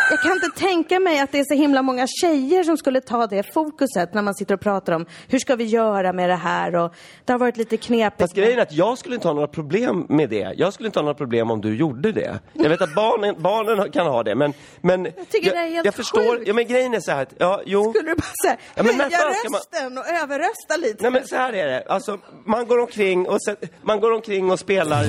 Jag 0.10 0.20
kan 0.22 0.32
inte 0.32 0.50
tänka 0.60 1.00
mig 1.00 1.20
att 1.20 1.32
det 1.32 1.40
är 1.40 1.44
så 1.44 1.54
himla 1.54 1.82
många 1.82 2.08
tjejer 2.08 2.64
som 2.64 2.78
skulle 2.78 3.02
ta 3.02 3.28
det 3.28 3.54
fokuset 3.54 4.14
när 4.14 4.22
man 4.22 4.36
sitter 4.36 4.54
och 4.54 4.62
pratar 4.62 4.94
om 4.94 5.06
hur 5.28 5.40
ska 5.40 5.56
vi 5.56 5.64
göra 5.64 6.14
med 6.14 6.30
det 6.30 6.36
här 6.36 6.76
och 6.76 6.94
det 7.26 7.32
har 7.34 7.40
varit 7.40 7.58
lite 7.58 7.78
knepigt. 7.78 8.22
Fast 8.22 8.36
grejen 8.36 8.58
är 8.60 8.62
att 8.64 8.74
jag 8.74 8.98
skulle 8.98 9.16
inte 9.16 9.28
ha 9.28 9.34
några 9.34 9.48
problem 9.48 10.06
med 10.10 10.30
det. 10.30 10.54
Jag 10.58 10.74
skulle 10.74 10.88
inte 10.88 11.00
ha 11.00 11.04
några 11.04 11.14
problem 11.16 11.52
om 11.52 11.62
du 11.62 11.76
gjorde 11.76 12.12
det. 12.12 12.40
Jag 12.54 12.70
vet 12.70 12.82
att 12.82 12.96
barnen, 12.96 13.36
barnen 13.42 13.92
kan 13.92 14.08
ha 14.08 14.24
det, 14.24 14.36
men... 14.36 14.54
men 14.82 15.06
jag 15.06 15.30
tycker 15.30 15.52
det 15.52 15.58
är 15.58 15.70
helt 15.70 15.86
jag 15.86 15.96
förstår, 15.96 16.32
sjukt. 16.38 16.48
ja 16.48 16.54
men 16.54 16.68
grejen 16.68 16.94
är 16.94 17.00
så 17.00 17.12
här, 17.12 17.22
att- 17.22 17.34
ja, 17.38 17.62
jo. 17.66 17.94
Skulle 17.94 18.10
du 18.10 18.16
bara 18.16 18.24
säga, 18.46 18.58
Ja, 18.76 18.84
men 18.84 18.96
höja 19.00 19.10
ska 19.10 19.50
man- 19.50 19.60
rösten 19.60 19.98
och 19.98 20.08
överrösta 20.08 20.78
lite? 20.78 20.98
Nej 21.04 21.12
men 21.12 21.28
så 21.28 21.36
här 21.36 21.54
är 21.54 21.68
det, 21.68 21.84
alltså 21.88 22.18
man 22.46 22.68
går 22.68 22.80
omkring 22.80 23.28
och, 23.28 23.42
sen, 23.44 23.56
man 23.82 24.00
går 24.00 24.12
omkring 24.12 24.52
och 24.52 24.60
spelar 24.60 25.06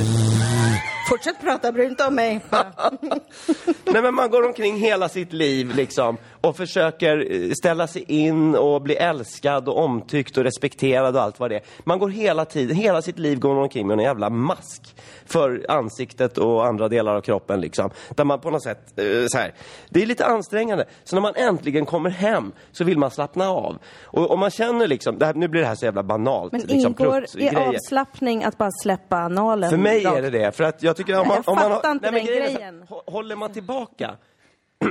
Fortsätt 1.09 1.41
prata, 1.41 1.73
bry 1.73 1.83
dig 1.83 1.91
inte 1.91 2.05
om 2.05 2.15
mig. 2.15 2.41
Nej 3.85 4.03
men 4.03 4.15
man 4.15 4.31
går 4.31 4.47
omkring 4.47 4.77
hela 4.77 5.09
sitt 5.09 5.33
liv 5.33 5.75
liksom 5.75 6.17
och 6.49 6.57
försöker 6.57 7.27
eh, 7.33 7.51
ställa 7.51 7.87
sig 7.87 8.05
in 8.09 8.55
och 8.57 8.83
bli 8.83 8.97
älskad 8.97 9.69
och 9.69 9.79
omtyckt 9.85 10.37
och 10.39 10.45
respekterad 10.45 11.17
och 11.17 11.23
allt 11.23 11.41
vad 11.41 11.51
det 11.51 11.57
är. 11.57 11.63
Man 11.85 11.99
går 11.99 12.09
hela 12.09 12.45
tiden, 12.45 12.77
hela 12.77 13.03
sitt 13.03 13.19
liv 13.19 13.39
går 13.39 13.55
man 13.55 13.63
omkring 13.63 13.87
med 13.87 13.95
en 13.99 14.05
jävla 14.05 14.31
mask 14.31 14.97
för 15.27 15.67
ansiktet 15.69 16.39
och 16.39 16.67
andra 16.67 16.89
delar 16.89 17.15
av 17.17 17.21
kroppen 17.21 17.61
liksom. 17.61 17.91
Där 18.17 18.25
man 18.25 18.41
på 18.41 18.51
något 18.51 18.63
sätt, 18.63 18.99
eh, 18.99 19.05
så 19.29 19.39
här, 19.39 19.55
det 19.89 20.03
är 20.03 20.07
lite 20.07 20.27
ansträngande. 20.27 20.85
Så 21.05 21.17
när 21.17 21.21
man 21.23 21.35
äntligen 21.37 21.87
kommer 21.87 22.11
hem 22.11 22.53
så 22.73 22.85
vill 22.85 22.99
man 22.99 23.11
slappna 23.11 23.49
av. 23.51 23.79
Och 24.03 24.31
om 24.31 24.41
man 24.41 24.51
känner 24.51 24.87
liksom, 24.87 25.19
här, 25.21 25.35
nu 25.35 25.49
blir 25.49 25.61
det 25.61 25.67
här 25.67 25.75
så 25.75 25.85
jävla 25.85 26.03
banalt. 26.03 26.53
Men 26.53 26.61
liksom, 26.61 26.79
ingår 26.99 27.25
i 27.39 27.49
avslappning 27.57 28.45
att 28.45 28.59
bara 28.59 28.71
släppa 28.83 29.17
analen? 29.17 29.71
För 29.71 29.77
mig 29.77 30.05
är 30.05 30.23
det 30.23 30.31
det. 30.31 30.53
För 30.57 30.65
att 30.65 30.83
jag 30.83 30.97
tycker 30.97 31.21
om 31.21 31.29
man, 31.29 31.43
om 31.47 31.55
man 31.57 31.65
har- 31.65 31.71
fattar 31.71 31.91
inte 31.93 32.11
men 32.11 32.21
här, 32.21 32.27
grejen. 32.27 32.83
hå- 32.89 33.11
Håller 33.13 33.37
man 33.37 33.53
tillbaka 33.53 34.11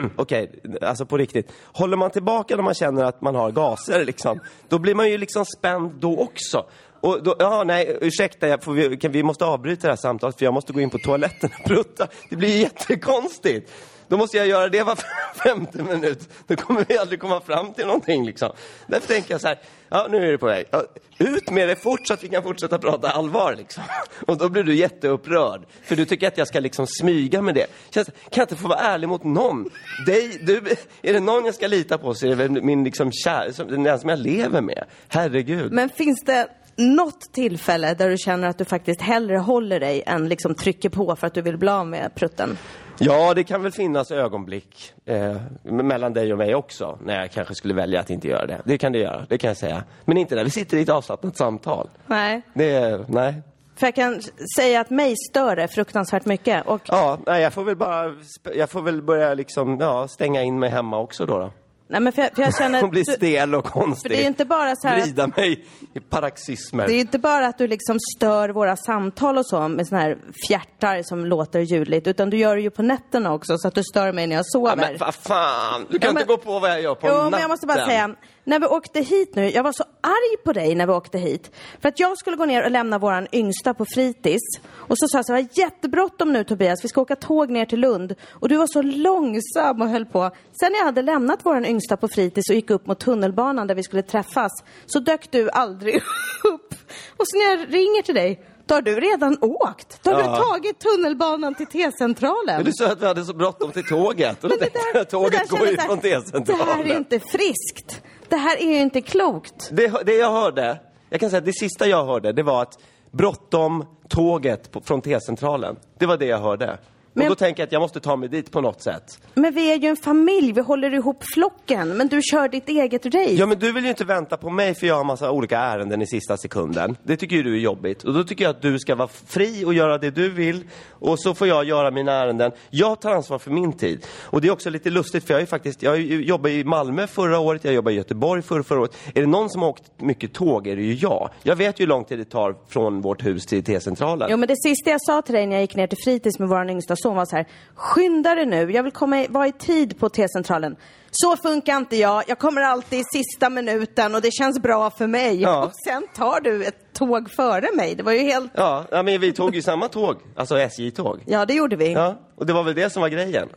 Okej, 0.15 0.51
alltså 0.81 1.05
på 1.05 1.17
riktigt. 1.17 1.51
Håller 1.73 1.97
man 1.97 2.11
tillbaka 2.11 2.55
när 2.55 2.63
man 2.63 2.73
känner 2.73 3.03
att 3.03 3.21
man 3.21 3.35
har 3.35 3.51
gaser 3.51 4.05
liksom, 4.05 4.39
då 4.69 4.79
blir 4.79 4.95
man 4.95 5.09
ju 5.09 5.17
liksom 5.17 5.45
spänd 5.45 5.91
då 5.99 6.19
också. 6.19 6.65
Och 7.01 7.23
då, 7.23 7.35
ja, 7.39 7.63
nej, 7.63 7.97
ursäkta, 8.01 8.47
jag 8.47 8.63
får, 8.63 8.73
vi, 8.73 8.97
kan, 8.97 9.11
vi 9.11 9.23
måste 9.23 9.45
avbryta 9.45 9.81
det 9.81 9.91
här 9.91 9.95
samtalet 9.95 10.37
för 10.37 10.45
jag 10.45 10.53
måste 10.53 10.73
gå 10.73 10.79
in 10.79 10.89
på 10.89 10.97
toaletten 10.97 11.49
och 11.59 11.65
prutta. 11.65 12.07
Det 12.29 12.35
blir 12.35 12.57
jättekonstigt. 12.57 13.71
Då 14.13 14.17
måste 14.17 14.37
jag 14.37 14.47
göra 14.47 14.69
det 14.69 14.83
var 14.83 14.99
femte 15.43 15.83
minut. 15.83 16.29
Då 16.47 16.55
kommer 16.55 16.85
vi 16.87 16.97
aldrig 16.97 17.19
komma 17.19 17.41
fram 17.41 17.73
till 17.73 17.85
någonting 17.85 18.25
liksom. 18.25 18.51
Därför 18.87 19.07
tänker 19.07 19.33
jag 19.33 19.41
så 19.41 19.47
här, 19.47 19.59
ja 19.89 20.07
nu 20.09 20.27
är 20.27 20.31
det 20.31 20.37
på 20.37 20.45
väg. 20.45 20.65
Ja, 20.71 20.83
ut 21.17 21.49
med 21.51 21.67
det 21.67 21.75
fort 21.75 22.07
så 22.07 22.13
att 22.13 22.23
vi 22.23 22.29
kan 22.29 22.43
fortsätta 22.43 22.77
prata 22.79 23.09
allvar 23.09 23.55
liksom. 23.57 23.83
Och 24.27 24.37
då 24.37 24.49
blir 24.49 24.63
du 24.63 24.75
jätteupprörd. 24.75 25.61
För 25.83 25.95
du 25.95 26.05
tycker 26.05 26.27
att 26.27 26.37
jag 26.37 26.47
ska 26.47 26.59
liksom 26.59 26.87
smyga 26.87 27.41
med 27.41 27.55
det. 27.55 27.65
Känns, 27.89 28.07
kan 28.07 28.15
jag 28.29 28.43
inte 28.43 28.55
få 28.55 28.67
vara 28.67 28.79
ärlig 28.79 29.09
mot 29.09 29.23
någon? 29.23 29.69
Dig, 30.05 30.39
du, 30.41 30.61
är 31.01 31.13
det 31.13 31.19
någon 31.19 31.45
jag 31.45 31.55
ska 31.55 31.67
lita 31.67 31.97
på 31.97 32.13
så 32.13 32.25
är 32.25 32.29
det 32.29 32.35
väl 32.35 32.63
min 32.63 32.83
liksom 32.83 33.11
kär, 33.11 33.51
som- 33.51 33.83
den 33.83 33.99
som 33.99 34.09
jag 34.09 34.19
lever 34.19 34.61
med. 34.61 34.83
Herregud. 35.07 35.71
Men 35.71 35.89
finns 35.89 36.23
det 36.25 36.47
något 36.75 37.21
tillfälle 37.33 37.93
där 37.93 38.09
du 38.09 38.17
känner 38.17 38.47
att 38.47 38.57
du 38.57 38.65
faktiskt 38.65 39.01
hellre 39.01 39.37
håller 39.37 39.79
dig 39.79 40.03
än 40.05 40.29
liksom 40.29 40.55
trycker 40.55 40.89
på 40.89 41.15
för 41.15 41.27
att 41.27 41.33
du 41.33 41.41
vill 41.41 41.57
bli 41.57 41.69
av 41.69 41.87
med 41.87 42.15
prutten? 42.15 42.57
Ja, 42.99 43.33
det 43.33 43.43
kan 43.43 43.63
väl 43.63 43.71
finnas 43.71 44.11
ögonblick 44.11 44.93
eh, 45.05 45.35
mellan 45.63 46.13
dig 46.13 46.31
och 46.31 46.37
mig 46.37 46.55
också, 46.55 46.97
när 47.05 47.19
jag 47.19 47.31
kanske 47.31 47.55
skulle 47.55 47.73
välja 47.73 47.99
att 47.99 48.09
inte 48.09 48.27
göra 48.27 48.45
det. 48.45 48.61
Det 48.65 48.77
kan 48.77 48.91
det 48.91 48.99
göra, 48.99 49.25
det 49.29 49.37
kan 49.37 49.47
jag 49.47 49.57
säga. 49.57 49.83
Men 50.05 50.17
inte 50.17 50.35
när 50.35 50.43
vi 50.43 50.49
sitter 50.49 50.77
i 50.77 50.81
ett 50.81 50.89
avslappnat 50.89 51.37
samtal. 51.37 51.89
Nej. 52.07 52.41
Det, 52.53 53.05
nej. 53.07 53.41
För 53.75 53.87
jag 53.87 53.95
kan 53.95 54.21
säga 54.57 54.81
att 54.81 54.89
mig 54.89 55.15
stör 55.29 55.55
det 55.55 55.67
fruktansvärt 55.67 56.25
mycket. 56.25 56.65
Och 56.65 56.81
Ja, 56.85 57.17
nej, 57.25 57.41
jag 57.41 57.53
får 57.53 57.63
väl 57.63 57.75
bara, 57.75 58.15
jag 58.55 58.69
får 58.69 58.81
väl 58.81 59.01
börja 59.01 59.33
liksom, 59.33 59.77
ja, 59.79 60.07
stänga 60.07 60.41
in 60.43 60.59
mig 60.59 60.69
hemma 60.69 60.99
också 60.99 61.25
då. 61.25 61.39
då. 61.39 61.51
Nej, 61.87 61.99
men 62.01 62.13
för 62.13 62.21
jag, 62.21 62.35
för 62.35 62.41
jag 62.41 62.57
känner 62.57 62.83
Och 62.83 62.89
bli 62.89 63.01
att 63.01 63.05
du, 63.07 63.13
stel 63.13 63.55
och 63.55 63.65
konstig. 63.65 64.11
för 64.11 64.17
det 64.17 64.23
är 64.23 64.27
inte 64.27 64.45
bara 64.45 64.75
så 64.75 64.87
här 64.87 65.01
Vrida 65.01 65.27
mig 65.27 65.65
i 65.93 65.99
paroxysmer. 65.99 66.87
det 66.87 66.93
är 66.93 66.99
inte 66.99 67.19
bara 67.19 67.47
att 67.47 67.57
du 67.57 67.67
liksom 67.67 67.97
stör 68.17 68.49
våra 68.49 68.75
samtal 68.75 69.37
och 69.37 69.45
så 69.45 69.67
med 69.67 69.87
såna 69.87 70.01
här 70.01 70.17
fjärtar 70.47 71.03
som 71.03 71.25
låter 71.25 71.59
ljudligt, 71.59 72.07
utan 72.07 72.29
du 72.29 72.37
gör 72.37 72.55
det 72.55 72.61
ju 72.61 72.69
på 72.69 72.81
nätterna 72.81 73.33
också 73.33 73.57
så 73.57 73.67
att 73.67 73.75
du 73.75 73.83
stör 73.83 74.11
mig 74.11 74.27
när 74.27 74.35
jag 74.35 74.45
sover. 74.47 74.69
Ja, 74.69 74.75
men 74.75 74.97
vad 74.97 75.15
fan! 75.15 75.85
Du 75.89 75.99
kan 75.99 76.05
Ja, 76.07 76.09
inte 76.09 76.13
men- 76.13 76.27
gå 76.27 76.37
på 76.37 76.59
vad 76.59 76.69
jag 76.71 76.81
gör 76.81 76.95
på 76.95 77.07
Jo, 77.07 77.13
natten. 77.13 77.31
men 77.31 77.41
jag 77.41 77.49
måste 77.49 77.67
bara 77.67 77.85
säga, 77.85 78.15
när 78.43 78.59
vi 78.59 78.65
åkte 78.65 78.99
hit 79.01 79.35
nu, 79.35 79.49
jag 79.49 79.63
var 79.63 79.71
så 79.71 79.83
arg 80.01 80.37
på 80.45 80.53
dig 80.53 80.75
när 80.75 80.87
vi 80.87 80.93
åkte 80.93 81.17
hit. 81.17 81.51
För 81.81 81.89
att 81.89 81.99
jag 81.99 82.17
skulle 82.17 82.37
gå 82.37 82.45
ner 82.45 82.63
och 82.63 82.71
lämna 82.71 82.97
våran 82.97 83.27
yngsta 83.31 83.73
på 83.73 83.85
fritids. 83.85 84.43
Och 84.71 84.97
så 84.97 85.07
sa 85.07 85.17
jag 85.17 85.25
så 85.25 85.33
här, 85.33 85.47
jättebråttom 85.53 86.33
nu 86.33 86.43
Tobias, 86.43 86.83
vi 86.83 86.87
ska 86.89 87.01
åka 87.01 87.15
tåg 87.15 87.49
ner 87.49 87.65
till 87.65 87.79
Lund. 87.79 88.15
Och 88.31 88.49
du 88.49 88.55
var 88.57 88.67
så 88.67 88.81
långsam 88.81 89.81
och 89.81 89.89
höll 89.89 90.05
på. 90.05 90.31
Sen 90.59 90.71
när 90.71 90.79
jag 90.79 90.85
hade 90.85 91.01
lämnat 91.01 91.45
våran 91.45 91.65
yngsta 91.65 91.97
på 91.97 92.07
fritids 92.07 92.49
och 92.49 92.55
gick 92.55 92.69
upp 92.69 92.87
mot 92.87 92.99
tunnelbanan 92.99 93.67
där 93.67 93.75
vi 93.75 93.83
skulle 93.83 94.01
träffas, 94.01 94.51
så 94.85 94.99
dök 94.99 95.31
du 95.31 95.49
aldrig 95.49 95.95
upp. 96.53 96.73
Och 97.17 97.27
så 97.27 97.37
när 97.37 97.49
jag 97.49 97.73
ringer 97.73 98.01
till 98.01 98.15
dig, 98.15 98.45
då 98.65 98.75
har 98.75 98.81
du 98.81 98.99
redan 98.99 99.37
åkt. 99.41 99.99
Då 100.03 100.11
har 100.11 100.19
Ja. 100.21 100.35
du 100.37 100.43
tagit 100.43 100.79
tunnelbanan 100.79 101.55
till 101.55 101.67
T-centralen. 101.67 102.55
Men 102.55 102.65
du 102.65 102.71
sa 102.73 102.87
att 102.91 103.01
vi 103.01 103.05
hade 103.05 103.25
så 103.25 103.33
bråttom 103.33 103.71
till 103.71 103.83
tåget. 103.85 104.43
Och 104.43 104.49
då 104.49 104.55
tänkte 104.55 104.79
jag, 104.93 105.09
tåget 105.09 105.49
går 105.49 105.67
ju 105.67 105.77
från 105.77 105.99
T-centralen. 105.99 106.67
Det 106.67 106.73
här 106.73 106.85
är 106.85 106.97
inte 106.97 107.19
friskt. 107.19 108.01
Det 108.33 108.37
här 108.37 108.61
är 108.61 108.65
ju 108.65 108.81
inte 108.81 109.01
klokt. 109.01 109.69
Det, 109.71 110.05
det 110.05 110.13
jag 110.13 110.31
hörde, 110.31 110.79
jag 111.09 111.19
kan 111.19 111.29
säga 111.29 111.37
att 111.37 111.45
det 111.45 111.53
sista 111.53 111.87
jag 111.87 112.05
hörde, 112.05 112.31
det 112.31 112.43
var 112.43 112.61
att 112.61 112.79
bråttom 113.11 113.85
tåget 114.09 114.71
på, 114.71 114.81
från 114.81 115.01
T-centralen. 115.01 115.75
Det 115.99 116.05
var 116.05 116.17
det 116.17 116.25
jag 116.25 116.39
hörde. 116.39 116.77
Men- 117.13 117.23
Och 117.25 117.29
då 117.29 117.35
tänker 117.35 117.61
jag 117.61 117.67
att 117.67 117.71
jag 117.73 117.79
måste 117.81 117.99
ta 117.99 118.15
mig 118.15 118.29
dit 118.29 118.51
på 118.51 118.61
något 118.61 118.81
sätt. 118.81 119.19
Men 119.33 119.53
vi 119.53 119.71
är 119.71 119.75
ju 119.75 119.87
en 119.87 119.95
familj, 119.97 120.51
vi 120.51 120.61
håller 120.61 120.93
ihop 120.93 121.23
flocken. 121.33 121.89
Men 121.97 122.07
du 122.07 122.21
kör 122.21 122.47
ditt 122.47 122.69
eget 122.69 123.05
race. 123.05 123.33
Ja, 123.33 123.45
men 123.45 123.59
du 123.59 123.71
vill 123.71 123.83
ju 123.83 123.89
inte 123.89 124.05
vänta 124.05 124.37
på 124.37 124.49
mig 124.49 124.75
för 124.75 124.87
jag 124.87 124.95
har 124.95 125.03
massa 125.03 125.31
olika 125.31 125.59
ärenden 125.59 126.01
i 126.01 126.07
sista 126.07 126.37
sekunden. 126.37 126.97
Det 127.03 127.17
tycker 127.17 127.35
ju 127.35 127.43
du 127.43 127.53
är 127.55 127.59
jobbigt. 127.59 128.03
Och 128.03 128.13
då 128.13 128.23
tycker 128.23 128.43
jag 128.43 128.49
att 128.49 128.61
du 128.61 128.79
ska 128.79 128.95
vara 128.95 129.07
fri 129.27 129.65
och 129.65 129.73
göra 129.73 129.97
det 129.97 130.11
du 130.11 130.29
vill. 130.29 130.63
Och 130.89 131.19
så 131.19 131.33
får 131.35 131.47
jag 131.47 131.63
göra 131.65 131.91
mina 131.91 132.11
ärenden. 132.11 132.51
Jag 132.69 133.01
tar 133.01 133.11
ansvar 133.11 133.39
för 133.39 133.51
min 133.51 133.73
tid. 133.73 134.05
Och 134.21 134.41
det 134.41 134.47
är 134.47 134.51
också 134.51 134.69
lite 134.69 134.89
lustigt 134.89 135.23
för 135.23 135.33
jag 135.33 135.41
är 135.41 135.45
faktiskt, 135.45 135.83
jag 135.83 135.99
jobbade 136.01 136.53
i 136.53 136.63
Malmö 136.63 137.07
förra 137.07 137.39
året, 137.39 137.63
jag 137.65 137.73
jobbade 137.73 137.93
i 137.93 137.97
Göteborg 137.97 138.41
förra, 138.41 138.63
förra 138.63 138.79
året. 138.79 138.97
Är 139.15 139.21
det 139.21 139.27
någon 139.27 139.49
som 139.49 139.61
har 139.61 139.69
åkt 139.69 139.83
mycket 140.01 140.33
tåg 140.33 140.67
är 140.67 140.75
det 140.75 140.81
ju 140.83 140.93
jag. 140.93 141.29
Jag 141.43 141.55
vet 141.55 141.79
ju 141.79 141.83
hur 141.83 141.87
lång 141.89 142.03
tid 142.05 142.19
det 142.19 142.25
tar 142.25 142.55
från 142.69 143.01
vårt 143.01 143.25
hus 143.25 143.45
till 143.45 143.63
T-centralen. 143.63 144.27
Jo 144.31 144.37
men 144.37 144.47
det 144.47 144.55
sista 144.55 144.89
jag 144.89 145.01
sa 145.01 145.21
till 145.21 145.33
dig 145.35 145.47
när 145.47 145.55
jag 145.55 145.61
gick 145.61 145.75
ner 145.75 145.87
till 145.87 145.97
fritids 146.03 146.39
med 146.39 146.49
vår 146.49 146.69
yngsta 146.69 146.95
son 147.03 147.15
var 147.15 147.25
så 147.25 147.35
här. 147.35 147.45
Skynda 147.75 148.35
dig 148.35 148.45
nu, 148.45 148.71
jag 148.71 148.83
vill 148.83 148.91
komma 148.91 149.21
i, 149.21 149.27
vara 149.27 149.47
i 149.47 149.51
tid 149.51 149.99
på 149.99 150.09
T-centralen. 150.09 150.75
Så 151.11 151.37
funkar 151.37 151.77
inte 151.77 151.95
jag, 151.95 152.23
jag 152.27 152.39
kommer 152.39 152.61
alltid 152.61 152.99
i 152.99 153.03
sista 153.03 153.49
minuten 153.49 154.15
och 154.15 154.21
det 154.21 154.31
känns 154.31 154.59
bra 154.59 154.89
för 154.89 155.07
mig. 155.07 155.41
Ja. 155.41 155.65
Och 155.65 155.71
sen 155.87 156.07
tar 156.15 156.39
du 156.39 156.65
ett 156.65 156.93
tåg 156.93 157.29
före 157.31 157.67
mig. 157.75 157.95
Det 157.95 158.03
var 158.03 158.11
ju 158.11 158.19
helt... 158.19 158.51
Ja, 158.55 158.85
ja, 158.91 159.03
men 159.03 159.21
vi 159.21 159.33
tog 159.33 159.55
ju 159.55 159.61
samma 159.61 159.87
tåg. 159.87 160.15
Alltså 160.35 160.57
SJ-tåg. 160.57 161.19
Ja, 161.25 161.45
det 161.45 161.53
gjorde 161.53 161.75
vi. 161.75 161.93
Ja, 161.93 162.15
och 162.35 162.45
det 162.45 162.53
var 162.53 162.63
väl 162.63 162.75
det 162.75 162.89
som 162.89 163.01
var 163.01 163.09
grejen. 163.09 163.49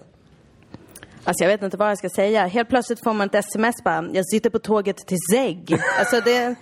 Alltså 1.25 1.45
jag 1.45 1.51
vet 1.51 1.63
inte 1.63 1.77
vad 1.77 1.91
jag 1.91 1.99
ska 1.99 2.09
säga. 2.09 2.47
Helt 2.47 2.69
plötsligt 2.69 3.05
får 3.05 3.13
man 3.13 3.27
ett 3.27 3.35
sms 3.35 3.85
bara, 3.85 4.09
jag 4.13 4.27
sitter 4.27 4.51
på 4.51 4.59
tåget 4.59 4.97
till 4.97 5.19
Zegg. 5.33 5.79
Alltså 5.99 6.21
det, 6.21 6.55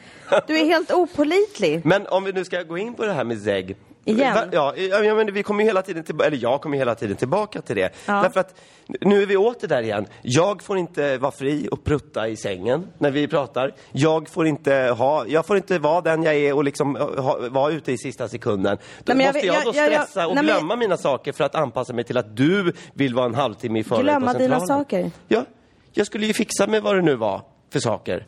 du 0.47 0.59
är 0.59 0.65
helt 0.65 0.93
opolitlig. 0.93 1.87
Men 1.87 2.07
om 2.07 2.25
vi 2.25 2.33
nu 2.33 2.45
ska 2.45 2.63
gå 2.63 2.79
in 2.79 2.95
på 2.95 3.05
det 3.05 3.13
här 3.13 3.25
med 3.25 3.43
ZEG. 3.43 3.77
Igen? 4.05 4.37
Ja, 4.53 4.75
ja 4.77 5.15
men 5.15 5.33
vi 5.35 5.43
kommer 5.43 5.63
ju 5.63 5.69
hela 5.69 5.83
tiden 5.83 6.05
tillbaka, 6.05 6.27
eller 6.29 6.39
jag 6.43 6.61
kommer 6.61 6.79
hela 6.79 6.95
tiden 6.95 7.17
tillbaka 7.17 7.61
till 7.63 7.77
det. 7.77 7.93
Ja. 8.07 8.23
Därför 8.23 8.41
att 8.41 8.55
nu 9.01 9.23
är 9.23 9.27
vi 9.27 9.37
åter 9.37 9.69
där 9.69 9.83
igen. 9.83 10.07
Jag 10.23 10.63
får 10.63 10.79
inte 10.79 11.19
vara 11.19 11.33
fri 11.33 11.69
och 11.71 11.85
prutta 11.85 12.29
i 12.29 12.37
sängen 12.37 12.87
när 12.99 13.11
vi 13.11 13.29
pratar. 13.29 13.75
Jag 13.93 14.29
får 14.29 14.47
inte 14.47 14.75
ha, 14.99 15.27
jag 15.27 15.47
får 15.47 15.57
inte 15.57 15.79
vara 15.79 16.01
den 16.01 16.23
jag 16.23 16.35
är 16.35 16.53
och 16.53 16.65
liksom 16.65 16.97
ha, 16.97 17.39
vara 17.51 17.73
ute 17.73 17.93
i 17.93 17.99
sista 17.99 18.29
sekunden. 18.29 18.77
Då 19.05 19.15
Nej, 19.15 19.17
men 19.17 19.27
jag 19.27 19.35
måste 19.35 19.47
jag, 19.47 19.65
då 19.65 19.71
jag- 19.75 19.87
jag- 19.87 19.93
jag- 19.93 20.03
stressa 20.03 20.27
och 20.27 20.35
nej, 20.35 20.45
men- 20.45 20.57
glömma 20.57 20.77
mina 20.77 20.97
saker 20.97 21.33
för 21.33 21.45
att 21.45 21.55
anpassa 21.55 21.93
mig 21.93 22.05
till 22.05 22.17
att 22.19 22.37
du 22.37 22.73
vill 22.95 23.15
vara 23.15 23.27
en 23.27 23.35
halvtimme 23.35 23.79
i 23.79 23.85
förväg 23.85 24.05
Glömma 24.05 24.33
dina 24.35 24.61
saker? 24.61 25.11
Ja, 25.29 25.45
jag 25.93 26.07
skulle 26.07 26.27
ju 26.27 26.33
fixa 26.33 26.67
med 26.67 26.83
vad 26.83 26.97
det 26.97 27.03
nu 27.03 27.17
var 27.17 27.43
för 27.73 27.81
saker. 27.81 28.27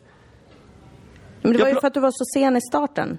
Men 1.41 1.51
det 1.53 1.57
Jag 1.59 1.65
var 1.65 1.73
ju 1.73 1.79
för 1.79 1.87
att 1.87 1.93
du 1.93 1.99
var 1.99 2.11
så 2.11 2.23
sen 2.39 2.57
i 2.57 2.61
starten. 2.61 3.17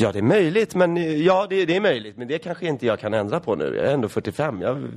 Ja, 0.00 0.12
det 0.12 0.18
är 0.18 0.22
möjligt, 0.22 0.74
men 0.74 0.96
eh, 0.96 1.16
ja, 1.16 1.46
det, 1.50 1.64
det 1.64 1.76
är 1.76 1.80
möjligt. 1.80 2.16
Men 2.16 2.28
det 2.28 2.38
kanske 2.38 2.66
inte 2.66 2.86
jag 2.86 2.98
kan 2.98 3.14
ändra 3.14 3.40
på 3.40 3.54
nu. 3.54 3.64
Jag 3.76 3.86
är 3.86 3.94
ändå 3.94 4.08
45. 4.08 4.60
Jag, 4.60 4.88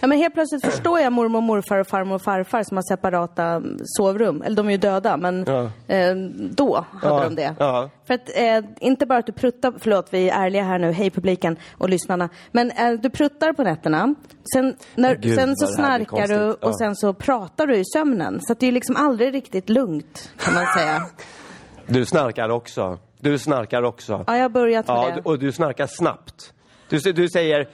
Ja, 0.00 0.06
men 0.06 0.18
helt 0.18 0.34
plötsligt 0.34 0.64
förstår 0.64 1.00
jag 1.00 1.12
mormor, 1.12 1.40
morfar 1.40 1.78
och 1.78 1.86
farmor 1.86 2.14
och 2.14 2.22
farfar 2.22 2.62
som 2.62 2.76
har 2.76 2.82
separata 2.96 3.44
mm, 3.44 3.78
sovrum. 3.84 4.42
Eller 4.42 4.56
de 4.56 4.66
är 4.66 4.70
ju 4.70 4.76
döda, 4.76 5.16
men 5.16 5.44
Ja. 5.46 5.62
eh, 5.94 6.14
då 6.50 6.84
hade 7.00 7.14
Ja, 7.16 7.24
de 7.24 7.34
det. 7.34 7.54
ja. 7.58 7.90
För 8.06 8.14
att 8.14 8.30
eh, 8.36 8.70
inte 8.80 9.06
bara 9.06 9.18
att 9.18 9.26
du 9.26 9.32
pruttar, 9.32 9.72
förlåt 9.78 10.06
vi 10.10 10.30
är 10.30 10.44
ärliga 10.44 10.62
här 10.62 10.78
nu, 10.78 10.92
hej 10.92 11.10
publiken 11.10 11.56
och 11.78 11.88
lyssnarna. 11.88 12.28
Men 12.52 12.70
eh, 12.70 12.92
du 12.92 13.10
pruttar 13.10 13.52
på 13.52 13.62
nätterna, 13.62 14.14
sen, 14.54 14.76
när, 14.94 15.14
Gud, 15.16 15.34
sen 15.34 15.56
så 15.56 15.66
snarkar 15.66 16.28
du 16.28 16.52
och 16.52 16.78
sen 16.78 16.96
så 16.96 17.12
pratar 17.14 17.66
du 17.66 17.76
i 17.76 17.84
sömnen. 17.84 18.38
Så 18.42 18.54
det 18.54 18.66
är 18.66 18.72
liksom 18.72 18.96
aldrig 18.96 19.34
riktigt 19.34 19.68
lugnt, 19.68 20.32
kan 20.38 20.54
man 20.54 20.66
säga. 20.78 21.02
du 21.86 22.04
snarkar 22.06 22.48
också. 22.48 22.98
Du 23.24 23.38
snarkar 23.38 23.82
också. 23.82 24.24
Ja, 24.26 24.36
jag 24.36 24.42
har 24.44 24.48
börjat 24.48 24.86
med 24.88 24.96
Ja, 24.96 25.10
det. 25.14 25.20
och 25.24 25.38
du 25.38 25.52
snarkar 25.52 25.86
snabbt. 25.86 26.52
Du, 26.88 26.98
du 27.12 27.28
säger... 27.28 27.68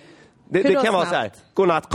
Det, 0.50 0.62
det 0.62 0.74
kan 0.74 0.94
vara 0.94 1.06
snabbt? 1.06 1.08
så 1.10 1.14
här. 1.14 1.30
Godnatt. 1.54 1.94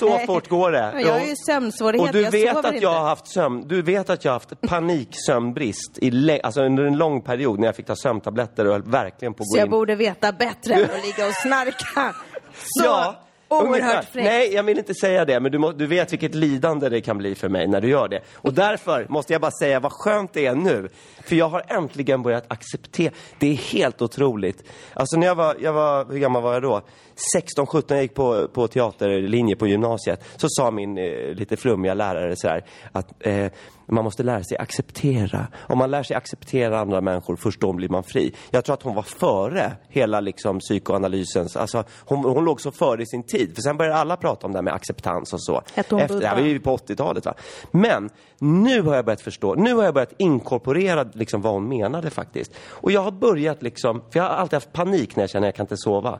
Så 0.00 0.18
fort 0.18 0.48
går 0.48 0.70
det. 0.72 1.00
Jag 1.00 1.12
har 1.12 1.20
ju 1.20 1.34
sömnsvårigheter, 1.46 2.08
Och 2.08 2.14
du 2.14 2.20
jag 2.22 2.30
vet 2.30 2.56
att 2.56 2.64
inte. 2.74 2.84
jag 2.84 2.92
har 2.92 3.08
haft 3.08 3.26
sömn, 3.28 3.68
du 3.68 3.82
vet 3.82 4.10
att 4.10 4.24
jag 4.24 4.32
har 4.32 4.34
haft 4.40 4.60
paniksömnbrist 4.60 5.98
i 5.98 6.40
alltså 6.42 6.62
under 6.62 6.84
en 6.84 6.96
lång 6.96 7.22
period 7.22 7.58
när 7.58 7.66
jag 7.66 7.76
fick 7.76 7.86
ta 7.86 7.96
sömntabletter 7.96 8.66
och 8.66 8.72
höll 8.72 8.82
verkligen 8.82 9.34
på 9.34 9.42
att 9.42 9.48
Så 9.48 9.54
gå 9.54 9.58
jag 9.60 9.66
in. 9.66 9.70
borde 9.70 9.94
veta 9.94 10.32
bättre 10.32 10.74
än 10.74 10.84
att 10.84 10.90
ligga 11.06 11.26
och 11.28 11.34
snarka. 11.42 12.14
Så 12.54 12.84
ungefär. 12.88 13.14
Oerhört 13.52 14.04
fräckt. 14.04 14.24
Nej, 14.26 14.54
jag 14.54 14.62
vill 14.62 14.78
inte 14.78 14.94
säga 14.94 15.24
det, 15.24 15.40
men 15.40 15.52
du, 15.52 15.58
må, 15.58 15.72
du 15.72 15.86
vet 15.86 16.12
vilket 16.12 16.34
lidande 16.34 16.88
det 16.88 17.00
kan 17.00 17.18
bli 17.18 17.34
för 17.34 17.48
mig 17.48 17.66
när 17.68 17.80
du 17.80 17.88
gör 17.88 18.08
det. 18.08 18.20
Och 18.34 18.54
därför 18.54 19.06
måste 19.08 19.32
jag 19.32 19.40
bara 19.40 19.50
säga 19.50 19.80
vad 19.80 19.92
skönt 19.92 20.32
det 20.32 20.46
är 20.46 20.54
nu. 20.54 20.88
För 21.24 21.36
jag 21.36 21.48
har 21.48 21.62
äntligen 21.68 22.22
börjat 22.22 22.44
acceptera. 22.48 23.12
Det 23.38 23.46
är 23.46 23.54
helt 23.54 24.02
otroligt. 24.02 24.64
Alltså 24.94 25.16
när 25.16 25.26
jag 25.26 25.34
var, 25.34 25.56
jag 25.60 25.72
var 25.72 26.04
hur 26.04 26.18
gammal 26.18 26.42
var 26.42 26.52
jag 26.52 26.62
då? 26.62 26.82
16, 27.32 27.66
17, 27.66 27.96
jag 27.96 28.02
gick 28.02 28.14
på, 28.14 28.48
på 28.48 28.68
teaterlinje 28.68 29.56
på 29.56 29.66
gymnasiet. 29.66 30.24
Så 30.36 30.46
sa 30.50 30.70
min 30.70 30.98
eh, 30.98 31.34
lite 31.34 31.56
flummiga 31.56 31.94
lärare 31.94 32.36
så 32.36 32.48
här, 32.48 32.64
att 32.92 33.26
eh, 33.26 33.52
man 33.86 34.04
måste 34.04 34.22
lära 34.22 34.44
sig 34.44 34.58
acceptera. 34.58 35.46
Om 35.68 35.78
man 35.78 35.90
lär 35.90 36.02
sig 36.02 36.16
acceptera 36.16 36.80
andra 36.80 37.00
människor, 37.00 37.36
först 37.36 37.60
då 37.60 37.72
blir 37.72 37.88
man 37.88 38.02
fri. 38.02 38.34
Jag 38.50 38.64
tror 38.64 38.74
att 38.74 38.82
hon 38.82 38.94
var 38.94 39.02
före 39.02 39.72
hela 39.88 40.20
liksom, 40.20 40.58
psykoanalysens, 40.58 41.56
alltså 41.56 41.84
hon, 42.04 42.24
hon 42.24 42.44
låg 42.44 42.60
så 42.60 42.70
före 42.70 43.02
i 43.02 43.06
sin 43.06 43.22
tid. 43.22 43.54
För 43.54 43.62
sen 43.62 43.76
började 43.76 43.96
alla 43.96 44.16
prata 44.16 44.46
om 44.46 44.52
det 44.52 44.58
här 44.58 44.62
med 44.62 44.74
acceptans 44.74 45.32
och 45.32 45.42
så. 45.42 45.62
Efter, 45.74 46.08
Buddha? 46.08 46.26
ja, 46.26 46.34
vi 46.34 46.42
är 46.42 46.46
ju 46.46 46.60
på 46.60 46.76
80-talet 46.76 47.26
va. 47.26 47.34
Men 47.70 48.10
nu 48.38 48.82
har 48.82 48.96
jag 48.96 49.04
börjat 49.04 49.20
förstå, 49.20 49.54
nu 49.54 49.74
har 49.74 49.84
jag 49.84 49.94
börjat 49.94 50.14
inkorporera 50.18 51.06
liksom 51.12 51.40
vad 51.40 51.52
hon 51.52 51.68
menade 51.68 52.10
faktiskt. 52.10 52.52
Och 52.68 52.92
jag 52.92 53.00
har 53.00 53.10
börjat 53.10 53.62
liksom, 53.62 54.02
för 54.10 54.20
jag 54.20 54.24
har 54.24 54.30
alltid 54.30 54.56
haft 54.56 54.72
panik 54.72 55.16
när 55.16 55.22
jag 55.22 55.30
känner 55.30 55.48
att 55.48 55.48
jag 55.48 55.54
kan 55.56 55.64
inte 55.64 55.76
sova. 55.76 56.18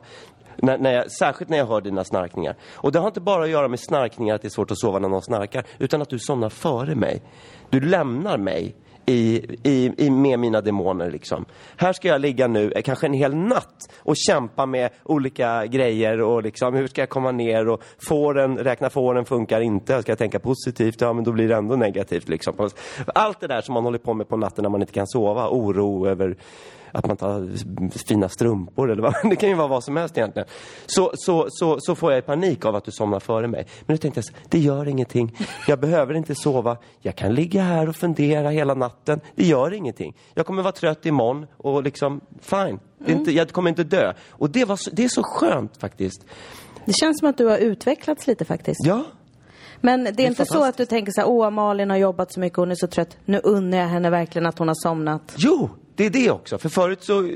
När, 0.57 0.77
när 0.77 0.93
jag, 0.93 1.11
särskilt 1.11 1.49
när 1.49 1.57
jag 1.57 1.65
hör 1.65 1.81
dina 1.81 2.03
snarkningar. 2.03 2.55
Och 2.75 2.91
det 2.91 2.99
har 2.99 3.07
inte 3.07 3.21
bara 3.21 3.43
att 3.43 3.49
göra 3.49 3.67
med 3.67 3.79
snarkningar, 3.79 4.35
att 4.35 4.41
det 4.41 4.47
är 4.47 4.49
svårt 4.49 4.71
att 4.71 4.79
sova 4.79 4.99
när 4.99 5.09
någon 5.09 5.21
snarkar, 5.21 5.63
utan 5.79 6.01
att 6.01 6.09
du 6.09 6.19
somnar 6.19 6.49
före 6.49 6.95
mig. 6.95 7.21
Du 7.69 7.79
lämnar 7.79 8.37
mig 8.37 8.75
i, 9.05 9.45
i, 9.63 9.93
i, 9.97 10.09
med 10.09 10.39
mina 10.39 10.61
demoner 10.61 11.11
liksom. 11.11 11.45
Här 11.77 11.93
ska 11.93 12.07
jag 12.07 12.21
ligga 12.21 12.47
nu, 12.47 12.71
eh, 12.71 12.81
kanske 12.81 13.07
en 13.07 13.13
hel 13.13 13.35
natt 13.35 13.91
och 13.97 14.15
kämpa 14.17 14.65
med 14.65 14.89
olika 15.03 15.65
grejer 15.65 16.21
och 16.21 16.43
liksom, 16.43 16.73
hur 16.73 16.87
ska 16.87 17.01
jag 17.01 17.09
komma 17.09 17.31
ner 17.31 17.69
och 17.69 17.83
fåren, 18.07 18.57
räkna 18.57 18.89
fåren 18.89 19.25
funkar 19.25 19.61
inte, 19.61 20.01
ska 20.01 20.11
jag 20.11 20.19
tänka 20.19 20.39
positivt, 20.39 21.01
ja 21.01 21.13
men 21.13 21.23
då 21.23 21.31
blir 21.31 21.47
det 21.47 21.55
ändå 21.55 21.75
negativt 21.75 22.29
liksom. 22.29 22.69
Allt 23.15 23.39
det 23.39 23.47
där 23.47 23.61
som 23.61 23.73
man 23.73 23.83
håller 23.83 23.97
på 23.97 24.13
med 24.13 24.29
på 24.29 24.37
natten 24.37 24.63
när 24.63 24.69
man 24.69 24.81
inte 24.81 24.93
kan 24.93 25.07
sova, 25.07 25.49
oro 25.49 26.07
över 26.07 26.37
att 26.93 27.07
man 27.07 27.17
tar 27.17 27.49
fina 28.07 28.29
strumpor 28.29 28.91
eller 28.91 29.01
vad, 29.01 29.13
det 29.29 29.35
kan 29.35 29.49
ju 29.49 29.55
vara 29.55 29.67
vad 29.67 29.83
som 29.83 29.97
helst 29.97 30.17
egentligen. 30.17 30.47
Så, 30.85 31.11
så, 31.13 31.47
så, 31.49 31.77
så 31.79 31.95
får 31.95 32.13
jag 32.13 32.25
panik 32.25 32.65
av 32.65 32.75
att 32.75 32.85
du 32.85 32.91
somnar 32.91 33.19
före 33.19 33.47
mig. 33.47 33.67
Men 33.85 33.93
nu 33.93 33.97
tänkte 33.97 34.17
jag, 34.17 34.25
så, 34.25 34.33
det 34.49 34.59
gör 34.59 34.87
ingenting. 34.87 35.37
Jag 35.67 35.79
behöver 35.79 36.13
inte 36.13 36.35
sova. 36.35 36.77
Jag 36.99 37.15
kan 37.15 37.33
ligga 37.33 37.63
här 37.63 37.89
och 37.89 37.95
fundera 37.95 38.49
hela 38.49 38.73
natten. 38.73 39.21
Det 39.35 39.45
gör 39.45 39.73
ingenting. 39.73 40.15
Jag 40.33 40.45
kommer 40.45 40.63
vara 40.63 40.71
trött 40.71 41.05
imorgon 41.05 41.45
och 41.57 41.83
liksom, 41.83 42.21
fine. 42.41 42.79
Är 43.05 43.11
inte, 43.11 43.31
jag 43.31 43.51
kommer 43.51 43.69
inte 43.69 43.83
dö. 43.83 44.13
Och 44.29 44.49
det, 44.49 44.65
var 44.65 44.79
det 44.91 45.03
är 45.03 45.09
så 45.09 45.23
skönt 45.23 45.77
faktiskt. 45.77 46.25
Det 46.85 46.93
känns 46.93 47.19
som 47.19 47.29
att 47.29 47.37
du 47.37 47.45
har 47.45 47.57
utvecklats 47.57 48.27
lite 48.27 48.45
faktiskt. 48.45 48.85
Ja, 48.85 49.03
Men 49.85 50.03
det 50.03 50.09
är, 50.09 50.19
är 50.21 50.27
inte 50.27 50.45
så 50.45 50.63
att 50.63 50.77
du 50.77 50.85
tänker 50.85 51.11
så 51.11 51.21
här, 51.21 51.27
åh 51.27 51.49
Malin 51.49 51.89
har 51.89 51.97
jobbat 51.97 52.33
så 52.33 52.39
mycket, 52.39 52.57
hon 52.57 52.71
är 52.71 52.75
så 52.75 52.87
trött. 52.87 53.17
Nu 53.25 53.39
unnar 53.43 53.77
jag 53.77 53.87
henne 53.87 54.09
verkligen 54.09 54.45
att 54.45 54.59
hon 54.59 54.67
har 54.67 54.75
somnat. 54.75 55.33
Jo, 55.37 55.69
det 55.95 56.05
är 56.05 56.09
det 56.09 56.31
också. 56.31 56.57
För 56.57 56.69
förut 56.69 57.03
så, 57.03 57.29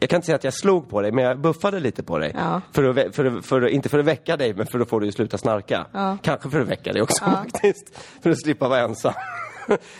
jag 0.00 0.10
kan 0.10 0.16
inte 0.16 0.26
säga 0.26 0.36
att 0.36 0.44
jag 0.44 0.54
slog 0.54 0.88
på 0.90 1.00
dig, 1.02 1.12
men 1.12 1.24
jag 1.24 1.40
buffade 1.40 1.80
lite 1.80 2.02
på 2.02 2.18
dig. 2.18 2.32
Ja. 2.34 2.60
För 2.72 2.84
att, 2.84 3.14
för, 3.16 3.24
att- 3.24 3.46
för, 3.46 3.62
att- 3.62 3.70
inte 3.70 3.88
för 3.88 3.98
att 3.98 4.04
väcka 4.04 4.36
dig, 4.36 4.54
men 4.54 4.66
för 4.66 4.80
att 4.80 4.88
få 4.88 4.98
dig 4.98 5.08
att 5.08 5.14
sluta 5.14 5.38
snarka. 5.38 5.86
Ja. 5.92 6.18
Kanske 6.22 6.50
för 6.50 6.60
att 6.60 6.68
väcka 6.68 6.92
dig 6.92 7.02
också 7.02 7.24
faktiskt. 7.24 7.98
För 8.22 8.30
att 8.30 8.42
slippa 8.42 8.68
vara 8.68 8.80
ensam. 8.80 9.12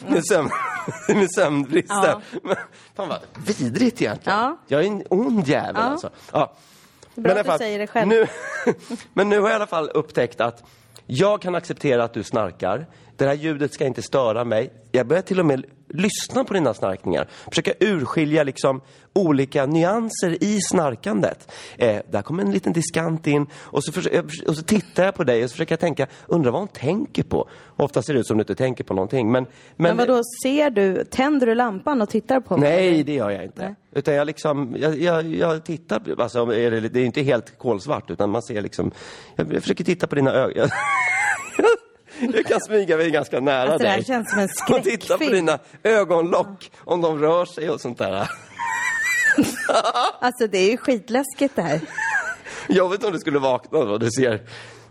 med, 0.09 0.27
sömn, 0.27 0.49
med 1.09 1.29
sömnbristen. 1.35 1.97
Ja. 2.05 2.21
Men, 2.43 2.57
fan 2.97 3.09
vad 3.09 3.19
vidrigt 3.47 4.03
egentligen. 4.03 4.39
Ja. 4.39 4.57
Jag 4.67 4.83
är 4.83 4.87
en 4.87 5.03
ond 5.11 5.49
jävel 5.49 5.75
Ja. 5.77 5.83
alltså. 5.83 6.11
Ja. 6.33 6.53
Bra 7.15 7.31
alla 7.33 7.41
att 7.41 7.47
du 7.47 7.59
säger 7.59 7.79
det 7.79 7.87
själv. 7.87 8.09
Nu, 8.09 8.27
men 9.15 9.29
nu 9.29 9.39
har 9.41 9.49
jag 9.49 9.53
i 9.55 9.57
alla 9.57 9.67
fall 9.67 9.91
upptäckt 9.95 10.41
att 10.41 10.63
jag 11.07 11.43
kan 11.43 11.55
acceptera 11.55 12.05
att 12.05 12.15
du 12.15 12.23
snarkar. 12.23 12.87
Det 13.17 13.27
här 13.27 13.35
ljudet 13.35 13.73
ska 13.73 13.87
inte 13.87 14.03
störa 14.03 14.45
mig. 14.45 14.73
Jag 14.93 15.07
börjar 15.07 15.23
till 15.23 15.41
och 15.41 15.47
med 15.47 15.65
lyssna 15.95 16.45
på 16.45 16.55
dina 16.55 16.75
snarkningar. 16.75 17.29
Försöka 17.51 17.73
urskilja 17.81 18.43
liksom 18.43 18.81
olika 19.13 19.67
nyanser 19.67 20.45
i 20.45 20.61
snarkandet. 20.61 21.53
Eh, 21.79 22.03
där 22.11 22.23
kommer 22.23 22.43
en 22.43 22.53
liten 22.53 22.73
diskant 22.73 23.27
in 23.27 23.47
och 23.55 23.85
så, 23.85 23.93
försöker, 23.93 24.25
och 24.49 24.57
så 24.57 24.63
tittar 24.63 25.05
jag 25.05 25.15
på 25.15 25.25
dig 25.25 25.45
och 25.45 25.51
så 25.51 25.55
försöker 25.55 25.73
jag 25.73 25.81
tänka, 25.81 26.07
undrar 26.27 26.51
vad 26.51 26.61
hon 26.61 26.69
tänker 26.69 27.23
på? 27.23 27.49
Ofta 27.77 28.03
ser 28.03 28.15
det 28.15 28.21
ut 28.21 28.27
som 28.27 28.37
du 28.37 28.43
inte 28.43 28.55
tänker 28.55 28.85
på 28.85 28.95
någonting. 28.95 29.33
Men, 29.33 29.47
Men, 29.77 29.97
vad 29.97 30.09
då 30.09 30.23
ser 30.43 30.71
du, 30.71 31.05
tänder 31.05 31.47
du 31.47 31.55
lampan 31.55 32.03
och 32.03 32.09
tittar 32.09 32.41
på 32.41 32.57
mig? 32.57 32.71
Nej, 32.71 33.05
det 33.05 33.15
gör 33.15 33.31
jag 33.31 33.45
inte. 33.45 33.63
Nej. 33.63 33.75
Utan 33.93 34.15
jag 34.15 34.27
liksom, 34.27 34.77
jag, 34.79 34.99
jag, 35.01 35.35
jag 35.35 35.65
tittar, 35.65 36.03
alltså 36.19 36.45
det 36.45 36.97
är 36.97 36.97
inte 36.97 37.23
helt 37.23 37.59
kolsvart 37.59 38.11
utan 38.11 38.31
man 38.31 38.43
ser 38.43 38.63
liksom, 38.63 38.91
jag, 39.37 39.53
jag 39.53 39.63
försöker 39.63 39.85
titta 39.85 40.07
på 40.07 40.15
dina 40.15 40.33
ögon. 40.33 40.69
Jag 42.21 42.45
kan 42.47 42.61
smyga 42.61 42.97
mig 42.97 43.11
ganska 43.11 43.41
nära 43.41 43.63
Alltså, 43.63 43.79
det 43.79 43.89
här 43.89 43.97
dig. 43.97 44.05
känns 44.05 44.31
som 44.31 44.39
en 44.39 44.49
Och 44.79 44.83
titta 44.85 44.99
på 44.99 45.25
skräckfilm. 45.25 45.33
dina 45.47 45.59
ögonlock, 45.83 46.71
om 46.85 47.01
de 47.01 47.19
rör 47.19 47.45
sig 47.45 47.71
och 47.71 47.81
sånt 47.81 47.99
där. 47.99 48.29
Alltså 50.21 50.47
det 50.47 50.59
är 50.59 50.71
ju 50.71 50.77
skitläskigt 50.77 51.57
det 51.57 51.63
här. 51.63 51.81
Jag 52.69 52.91
vet 52.91 53.05
om 53.05 53.13
du 53.13 53.19
skulle 53.19 53.39
vakna 53.39 53.79
då 53.85 53.99
du 53.99 54.11
ser 54.11 54.41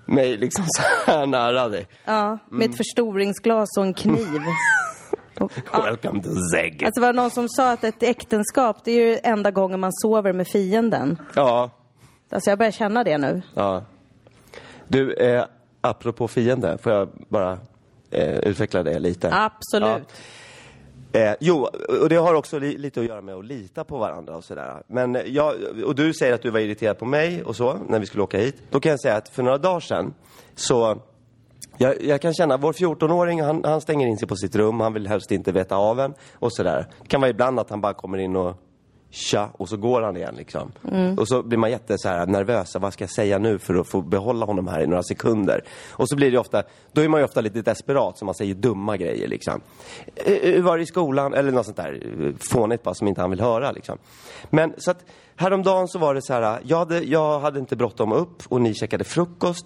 mig 0.05 0.37
liksom 0.37 0.65
så 0.67 1.11
här 1.11 1.25
nära 1.25 1.69
dig. 1.69 1.87
Ja, 2.05 2.37
med 2.51 2.69
ett 2.69 2.77
förstoringsglas 2.77 3.69
och 3.77 3.83
en 3.83 3.93
kniv. 3.93 4.41
Welcome 5.85 6.23
to 6.23 6.29
Zeg. 6.53 6.83
Alltså 6.83 7.01
var 7.01 7.13
det 7.13 7.21
någon 7.21 7.31
som 7.31 7.49
sa 7.49 7.71
att 7.71 7.83
ett 7.83 8.03
äktenskap, 8.03 8.77
det 8.85 8.91
är 8.91 9.07
ju 9.07 9.19
enda 9.23 9.51
gången 9.51 9.79
man 9.79 9.91
sover 9.93 10.33
med 10.33 10.47
fienden. 10.47 11.17
Ja, 11.35 11.69
Alltså 12.31 12.49
jag 12.49 12.57
börjar 12.59 12.71
känna 12.71 13.03
det 13.03 13.17
nu. 13.17 13.41
ja. 13.53 13.83
Du, 14.87 15.13
eh, 15.13 15.45
apropå 15.83 16.27
fiende, 16.27 16.77
får 16.77 16.91
jag 16.91 17.09
bara 17.29 17.59
eh, 18.11 18.37
utveckla 18.37 18.83
det 18.83 18.99
lite? 18.99 19.29
Absolut. 19.33 20.07
Eh, 21.11 21.33
jo, 21.39 21.67
och 22.01 22.09
det 22.09 22.15
har 22.15 22.33
också 22.33 22.59
li 22.59 22.77
lite 22.77 22.99
att 22.99 23.05
göra 23.05 23.21
med 23.21 23.35
att 23.35 23.45
lita 23.45 23.83
på 23.83 23.97
varandra 23.97 24.37
och 24.37 24.43
sådär. 24.43 24.83
Men 24.87 25.17
jag, 25.25 25.55
och 25.85 25.95
du 25.95 26.13
säger 26.13 26.33
att 26.33 26.41
du 26.41 26.49
var 26.49 26.59
irriterad 26.59 26.99
på 26.99 27.05
mig 27.05 27.43
och 27.43 27.55
så, 27.55 27.77
när 27.89 27.99
vi 27.99 28.05
skulle 28.05 28.23
åka 28.23 28.37
hit. 28.37 28.55
Då 28.69 28.79
kan 28.79 28.89
jag 28.89 29.01
säga 29.01 29.15
att 29.15 29.29
för 29.29 29.43
några 29.43 29.57
dagar 29.57 29.79
sedan 29.79 30.13
så 30.55 31.01
jag, 31.77 32.03
jag 32.03 32.21
kan 32.21 32.33
känna, 32.33 32.57
vår 32.57 32.73
14-åring 32.73 33.41
han, 33.41 33.63
han 33.63 33.81
stänger 33.81 34.07
in 34.07 34.17
sig 34.17 34.27
på 34.27 34.35
sitt 34.35 34.55
rum, 34.55 34.79
han 34.79 34.93
vill 34.93 35.07
helst 35.07 35.31
inte 35.31 35.51
veta 35.51 35.75
av 35.75 35.99
en 35.99 36.13
och 36.33 36.53
sådär. 36.53 36.87
Det 37.01 37.07
kan 37.07 37.21
vara 37.21 37.31
ibland 37.31 37.59
att 37.59 37.69
han 37.69 37.81
bara 37.81 37.93
kommer 37.93 38.17
in 38.17 38.35
och 38.35 38.55
tja, 39.13 39.49
och 39.53 39.69
så 39.69 39.77
går 39.77 40.01
han 40.01 40.17
igen 40.17 40.35
liksom. 40.37 40.71
Och 41.17 41.27
så 41.27 41.43
blir 41.43 41.57
man 41.57 41.71
jätte 41.71 41.97
så 41.97 42.09
här 42.09 42.25
nervös, 42.25 42.75
vad 42.75 42.93
ska 42.93 43.03
jag 43.03 43.11
säga 43.11 43.37
nu 43.37 43.59
för 43.59 43.75
att 43.75 43.87
få 43.87 44.01
behålla 44.01 44.45
honom 44.45 44.67
här 44.67 44.81
i 44.81 44.87
några 44.87 45.03
sekunder? 45.03 45.63
Och 45.91 46.09
så 46.09 46.15
blir 46.15 46.31
det 46.31 46.37
ofta, 46.37 46.63
då 46.91 47.01
är 47.01 47.07
man 47.07 47.19
ju 47.19 47.23
ofta 47.23 47.41
lite 47.41 47.61
desperat 47.61 48.17
så 48.17 48.25
man 48.25 48.35
säger 48.35 48.55
dumma 48.55 48.97
grejer 48.97 49.27
liksom. 49.27 49.61
Hur 50.25 50.61
var 50.61 50.77
det 50.77 50.83
i 50.83 50.85
skolan? 50.85 51.33
Eller 51.33 51.51
något 51.51 51.65
sånt 51.65 51.77
där 51.77 52.33
fånigt 52.51 52.83
bara 52.83 52.93
som 52.93 53.07
inte 53.07 53.21
han 53.21 53.29
vill 53.29 53.41
höra 53.41 53.71
liksom. 53.71 53.97
Men 54.49 54.73
så 54.77 54.91
att 54.91 55.05
häromdagen 55.35 55.87
så 55.87 55.99
var 55.99 56.13
det 56.13 56.21
så 56.21 56.33
här, 56.33 56.59
jag 56.63 56.77
hade, 56.77 56.99
jag 56.99 57.39
hade 57.39 57.59
inte 57.59 57.75
bråttom 57.75 58.11
upp 58.11 58.43
och 58.47 58.61
ni 58.61 58.73
käkade 58.73 59.03
frukost. 59.03 59.65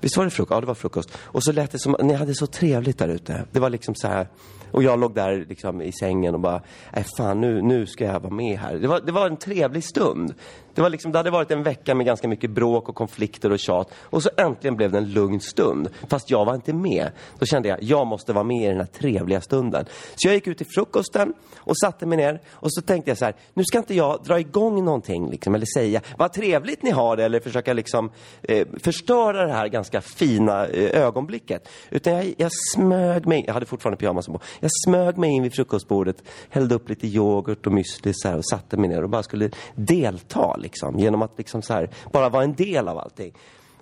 Visst 0.00 0.16
var 0.16 0.24
det 0.24 0.30
frukost? 0.30 0.54
Ja, 0.54 0.60
det 0.60 0.66
var 0.66 0.74
frukost. 0.74 1.18
Och 1.18 1.42
så 1.42 1.52
lät 1.52 1.72
det 1.72 1.78
som 1.78 1.96
ni 2.02 2.14
hade 2.14 2.34
så 2.34 2.46
trevligt 2.46 2.98
där 2.98 3.08
ute. 3.08 3.44
Det 3.52 3.60
var 3.60 3.70
liksom 3.70 3.94
så 3.94 4.08
här. 4.08 4.28
Och 4.70 4.82
jag 4.82 5.00
låg 5.00 5.14
där 5.14 5.46
liksom 5.48 5.82
i 5.82 5.92
sängen 5.92 6.34
och 6.34 6.40
bara, 6.40 6.62
nej 6.94 7.04
fan 7.16 7.40
nu, 7.40 7.62
nu 7.62 7.86
ska 7.86 8.04
jag 8.04 8.20
vara 8.20 8.34
med 8.34 8.58
här. 8.58 8.74
Det 8.74 8.88
var, 8.88 9.00
det 9.00 9.12
var 9.12 9.26
en 9.26 9.36
trevlig 9.36 9.84
stund. 9.84 10.34
Det, 10.74 10.82
var 10.82 10.90
liksom, 10.90 11.12
det 11.12 11.18
hade 11.18 11.30
varit 11.30 11.50
en 11.50 11.62
vecka 11.62 11.94
med 11.94 12.06
ganska 12.06 12.28
mycket 12.28 12.50
bråk 12.50 12.88
och 12.88 12.94
konflikter 12.94 13.52
och 13.52 13.58
tjat. 13.58 13.90
Och 14.00 14.22
så 14.22 14.30
äntligen 14.36 14.76
blev 14.76 14.92
det 14.92 14.98
en 14.98 15.12
lugn 15.12 15.40
stund. 15.40 15.88
Fast 16.08 16.30
jag 16.30 16.44
var 16.44 16.54
inte 16.54 16.72
med. 16.72 17.10
Då 17.38 17.46
kände 17.46 17.68
jag, 17.68 17.82
jag 17.82 18.06
måste 18.06 18.32
vara 18.32 18.44
med 18.44 18.64
i 18.64 18.66
den 18.66 18.76
här 18.76 18.86
trevliga 18.86 19.40
stunden. 19.40 19.84
Så 20.16 20.28
jag 20.28 20.34
gick 20.34 20.46
ut 20.46 20.58
till 20.58 20.66
frukosten 20.74 21.32
och 21.56 21.78
satte 21.78 22.06
mig 22.06 22.18
ner. 22.18 22.40
Och 22.50 22.72
så 22.72 22.82
tänkte 22.82 23.10
jag 23.10 23.18
så 23.18 23.24
här, 23.24 23.34
nu 23.54 23.64
ska 23.64 23.78
inte 23.78 23.94
jag 23.94 24.20
dra 24.24 24.40
igång 24.40 24.84
någonting 24.84 25.30
liksom, 25.30 25.54
eller 25.54 25.66
säga, 25.66 26.00
vad 26.16 26.32
trevligt 26.32 26.82
ni 26.82 26.90
har 26.90 27.16
det, 27.16 27.24
eller 27.24 27.40
försöka 27.40 27.72
liksom 27.72 28.10
eh, 28.42 28.66
förstöra 28.82 29.46
det 29.46 29.52
här 29.52 29.68
ganska 29.68 30.00
fina 30.00 30.66
eh, 30.66 31.02
ögonblicket. 31.02 31.68
Utan 31.90 32.12
jag, 32.12 32.34
jag 32.36 32.50
smög 32.74 33.26
mig, 33.26 33.44
jag 33.46 33.54
hade 33.54 33.66
fortfarande 33.66 33.96
pyjamasen 33.96 34.34
på, 34.34 34.40
jag 34.60 34.70
smög 34.84 35.18
mig 35.18 35.30
in 35.30 35.42
vid 35.42 35.54
frukostbordet, 35.54 36.22
hällde 36.48 36.74
upp 36.74 36.88
lite 36.88 37.06
yoghurt 37.06 37.66
och 37.66 37.72
müsli 37.72 38.38
och 38.38 38.44
satte 38.44 38.76
mig 38.76 38.88
ner 38.88 39.02
och 39.02 39.10
bara 39.10 39.22
skulle 39.22 39.50
delta 39.74 40.56
liksom, 40.56 40.67
Liksom, 40.68 40.98
genom 40.98 41.22
att 41.22 41.38
liksom 41.38 41.62
så 41.62 41.74
här, 41.74 41.90
bara 42.12 42.28
vara 42.28 42.44
en 42.44 42.54
del 42.54 42.88
av 42.88 42.98
allting. 42.98 43.32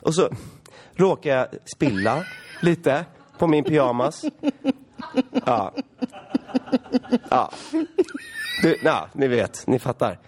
Och 0.00 0.14
så 0.14 0.28
råkade 0.94 1.34
jag 1.34 1.48
spilla 1.74 2.24
lite 2.60 3.04
på 3.38 3.46
min 3.46 3.64
pyjamas. 3.64 4.24
Ja. 5.46 5.72
Ja. 7.30 7.50
Du, 8.62 8.78
ja, 8.84 9.08
ni 9.12 9.28
vet, 9.28 9.66
ni 9.66 9.78
fattar. 9.78 10.18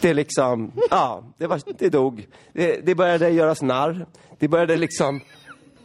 Det 0.00 0.14
liksom, 0.14 0.72
ja, 0.90 1.24
det, 1.38 1.46
var, 1.46 1.60
det 1.78 1.88
dog. 1.88 2.26
Det, 2.52 2.86
det 2.86 2.94
började 2.94 3.30
göras 3.30 3.62
narr. 3.62 4.06
Det 4.38 4.48
började 4.48 4.76
liksom, 4.76 5.20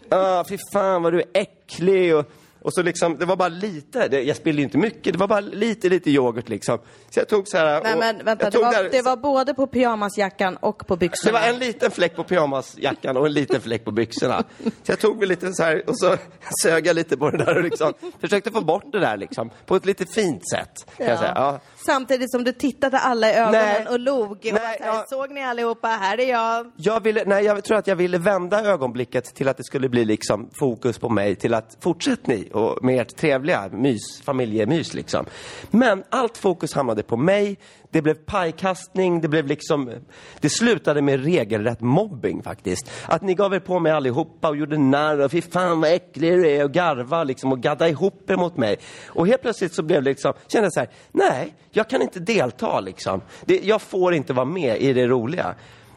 ah, 0.09 0.43
fy 0.49 0.57
fan 0.73 1.03
vad 1.03 1.13
du 1.13 1.19
är 1.19 1.27
äcklig. 1.33 2.15
Och, 2.15 2.25
och 2.65 2.73
så 2.73 2.81
liksom, 2.83 3.17
det 3.17 3.25
var 3.25 3.35
bara 3.35 3.49
lite, 3.49 4.07
det, 4.07 4.21
jag 4.23 4.35
spillde 4.37 4.61
inte 4.61 4.77
mycket, 4.77 5.13
det 5.13 5.19
var 5.19 5.27
bara 5.27 5.39
lite, 5.39 5.89
lite 5.89 6.11
yoghurt 6.11 6.49
liksom. 6.49 6.77
Så 7.09 7.19
jag 7.19 7.29
tog 7.29 7.47
så 7.47 7.57
här. 7.57 7.83
Nej 7.83 7.93
och- 7.93 7.99
men 7.99 8.25
vänta, 8.25 8.49
det 8.49 8.57
var, 8.59 8.73
där- 8.73 8.89
det 8.91 9.01
var 9.01 9.17
både 9.17 9.53
på 9.53 9.67
pyjamasjackan 9.67 10.57
och 10.57 10.87
på 10.87 10.95
det 10.95 10.99
byxorna. 10.99 11.39
var 11.39 11.47
en 11.47 11.59
liten 11.59 11.91
fläck 11.91 12.15
på 12.15 12.23
pyjamasjackan 12.23 13.17
och 13.17 13.25
en 13.25 13.33
liten 13.33 13.61
fläck 13.61 13.85
på 13.85 13.91
byxorna. 13.91 14.43
Så 14.63 14.91
jag 14.91 14.99
tog 14.99 15.19
väl 15.19 15.29
lite 15.29 15.53
så 15.53 15.63
här 15.63 15.89
och 15.89 15.99
så 15.99 16.17
sög 16.63 16.87
jag 16.87 16.95
lite 16.95 17.17
på 17.17 17.29
det 17.29 17.37
där 17.45 17.57
och 17.57 17.63
liksom 17.63 17.93
försökte 18.21 18.51
få 18.51 18.61
bort 18.61 18.91
det 18.91 18.99
där 18.99 19.17
liksom. 19.17 19.49
På 19.65 19.75
ett 19.75 19.85
lite 19.85 20.05
fint 20.05 20.49
sätt, 20.49 20.85
kan 20.97 21.07
jag 21.07 21.19
säga. 21.19 21.31
Ja. 21.35 21.59
Samtidigt 21.85 22.31
som 22.31 22.43
du 22.43 22.51
tittade 22.51 22.99
alla 22.99 23.29
i 23.29 23.33
ögonen 23.33 23.51
Nej. 23.51 23.87
och 23.87 23.99
log. 23.99 24.31
Och 24.31 24.37
Nej, 24.43 24.51
var 24.51 24.59
så 24.59 24.65
här, 24.65 24.77
ja. 24.85 25.05
Såg 25.09 25.31
ni 25.31 25.43
allihopa, 25.43 25.87
här 25.87 26.19
är 26.19 26.29
jag. 26.29 26.71
Jag 26.75 27.03
ville, 27.03 27.23
nej, 27.25 27.45
jag 27.45 27.63
tror 27.63 27.77
att 27.77 27.87
jag 27.87 27.95
ville 27.95 28.17
vända 28.17 28.65
ögonblicket 28.65 29.35
till 29.35 29.47
att 29.47 29.57
det 29.57 29.63
skulle 29.63 29.89
bli 29.89 30.05
liksom 30.05 30.49
fokus 30.59 30.97
på 30.97 31.09
mig 31.09 31.35
till 31.35 31.53
att 31.53 31.77
fortsätt 31.79 32.27
ni 32.27 32.49
och 32.53 32.83
med 32.83 33.01
ert 33.01 33.15
trevliga 33.15 33.69
mys, 33.71 34.21
familjemys 34.23 34.93
liksom. 34.93 35.25
Men 35.71 36.03
allt 36.09 36.37
fokus 36.37 36.73
hamnade 36.73 37.03
på 37.03 37.17
mig. 37.17 37.57
Det 37.95 38.01
blev 38.01 38.13
pajkastning, 38.13 39.21
det 39.21 39.27
blev 39.27 39.47
liksom, 39.47 39.91
det 40.39 40.49
slutade 40.49 41.01
med 41.01 41.23
regelrätt 41.23 41.81
mobbing 41.81 42.43
faktiskt. 42.43 42.91
Att 43.05 43.21
ni 43.21 43.33
gav 43.33 43.53
er 43.53 43.59
på 43.59 43.79
mig 43.79 43.91
allihopa 43.91 44.49
och 44.49 44.57
gjorde 44.57 44.77
narr 44.77 45.19
och 45.19 45.31
fy 45.31 45.41
fan 45.41 45.81
vad 45.81 45.91
äcklig 45.91 46.33
du 46.33 46.49
är 46.49 46.63
och 46.63 46.71
garva 46.71 47.23
liksom 47.23 47.51
och 47.51 47.59
gadda 47.59 47.89
ihop 47.89 48.29
er 48.29 48.35
mot 48.35 48.57
mig. 48.57 48.77
Och 49.07 49.27
helt 49.27 49.41
plötsligt 49.41 49.73
så 49.73 49.83
blev 49.83 50.03
det 50.03 50.09
liksom, 50.09 50.33
kände 50.47 50.65
jag 50.65 50.73
så 50.73 50.79
här, 50.79 50.89
nej, 51.11 51.53
jag 51.71 51.89
kan 51.89 52.01
inte 52.01 52.19
delta 52.19 52.79
liksom. 52.79 53.21
Det, 53.45 53.59
jag 53.63 53.81
får 53.81 54.13
inte 54.13 54.33
vara 54.33 54.45
med 54.45 54.81
i 54.81 54.93
det 54.93 55.07
roliga. 55.07 55.55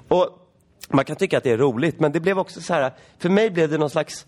Och 0.09 0.29
man 0.89 1.05
kan 1.05 1.17
tycka 1.17 1.39
att 1.39 1.45
det 1.45 1.51
är 1.51 1.59
roligt, 1.59 2.01
men 2.01 2.13
det 2.13 2.21
blev 2.21 2.39
också 2.39 2.61
så 2.61 2.75
här, 2.75 2.93
för 3.19 3.29
mig 3.29 3.51
blev 3.51 3.71
det 3.71 3.79
någon 3.79 3.91
slags 3.91 4.27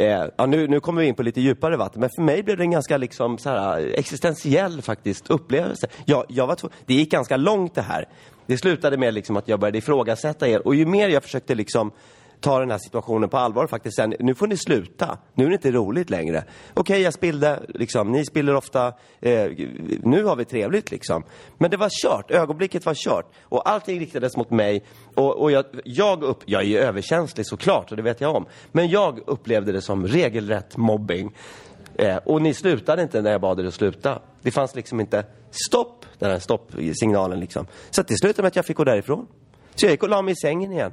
Eh, 0.00 0.26
ja, 0.36 0.46
nu, 0.46 0.68
nu 0.68 0.80
kommer 0.80 1.02
vi 1.02 1.08
in 1.08 1.14
på 1.14 1.22
lite 1.22 1.40
djupare 1.40 1.76
vatten, 1.76 2.00
men 2.00 2.10
för 2.16 2.22
mig 2.22 2.42
blev 2.42 2.56
det 2.56 2.62
en 2.62 2.70
ganska 2.70 2.96
liksom, 2.96 3.38
så 3.38 3.50
här, 3.50 3.78
eh, 3.80 3.84
existentiell 3.94 4.82
faktiskt 4.82 5.30
upplevelse. 5.30 5.86
Jag, 6.04 6.24
jag 6.28 6.46
var 6.46 6.56
det 6.86 6.94
gick 6.94 7.10
ganska 7.10 7.36
långt 7.36 7.74
det 7.74 7.82
här. 7.82 8.08
Det 8.46 8.58
slutade 8.58 8.96
med 8.96 9.14
liksom, 9.14 9.36
att 9.36 9.48
jag 9.48 9.60
började 9.60 9.78
ifrågasätta 9.78 10.48
er 10.48 10.66
och 10.66 10.74
ju 10.74 10.86
mer 10.86 11.08
jag 11.08 11.22
försökte 11.22 11.54
liksom, 11.54 11.90
ta 12.40 12.58
den 12.58 12.70
här 12.70 12.78
situationen 12.78 13.28
på 13.28 13.36
allvar 13.36 13.64
och 13.64 13.70
faktiskt 13.70 13.96
sen, 13.96 14.14
nu 14.20 14.34
får 14.34 14.46
ni 14.46 14.56
sluta. 14.56 15.18
Nu 15.34 15.44
är 15.44 15.48
det 15.48 15.54
inte 15.54 15.70
roligt 15.70 16.10
längre. 16.10 16.44
Okej, 16.74 17.00
jag 17.00 17.14
spillde, 17.14 17.60
liksom, 17.68 18.12
ni 18.12 18.24
spiller 18.24 18.54
ofta, 18.54 18.86
eh, 19.20 19.50
nu 20.02 20.24
har 20.24 20.36
vi 20.36 20.44
trevligt 20.44 20.90
liksom. 20.90 21.24
Men 21.58 21.70
det 21.70 21.76
var 21.76 21.90
kört, 22.02 22.30
ögonblicket 22.30 22.86
var 22.86 22.94
kört. 22.94 23.32
Och 23.42 23.70
allting 23.70 24.00
riktades 24.00 24.36
mot 24.36 24.50
mig. 24.50 24.84
Och, 25.14 25.42
och 25.42 25.50
jag, 25.50 25.64
jag, 25.84 26.22
upp, 26.22 26.42
jag 26.46 26.62
är 26.62 26.66
ju 26.66 26.78
överkänslig 26.78 27.46
såklart, 27.46 27.90
och 27.90 27.96
det 27.96 28.02
vet 28.02 28.20
jag 28.20 28.36
om. 28.36 28.46
Men 28.72 28.88
jag 28.88 29.20
upplevde 29.26 29.72
det 29.72 29.82
som 29.82 30.06
regelrätt 30.06 30.76
mobbing. 30.76 31.34
Eh, 31.94 32.16
och 32.16 32.42
ni 32.42 32.54
slutade 32.54 33.02
inte 33.02 33.22
när 33.22 33.30
jag 33.30 33.40
bad 33.40 33.60
er 33.60 33.64
att 33.64 33.74
sluta. 33.74 34.22
Det 34.42 34.50
fanns 34.50 34.74
liksom 34.74 35.00
inte 35.00 35.24
stopp, 35.50 36.06
den 36.18 36.30
här 36.30 36.38
stoppsignalen 36.38 37.40
liksom. 37.40 37.66
Så 37.90 38.02
till 38.02 38.14
det 38.14 38.18
slutade 38.18 38.42
med 38.42 38.48
att 38.48 38.56
jag 38.56 38.66
fick 38.66 38.76
gå 38.76 38.84
därifrån. 38.84 39.26
Så 39.74 39.86
jag 39.86 39.90
gick 39.90 40.02
och 40.02 40.08
la 40.08 40.22
mig 40.22 40.32
i 40.32 40.36
sängen 40.36 40.72
igen. 40.72 40.92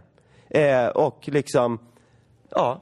Eh, 0.50 0.88
och 0.88 1.20
liksom, 1.24 1.80
ja. 2.50 2.82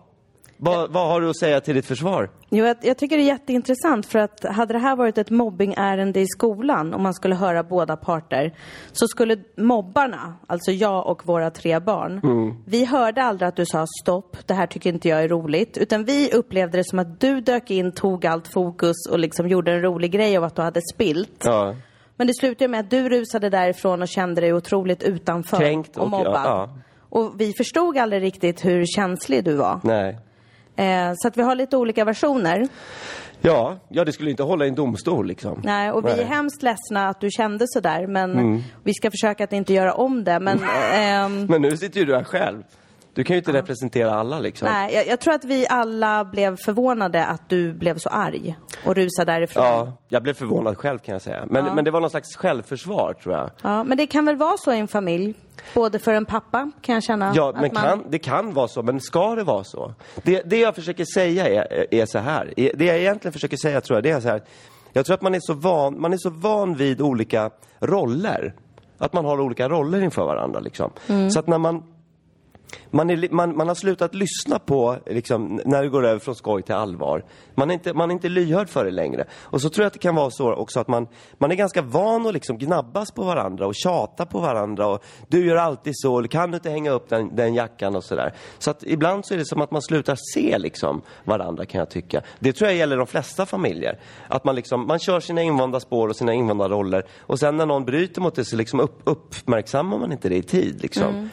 Vad, 0.58 0.92
vad 0.92 1.08
har 1.08 1.22
du 1.22 1.30
att 1.30 1.38
säga 1.40 1.62
till 1.62 1.76
ditt 1.76 1.86
försvar? 1.86 2.30
Jo, 2.50 2.66
jag, 2.66 2.78
jag 2.82 2.98
tycker 2.98 3.18
det 3.18 3.24
är 3.24 3.28
jätteintressant 3.28 4.06
för 4.06 4.20
att 4.20 4.46
hade 4.46 4.74
det 4.74 4.80
här 4.80 4.96
varit 4.96 5.18
ett 5.18 5.30
mobbingärende 5.30 6.20
i 6.20 6.28
skolan, 6.28 6.94
om 6.94 7.04
man 7.04 7.14
skulle 7.14 7.36
höra 7.36 7.64
båda 7.64 7.98
parter, 7.98 8.54
så 8.92 9.08
skulle 9.08 9.38
mobbarna, 9.58 10.34
alltså 10.48 10.72
jag 10.72 11.08
och 11.08 11.28
våra 11.28 11.52
tre 11.52 11.80
barn, 11.80 12.22
vi 12.66 12.86
hörde 12.86 13.24
aldrig 13.24 13.48
att 13.48 13.56
du 13.56 13.66
sa 13.66 13.86
stopp, 14.04 14.38
det 14.46 14.54
här 14.54 14.68
tycker 14.68 14.90
inte 14.94 15.10
jag 15.10 15.24
är 15.24 15.28
roligt, 15.28 15.78
utan 15.78 16.04
vi 16.06 16.32
upplevde 16.34 16.78
det 16.78 16.84
som 16.84 17.00
att 17.00 17.20
du 17.20 17.42
dök 17.42 17.72
in, 17.72 17.92
tog 17.92 18.26
allt 18.26 18.48
fokus 18.48 18.96
och 19.12 19.20
liksom 19.20 19.48
gjorde 19.48 19.72
en 19.74 19.82
rolig 19.82 20.12
grej 20.12 20.38
av 20.38 20.44
att 20.44 20.56
du 20.56 20.62
hade 20.62 20.82
spilt. 20.94 21.42
Ja. 21.44 21.76
Men 22.16 22.28
det 22.28 22.34
slutade 22.34 22.68
med 22.68 22.80
att 22.80 22.90
du 22.90 23.10
rusade 23.10 23.50
därifrån 23.50 24.02
och 24.02 24.08
kände 24.08 24.42
dig 24.42 24.54
otroligt 24.54 25.04
utanför 25.04 25.58
Kränkt 25.58 25.98
och 25.98 26.04
och- 26.04 26.10
mobbad. 26.10 26.34
ja, 26.34 26.44
ja. 26.46 26.70
Och 27.16 27.42
vi 27.42 27.54
förstod 27.54 27.98
aldrig 27.98 28.22
riktigt 28.22 28.66
hur 28.66 28.86
känslig 28.86 29.44
du 29.44 29.56
var. 29.56 29.80
Nej. 29.84 30.18
Eh, 30.76 31.14
så 31.16 31.28
att 31.28 31.38
vi 31.38 31.42
har 31.42 31.56
lite 31.56 31.78
olika 31.78 32.06
versioner. 32.06 32.68
Ja, 33.42 33.78
ja, 33.90 34.06
det 34.06 34.12
skulle 34.12 34.30
inte 34.32 34.44
hålla 34.44 34.66
i 34.66 34.68
en 34.70 34.76
domstol 34.76 35.28
liksom. 35.28 35.62
Nej, 35.64 35.92
och 35.92 36.06
vi 36.06 36.10
är 36.10 36.26
hemskt 36.26 36.64
ledsna 36.64 37.08
att 37.10 37.22
du 37.22 37.30
kände 37.32 37.66
sådär, 37.68 38.08
men 38.08 38.64
vi 38.84 38.94
ska 38.94 39.12
försöka 39.12 39.44
att 39.44 39.54
inte 39.54 39.74
göra 39.74 39.94
om 39.94 40.24
det. 40.24 40.40
Men 40.40 40.60
ehm, 40.94 41.46
Men 41.46 41.62
nu 41.62 41.78
sitter 41.78 42.00
ju 42.00 42.06
du 42.06 42.16
här 42.16 42.24
själv. 42.24 42.64
Du 43.16 43.24
kan 43.24 43.34
ju 43.34 43.38
inte 43.38 43.54
representera 43.54 44.14
alla 44.14 44.40
liksom. 44.40 44.68
nej, 44.68 44.94
jag, 44.94 45.08
jag 45.08 45.20
tror 45.20 45.34
att 45.34 45.46
vi 45.46 45.68
alla 45.70 46.26
blev 46.26 46.58
förvånade 46.58 47.26
att 47.26 47.50
du 47.50 47.74
blev 47.74 47.98
så 47.98 48.10
arg 48.10 48.58
och 48.86 48.96
rusade 48.96 49.32
därifrån. 49.32 49.64
Ja, 49.64 49.94
jag 50.08 50.24
blev 50.24 50.34
förvånad 50.34 50.78
själv 50.78 51.00
kan 51.00 51.14
jag 51.14 51.22
säga. 51.22 51.46
Men, 51.50 51.76
men 51.76 51.86
det 51.86 51.92
var 51.92 52.02
någon 52.02 52.10
slags 52.10 52.36
självförsvar 52.36 53.14
tror 53.14 53.36
jag. 53.36 53.50
Ja, 53.62 53.84
men 53.84 53.98
det 53.98 54.08
kan 54.08 54.26
väl 54.26 54.36
vara 54.36 54.58
så 54.58 54.74
i 54.74 54.80
en 54.80 54.88
familj? 54.88 55.34
Både 55.74 56.00
för 56.00 56.14
en 56.14 56.26
pappa 56.26 56.72
kan 56.82 56.96
jag 56.96 57.04
känna. 57.04 57.34
Ja, 57.36 57.54
men 57.56 57.74
man... 57.74 57.84
kan, 57.84 58.04
det 58.10 58.20
kan 58.20 58.54
vara 58.54 58.68
så, 58.68 58.84
men 58.84 59.00
ska 59.02 59.36
det 59.36 59.44
vara 59.44 59.64
så? 59.64 59.94
Det, 60.24 60.42
det 60.46 60.58
jag 60.58 60.76
försöker 60.76 61.06
säga 61.14 61.48
är, 61.48 61.94
är 61.94 62.06
så 62.06 62.20
här. 62.20 62.54
Det 62.56 62.86
jag 62.86 62.98
egentligen 62.98 63.34
försöker 63.34 63.58
säga 63.58 63.82
tror 63.82 63.98
jag, 63.98 64.04
det 64.04 64.10
är 64.10 64.20
så 64.20 64.28
här. 64.28 64.42
Jag 64.94 65.06
tror 65.06 65.14
att 65.14 65.22
man 65.22 65.36
är 65.36 65.40
så 65.42 65.54
van, 65.54 66.02
man 66.02 66.14
är 66.14 66.18
så 66.18 66.30
van 66.30 66.76
vid 66.76 67.02
olika 67.02 67.50
roller. 67.80 68.54
Att 68.98 69.14
man 69.14 69.26
har 69.26 69.42
olika 69.42 69.70
roller 69.70 70.02
inför 70.02 70.26
varandra 70.26 70.60
liksom. 70.60 70.92
Så 71.32 71.40
att 71.40 71.48
när 71.48 71.58
man 71.58 71.84
man, 72.92 73.10
är, 73.10 73.30
man, 73.32 73.58
man 73.58 73.68
har 73.68 73.76
slutat 73.76 74.16
lyssna 74.16 74.60
på, 74.60 74.98
liksom, 75.06 75.62
när 75.66 75.84
det 75.84 75.90
går 75.90 76.06
över 76.06 76.20
från 76.20 76.36
skoj 76.36 76.62
till 76.62 76.76
allvar. 76.76 77.26
Man 77.56 77.70
är, 77.70 77.74
inte, 77.74 77.94
man 77.94 78.10
är 78.10 78.14
inte 78.14 78.30
lyhörd 78.30 78.70
för 78.70 78.86
det 78.86 78.92
längre. 78.92 79.26
Och 79.34 79.62
så 79.62 79.70
tror 79.70 79.84
jag 79.84 79.88
att 79.88 79.94
det 79.94 80.00
kan 80.00 80.16
vara 80.16 80.32
så 80.32 80.54
också 80.54 80.80
att 80.80 80.88
man, 80.88 81.08
man 81.38 81.52
är 81.52 81.56
ganska 81.56 81.82
van 81.82 82.28
att 82.28 82.34
liksom 82.34 82.58
gnabbas 82.58 83.12
på 83.12 83.24
varandra 83.24 83.68
och 83.68 83.76
tjata 83.76 84.26
på 84.26 84.40
varandra. 84.40 84.88
Och 84.88 85.04
du 85.28 85.46
gör 85.46 85.56
alltid 85.56 85.94
så, 85.96 86.24
kan 86.24 86.52
du 86.52 86.56
inte 86.58 86.70
hänga 86.70 86.92
upp 86.92 87.10
den, 87.10 87.36
den 87.36 87.54
jackan 87.54 87.96
och 87.96 88.04
sådär. 88.04 88.34
Så 88.60 88.72
att 88.72 88.84
ibland 88.84 89.26
så 89.26 89.34
är 89.34 89.38
det 89.38 89.46
som 89.46 89.62
att 89.62 89.72
man 89.72 89.82
slutar 89.82 90.18
se 90.34 90.58
liksom, 90.58 91.02
varandra 91.24 91.66
kan 91.66 91.80
jag 91.80 91.90
tycka. 91.90 92.22
Det 92.40 92.54
tror 92.54 92.70
jag 92.70 92.78
gäller 92.78 92.98
de 92.98 93.08
flesta 93.08 93.46
familjer. 93.46 94.00
Att 94.28 94.44
man, 94.44 94.56
liksom, 94.56 94.88
man 94.88 95.00
kör 95.00 95.20
sina 95.20 95.42
invanda 95.42 95.80
spår 95.80 96.08
och 96.08 96.16
sina 96.16 96.34
invanda 96.34 96.70
roller. 96.70 97.06
Och 97.20 97.40
sen 97.40 97.58
när 97.58 97.66
någon 97.66 97.86
bryter 97.86 98.22
mot 98.22 98.36
det 98.36 98.46
så 98.46 98.56
liksom 98.56 98.80
upp, 98.80 99.02
uppmärksammar 99.04 99.98
man 99.98 100.12
inte 100.12 100.30
det 100.30 100.36
i 100.36 100.44
tid. 100.44 100.82
Liksom. 100.82 101.10
Mm. 101.10 101.30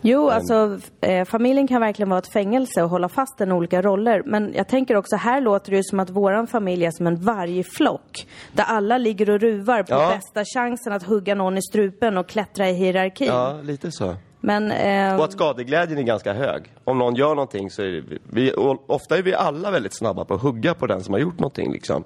Jo, 0.00 0.28
alltså 0.28 0.78
eh, 1.00 1.24
familjen 1.24 1.66
kan 1.68 1.80
verkligen 1.80 2.08
vara 2.08 2.18
ett 2.18 2.32
fängelse 2.32 2.82
och 2.82 2.90
hålla 2.90 3.08
fast 3.08 3.38
den 3.38 3.48
i 3.48 3.52
olika 3.52 3.82
roller. 3.82 4.22
Men 4.26 4.52
jag 4.54 4.68
tänker 4.68 4.96
också, 4.96 5.16
här 5.16 5.40
låter 5.40 5.70
det 5.70 5.76
ju 5.76 5.82
som 5.82 6.00
att 6.00 6.10
våran 6.10 6.46
familj 6.46 6.84
är 6.84 6.90
som 6.90 7.06
en 7.06 7.16
vargflock. 7.16 8.26
Där 8.52 8.64
alla 8.64 8.98
ligger 8.98 9.30
och 9.30 9.40
ruvar 9.40 9.82
på 9.82 9.92
Ja. 9.94 10.08
bästa 10.14 10.44
chansen 10.54 10.92
att 10.92 11.02
hugga 11.02 11.34
någon 11.34 11.58
i 11.58 11.62
strupen 11.62 12.16
och 12.18 12.26
klättra 12.28 12.68
i 12.68 12.72
hierarkin. 12.72 13.26
Ja, 13.28 13.58
lite 13.62 13.92
så. 13.92 14.14
Men, 14.44 14.70
eh, 14.70 15.16
Och 15.16 15.24
att 15.24 15.32
skadeglädjen 15.32 15.98
är 15.98 16.02
ganska 16.02 16.32
hög. 16.32 16.62
Om 16.84 16.98
någon 16.98 17.14
gör 17.14 17.34
någonting 17.34 17.70
så 17.70 17.82
är 17.82 17.86
det, 17.86 18.18
vi, 18.30 18.52
ofta 18.86 19.18
är 19.18 19.22
vi 19.22 19.34
alla 19.34 19.70
väldigt 19.70 19.94
snabba 19.94 20.24
på 20.24 20.34
att 20.34 20.40
hugga 20.40 20.74
på 20.74 20.86
den 20.86 21.04
som 21.04 21.14
har 21.14 21.20
gjort 21.20 21.38
någonting 21.38 21.72
liksom. 21.72 22.04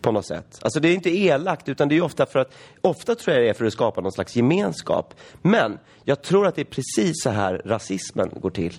På 0.00 0.12
något 0.12 0.26
sätt. 0.26 0.58
Alltså 0.62 0.80
det 0.80 0.88
är 0.88 0.94
inte 0.94 1.10
elakt 1.10 1.68
utan 1.68 1.88
det 1.88 1.96
är 1.96 2.02
ofta 2.02 2.26
för 2.26 2.38
att, 2.38 2.54
ofta 2.80 3.14
tror 3.14 3.36
jag 3.36 3.44
det 3.44 3.48
är 3.48 3.54
för 3.54 3.64
att 3.64 3.72
skapa 3.72 4.00
någon 4.00 4.12
slags 4.12 4.36
gemenskap. 4.36 5.14
Men 5.42 5.78
jag 6.04 6.22
tror 6.22 6.46
att 6.46 6.54
det 6.54 6.62
är 6.62 6.64
precis 6.64 7.22
så 7.22 7.30
här 7.30 7.62
rasismen 7.64 8.30
går 8.40 8.50
till. 8.50 8.72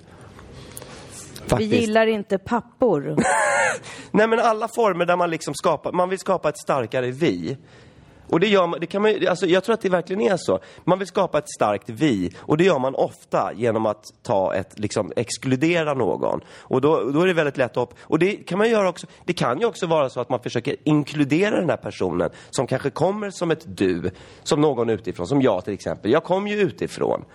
vi 1.43 1.49
Faktiskt. 1.49 1.73
gillar 1.73 2.07
inte 2.07 2.37
pappor. 2.37 3.15
Nej 4.11 4.27
men 4.27 4.39
alla 4.39 4.67
former 4.67 5.05
där 5.05 5.15
man 5.17 5.29
liksom 5.29 5.53
skapar, 5.55 5.91
man 5.91 6.09
vill 6.09 6.19
skapa 6.19 6.49
ett 6.49 6.57
starkare 6.57 7.11
vi. 7.11 7.57
Och 8.33 8.39
det 8.39 8.47
gör 8.47 8.67
man, 8.67 8.79
det 8.79 8.85
kan 8.85 9.01
man 9.01 9.27
alltså 9.27 9.45
jag 9.45 9.63
tror 9.63 9.73
att 9.73 9.81
det 9.81 9.89
verkligen 9.89 10.21
är 10.21 10.37
så. 10.37 10.59
Man 10.83 10.99
vill 10.99 11.07
skapa 11.07 11.37
ett 11.37 11.49
starkt 11.49 11.89
vi 11.89 12.35
och 12.39 12.57
det 12.57 12.63
gör 12.63 12.79
man 12.79 12.95
ofta 12.95 13.51
genom 13.55 13.85
att 13.85 14.13
ta 14.21 14.55
ett, 14.55 14.79
liksom 14.79 15.11
exkludera 15.15 15.93
någon. 15.93 16.41
Och 16.49 16.81
då, 16.81 17.11
då 17.11 17.21
är 17.21 17.27
det 17.27 17.33
väldigt 17.33 17.57
lätt 17.57 17.77
att, 17.77 17.93
och 18.01 18.19
det 18.19 18.35
kan 18.35 18.57
man 18.57 18.69
göra 18.69 18.89
också, 18.89 19.07
det 19.25 19.33
kan 19.33 19.59
ju 19.59 19.65
också 19.65 19.87
vara 19.87 20.09
så 20.09 20.19
att 20.19 20.29
man 20.29 20.39
försöker 20.39 20.75
inkludera 20.83 21.59
den 21.59 21.69
här 21.69 21.77
personen 21.77 22.29
som 22.49 22.67
kanske 22.67 22.89
kommer 22.89 23.29
som 23.29 23.51
ett 23.51 23.63
du, 23.65 24.11
som 24.43 24.61
någon 24.61 24.89
utifrån, 24.89 25.27
som 25.27 25.41
jag 25.41 25.65
till 25.65 25.73
exempel. 25.73 26.11
Jag 26.11 26.23
kom 26.23 26.47
ju 26.47 26.55
utifrån. 26.61 27.25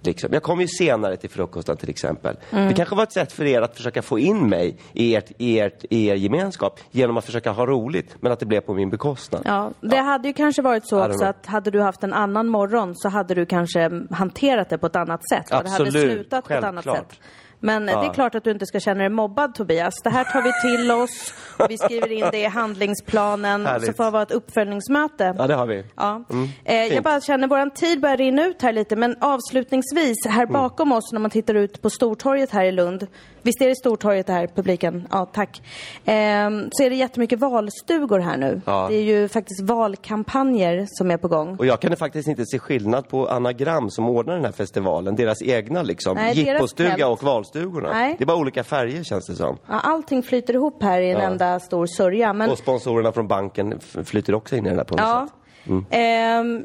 Liksom. 0.00 0.32
Jag 0.32 0.42
kom 0.42 0.60
ju 0.60 0.68
senare 0.68 1.16
till 1.16 1.30
frukosten 1.30 1.76
till 1.76 1.90
exempel. 1.90 2.36
Det 2.50 2.74
kanske 2.76 2.94
var 2.94 3.02
ett 3.02 3.12
sätt 3.12 3.32
för 3.32 3.44
er 3.44 3.60
att 3.60 3.76
försöka 3.76 4.02
få 4.02 4.18
in 4.18 4.48
mig 4.48 4.76
i, 4.92 5.14
ert, 5.16 5.30
i, 5.38 5.60
ert, 5.60 5.84
i 5.90 6.06
er 6.06 6.14
gemenskap 6.14 6.80
genom 6.90 7.16
att 7.16 7.24
försöka 7.24 7.50
ha 7.50 7.66
roligt, 7.66 8.16
men 8.20 8.32
att 8.32 8.40
det 8.40 8.46
blev 8.46 8.60
på 8.60 8.74
min 8.74 8.90
bekostnad. 8.90 9.42
Ja, 9.44 9.70
det 9.80 9.96
hade 9.96 10.28
ju 10.28 10.34
kanske 10.34 10.62
varit 10.62 10.88
så 10.88 11.06
också 11.06 11.24
att 11.24 11.46
hade 11.46 11.70
du 11.70 11.80
haft 11.80 12.02
en 12.02 12.12
annan 12.12 12.48
morgon 12.48 12.94
så 12.96 13.08
hade 13.08 13.34
du 13.34 13.46
kanske 13.46 13.90
hanterat 14.10 14.68
det 14.68 14.78
på 14.78 14.86
ett 14.86 14.96
annat 14.96 15.28
sätt. 15.28 15.44
Och 15.52 15.64
det 15.64 15.70
hade 15.70 15.84
Absolut, 15.84 16.12
slutat 16.12 16.44
på 16.44 16.54
ett 16.54 16.64
annat 16.64 16.84
självklart. 16.84 17.12
sätt. 17.12 17.20
Men 17.60 17.88
eh, 17.88 18.00
det 18.00 18.06
är 18.06 18.12
klart 18.14 18.34
att 18.34 18.44
du 18.44 18.50
inte 18.50 18.66
ska 18.66 18.80
känna 18.80 19.00
dig 19.00 19.08
mobbad 19.08 19.54
Tobias. 19.54 19.94
Det 20.04 20.10
här 20.10 20.24
tar 20.24 20.42
vi 20.42 20.52
till 20.78 20.90
oss 20.90 21.34
och 21.58 21.70
vi 21.70 21.78
skriver 21.78 22.12
in 22.12 22.26
det 22.32 22.38
i 22.38 22.44
handlingsplanen. 22.46 23.62
Så 23.64 23.68
Härligt. 23.70 23.96
får 23.96 24.04
det 24.04 24.10
vara 24.10 24.22
ett 24.22 24.30
uppföljningsmöte. 24.30 25.34
Ja, 25.38 25.46
det 25.46 25.54
har 25.54 25.66
vi. 25.66 25.84
Ja. 25.96 26.24
eh, 26.64 26.74
jag 26.94 27.02
bara 27.04 27.20
känner, 27.20 27.48
våran 27.48 27.70
tid 27.70 28.00
börjar 28.00 28.16
rinna 28.16 28.46
ut 28.46 28.62
här 28.62 28.72
lite, 28.72 28.96
men 28.96 29.16
avslutningsvis, 29.20 30.16
här 30.26 30.42
Mm. 30.42 30.52
bakom 30.52 30.92
oss 30.92 31.12
när 31.12 31.20
man 31.20 31.30
tittar 31.30 31.54
ut 31.54 31.82
på 31.82 31.90
Stortorget 31.90 32.50
här 32.50 32.64
i 32.64 32.72
Lund, 32.72 33.06
visst 33.42 33.62
är 33.62 33.68
det 33.68 33.76
Stortorget 33.76 34.26
det 34.26 34.32
här, 34.32 34.46
publiken? 34.46 35.06
Ja, 35.10 35.26
tack. 35.32 35.62
Ehm, 36.04 36.68
så 36.72 36.82
är 36.82 36.90
det 36.90 36.96
jättemycket 36.96 37.40
valstugor 37.40 38.18
här 38.18 38.36
nu. 38.36 38.60
Ja. 38.66 38.86
Det 38.90 38.96
är 38.96 39.02
ju 39.02 39.28
faktiskt 39.28 39.60
valkampanjer 39.60 40.86
som 40.90 41.10
är 41.10 41.16
på 41.16 41.28
gång. 41.28 41.56
Och 41.58 41.66
jag 41.66 41.80
kan 41.80 41.96
faktiskt 41.96 42.28
inte 42.28 42.46
se 42.46 42.58
skillnad 42.58 43.08
på 43.08 43.28
Anagram 43.28 43.90
som 43.90 44.08
ordnar 44.08 44.34
den 44.34 44.44
här 44.44 44.52
festivalen, 44.52 45.16
deras 45.16 45.42
egna 45.42 45.82
liksom, 45.82 46.14
Nej, 46.14 46.34
deras 46.34 46.46
jippostuga 46.48 47.08
och 47.08 47.22
valstugorna. 47.22 47.88
Nej. 47.92 48.14
Det 48.18 48.24
är 48.24 48.26
bara 48.26 48.36
olika 48.38 48.64
färger 48.64 49.02
känns 49.04 49.26
det 49.26 49.34
som. 49.34 49.56
Ja, 49.68 49.80
allting 49.80 50.22
flyter 50.22 50.54
ihop 50.54 50.82
här 50.82 51.00
i 51.00 51.10
en 51.10 51.20
enda 51.20 51.60
stor 51.60 51.86
sörja. 51.86 52.32
Men, 52.32 52.50
Och 52.50 52.58
sponsorerna 52.58 53.12
från 53.12 53.28
banken 53.28 53.74
f- 53.78 53.96
flyter 54.06 54.34
också 54.34 54.56
in 54.56 54.66
i 54.66 54.68
den 54.68 54.78
här 54.78 54.84
på 54.84 54.94
något 54.96 55.04
ja. 55.06 55.28
sätt. 55.66 55.84
Ehm, 55.90 56.64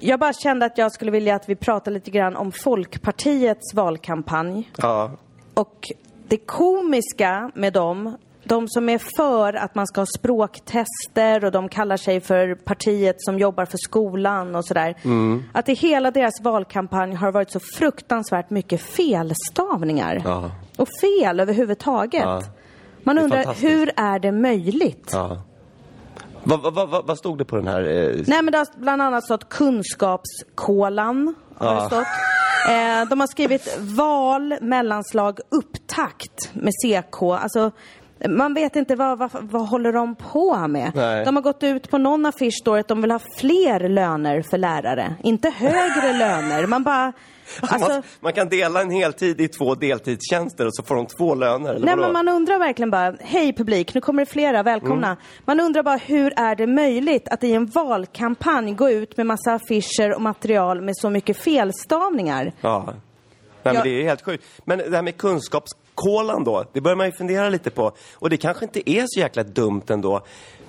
jag 0.00 0.20
bara 0.20 0.32
kände 0.32 0.66
att 0.66 0.78
jag 0.78 0.92
skulle 0.92 1.10
vilja 1.10 1.34
att 1.36 1.48
vi 1.48 1.56
pratar 1.56 1.90
lite 1.90 2.10
grann 2.10 2.36
om 2.36 2.52
Folkpartiets 2.52 3.74
valkampanj. 3.74 4.70
Ja. 4.76 5.10
Och 5.60 5.88
det 6.28 6.36
komiska 6.36 7.50
med 7.54 7.72
dem, 7.72 8.16
de 8.44 8.68
som 8.68 8.88
är 8.88 8.98
för 9.16 9.52
att 9.54 9.74
man 9.74 9.86
ska 9.86 10.00
ha 10.00 10.06
språktester 10.18 11.44
och 11.44 11.52
de 11.52 11.68
kallar 11.68 11.96
sig 11.96 12.20
för 12.20 12.54
partiet 12.54 13.16
som 13.18 13.38
jobbar 13.38 13.64
för 13.64 13.78
skolan 13.78 14.54
och 14.54 14.64
sådär. 14.64 14.94
Att 15.52 15.68
i 15.68 15.74
hela 15.74 16.10
deras 16.10 16.40
valkampanj 16.42 17.14
har 17.14 17.32
varit 17.32 17.50
så 17.50 17.60
fruktansvärt 17.60 18.50
mycket 18.50 18.80
felstavningar. 18.80 20.22
Ja. 20.24 20.50
Och 20.76 20.88
fel 21.00 21.40
överhuvudtaget. 21.40 22.22
Ja. 22.24 22.42
Man 23.02 23.16
Det 23.16 23.22
undrar, 23.22 23.54
hur 23.54 23.90
är 23.96 24.18
det 24.18 24.32
möjligt? 24.32 25.10
ja. 25.12 25.42
Vad 26.48 26.60
vad- 26.74 26.88
vad- 26.90 27.06
vad 27.06 27.18
stod 27.18 27.38
det 27.38 27.44
på 27.44 27.56
den 27.56 27.66
här? 27.66 27.80
Eh, 27.82 28.14
Nej 28.26 28.42
men 28.42 28.52
det 28.52 28.58
har 28.58 28.66
bland 28.80 29.02
annat 29.02 29.24
stått 29.24 29.48
kunskapskolan. 29.48 31.34
Har 31.58 31.74
det 31.74 31.80
Ja. 31.80 31.86
stått. 31.86 32.06
Eh, 32.68 33.08
de 33.08 33.20
har 33.20 33.26
skrivit 33.26 33.78
val, 33.80 34.54
mellanslag, 34.60 35.38
upptakt 35.48 36.50
med 36.52 36.72
CK. 36.72 37.22
Alltså, 37.22 37.70
man 38.28 38.54
vet 38.54 38.76
inte 38.76 38.94
vad, 38.94 39.18
vad, 39.18 39.30
vad 39.32 39.68
håller 39.68 39.92
de 39.92 40.14
på 40.14 40.66
med. 40.68 40.92
Nej. 40.94 41.24
De 41.24 41.36
har 41.36 41.42
gått 41.42 41.62
ut 41.62 41.90
på 41.90 41.98
någon 41.98 42.26
affisch 42.26 42.58
står 42.60 42.78
att 42.78 42.88
de 42.88 43.02
vill 43.02 43.10
ha 43.10 43.20
fler 43.36 43.88
löner 43.88 44.42
för 44.42 44.58
lärare. 44.58 45.14
Inte 45.22 45.50
högre 45.50 46.12
löner. 46.12 46.66
Man 46.66 46.84
bara, 46.84 47.12
Alltså- 47.60 47.88
man, 47.90 48.02
man 48.20 48.32
kan 48.32 48.48
dela 48.48 48.80
en 48.80 48.90
heltid 48.90 49.40
i 49.40 49.48
två 49.48 49.74
deltidstjänster 49.74 50.66
och 50.66 50.74
så 50.74 50.82
får 50.82 50.94
de 50.96 51.06
två 51.06 51.34
löner, 51.34 51.70
eller 51.74 51.86
Nej 51.86 51.96
men 51.96 52.12
man 52.12 52.28
undrar 52.28 52.58
verkligen 52.58 52.90
bara, 52.90 53.16
hej 53.20 53.52
publik, 53.52 53.94
nu 53.94 54.00
kommer 54.00 54.22
det 54.24 54.30
flera, 54.30 54.62
välkomna. 54.62 55.06
Mm. 55.06 55.18
Man 55.44 55.60
undrar 55.60 55.82
bara 55.82 55.96
hur 55.96 56.32
är 56.36 56.54
det 56.54 56.66
möjligt 56.66 57.28
att 57.28 57.44
i 57.44 57.52
en 57.52 57.66
valkampanj 57.66 58.72
gå 58.74 58.90
ut 58.90 59.16
med 59.16 59.26
massa 59.26 59.52
affischer 59.54 60.14
och 60.14 60.22
material 60.22 60.80
med 60.80 60.94
så 60.96 61.10
mycket 61.10 61.36
felstavningar? 61.36 62.52
Ja. 62.60 62.84
Nej, 63.62 63.74
men 63.74 63.82
det 63.82 64.00
är 64.00 64.02
helt 64.04 64.22
sjukt. 64.24 64.44
Men 64.64 64.78
det 64.78 64.96
här 64.96 65.02
med 65.02 65.16
kunskapskolan 65.16 66.44
då, 66.44 66.64
det 66.72 66.80
börjar 66.80 66.96
man 66.96 67.06
ju 67.06 67.12
fundera 67.12 67.48
lite 67.48 67.70
på. 67.70 67.92
Och 68.14 68.30
det 68.30 68.36
kanske 68.36 68.64
inte 68.64 68.90
är 68.90 69.04
så 69.06 69.20
jäkla 69.20 69.42
dumt 69.42 69.82
ändå. 69.88 70.20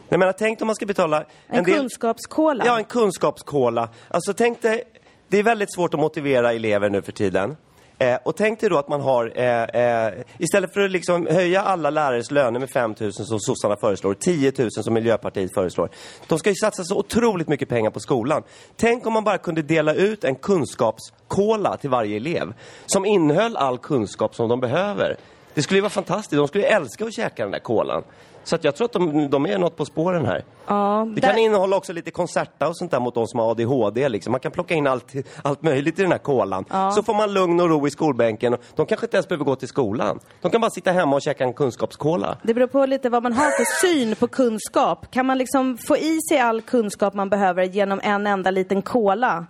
Jag 0.09 0.19
menar, 0.19 0.33
tänk 0.33 0.61
om 0.61 0.67
man 0.67 0.75
ska 0.75 0.85
betala... 0.85 1.23
En, 1.47 1.63
del- 1.63 1.77
kunskapskola? 1.77 2.63
Ja, 2.65 2.77
en 2.77 2.83
kunskapskola. 2.83 3.89
Alltså 4.07 4.33
tänk 4.33 4.61
dig, 4.61 4.83
det 5.29 5.37
är 5.37 5.43
väldigt 5.43 5.73
svårt 5.73 5.93
att 5.93 5.99
motivera 5.99 6.53
elever 6.53 6.89
nu 6.89 7.01
för 7.01 7.11
tiden. 7.11 7.55
Eh, 7.99 8.17
och 8.23 8.35
tänk 8.35 8.59
dig 8.59 8.69
då 8.69 8.77
att 8.77 8.87
man 8.87 9.01
har, 9.01 9.31
eh, 9.35 9.63
eh, 9.63 10.13
istället 10.37 10.73
för 10.73 10.81
att 10.81 10.91
liksom 10.91 11.27
höja 11.27 11.61
alla 11.61 11.89
lärares 11.89 12.31
löner 12.31 12.59
med 12.59 12.69
5 12.69 12.95
000 12.99 13.13
som 13.13 13.39
sossarna 13.39 13.75
föreslår, 13.77 14.13
10 14.13 14.51
000 14.57 14.71
som 14.71 14.93
Miljöpartiet 14.93 15.53
föreslår. 15.53 15.89
De 16.27 16.39
ska 16.39 16.49
ju 16.49 16.55
satsa 16.55 16.83
så 16.83 16.97
otroligt 16.97 17.47
mycket 17.47 17.69
pengar 17.69 17.91
på 17.91 17.99
skolan. 17.99 18.43
Tänk 18.75 19.05
om 19.05 19.13
man 19.13 19.23
bara 19.23 19.37
kunde 19.37 19.61
dela 19.61 19.93
ut 19.93 20.23
en 20.23 20.35
kunskapskola 20.35 21.77
till 21.77 21.89
varje 21.89 22.15
elev. 22.15 22.53
Som 22.85 23.05
innehöll 23.05 23.57
all 23.57 23.77
kunskap 23.77 24.35
som 24.35 24.49
de 24.49 24.59
behöver. 24.59 25.17
Det 25.53 25.61
skulle 25.61 25.77
ju 25.77 25.81
vara 25.81 25.89
fantastiskt. 25.89 26.37
De 26.37 26.47
skulle 26.47 26.63
ju 26.63 26.69
älska 26.69 27.05
att 27.05 27.13
käka 27.13 27.43
den 27.43 27.51
där 27.51 27.59
kolan. 27.59 28.03
Så 28.47 28.57
jag 28.61 28.75
tror 28.75 28.85
att 28.85 28.93
de, 28.93 29.29
de 29.29 29.45
är 29.45 29.57
något 29.57 29.75
på 29.77 29.85
spåren 29.85 30.25
här. 30.25 30.43
Ja, 30.67 31.07
Det 31.15 31.21
där- 31.21 31.27
kan 31.29 31.37
innehålla 31.37 31.75
också 31.77 31.93
lite 31.93 32.11
koncerta 32.11 32.67
och 32.67 32.77
sånt 32.77 32.91
där 32.91 32.99
mot 32.99 33.15
de 33.15 33.27
som 33.27 33.39
har 33.39 33.51
ADHD. 33.51 34.09
Liksom. 34.09 34.31
Man 34.31 34.39
kan 34.39 34.51
plocka 34.51 34.73
in 34.73 34.87
allt, 34.87 35.13
allt 35.43 35.61
möjligt 35.61 35.99
i 35.99 36.01
den 36.01 36.11
här 36.11 36.19
kolan. 36.19 36.65
Så 36.95 37.03
får 37.03 37.13
man 37.13 37.33
lugn 37.33 37.59
och 37.59 37.69
ro 37.69 37.87
i 37.87 37.91
skolbänken. 37.91 38.55
De 38.75 38.85
kanske 38.85 39.05
inte 39.05 39.17
ens 39.17 39.27
behöver 39.27 39.45
gå 39.45 39.55
till 39.55 39.67
skolan. 39.67 40.19
De 40.41 40.51
kan 40.51 40.61
bara 40.61 40.71
sitta 40.71 40.91
hemma 40.91 41.15
och 41.15 41.21
käka 41.21 41.43
en 41.43 41.53
kunskapskola. 41.53 42.37
Det 42.43 42.53
beror 42.53 42.67
på 42.67 42.85
lite 42.85 43.09
vad 43.09 43.23
man 43.23 43.33
har 43.33 43.51
för 43.51 43.87
syn 43.87 44.15
på 44.15 44.27
kunskap. 44.27 45.11
Kan 45.11 45.25
man 45.25 45.37
liksom 45.37 45.77
få 45.77 45.97
i 45.97 46.19
sig 46.29 46.39
all 46.39 46.61
kunskap 46.61 47.13
man 47.13 47.29
behöver 47.29 47.63
genom 47.63 47.99
en 48.03 48.27
enda 48.27 48.51
liten 48.51 48.81
kola? 48.81 49.45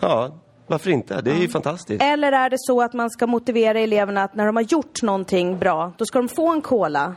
Ja, 0.00 0.30
varför 0.66 0.90
inte? 0.90 1.20
Det 1.20 1.30
är 1.30 1.34
ju 1.38 1.48
fantastiskt. 1.48 2.02
Eller 2.02 2.32
är 2.32 2.50
det 2.50 2.56
så 2.58 2.82
att 2.82 2.92
man 2.92 3.10
ska 3.10 3.26
motivera 3.26 3.78
eleverna 3.80 4.22
att 4.24 4.34
när 4.34 4.46
de 4.46 4.56
har 4.56 4.62
gjort 4.62 5.02
någonting 5.02 5.58
bra, 5.58 5.92
då 5.96 6.04
ska 6.04 6.18
de 6.18 6.28
få 6.28 6.48
en 6.52 6.62
kola? 6.62 7.14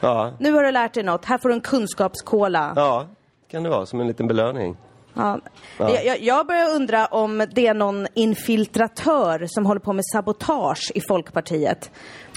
Ja, 0.00 0.32
Nu 0.38 0.52
har 0.52 0.62
du 0.62 0.70
lärt 0.72 0.94
dig 0.94 1.02
något, 1.02 1.24
här 1.24 1.38
får 1.38 1.48
du 1.48 1.54
en 1.54 1.60
kunskapskola. 1.60 2.72
ja 2.76 3.06
kan 3.50 3.62
det 3.62 3.68
vara. 3.68 3.86
Som 3.86 4.00
en 4.00 4.06
liten 4.06 4.26
belöning. 4.26 4.76
Ja. 5.14 5.38
Ja. 5.78 5.90
Jag, 5.90 6.04
jag- 6.06 6.20
jag 6.20 6.46
börjar 6.46 6.74
undra 6.74 7.06
om 7.06 7.46
det 7.52 7.66
är 7.66 7.74
någon 7.74 8.06
infiltratör 8.14 9.44
som 9.48 9.66
håller 9.66 9.80
på 9.80 9.92
med 9.92 10.04
sabotage 10.12 10.92
i 10.94 11.00
Folkpartiet. 11.08 11.90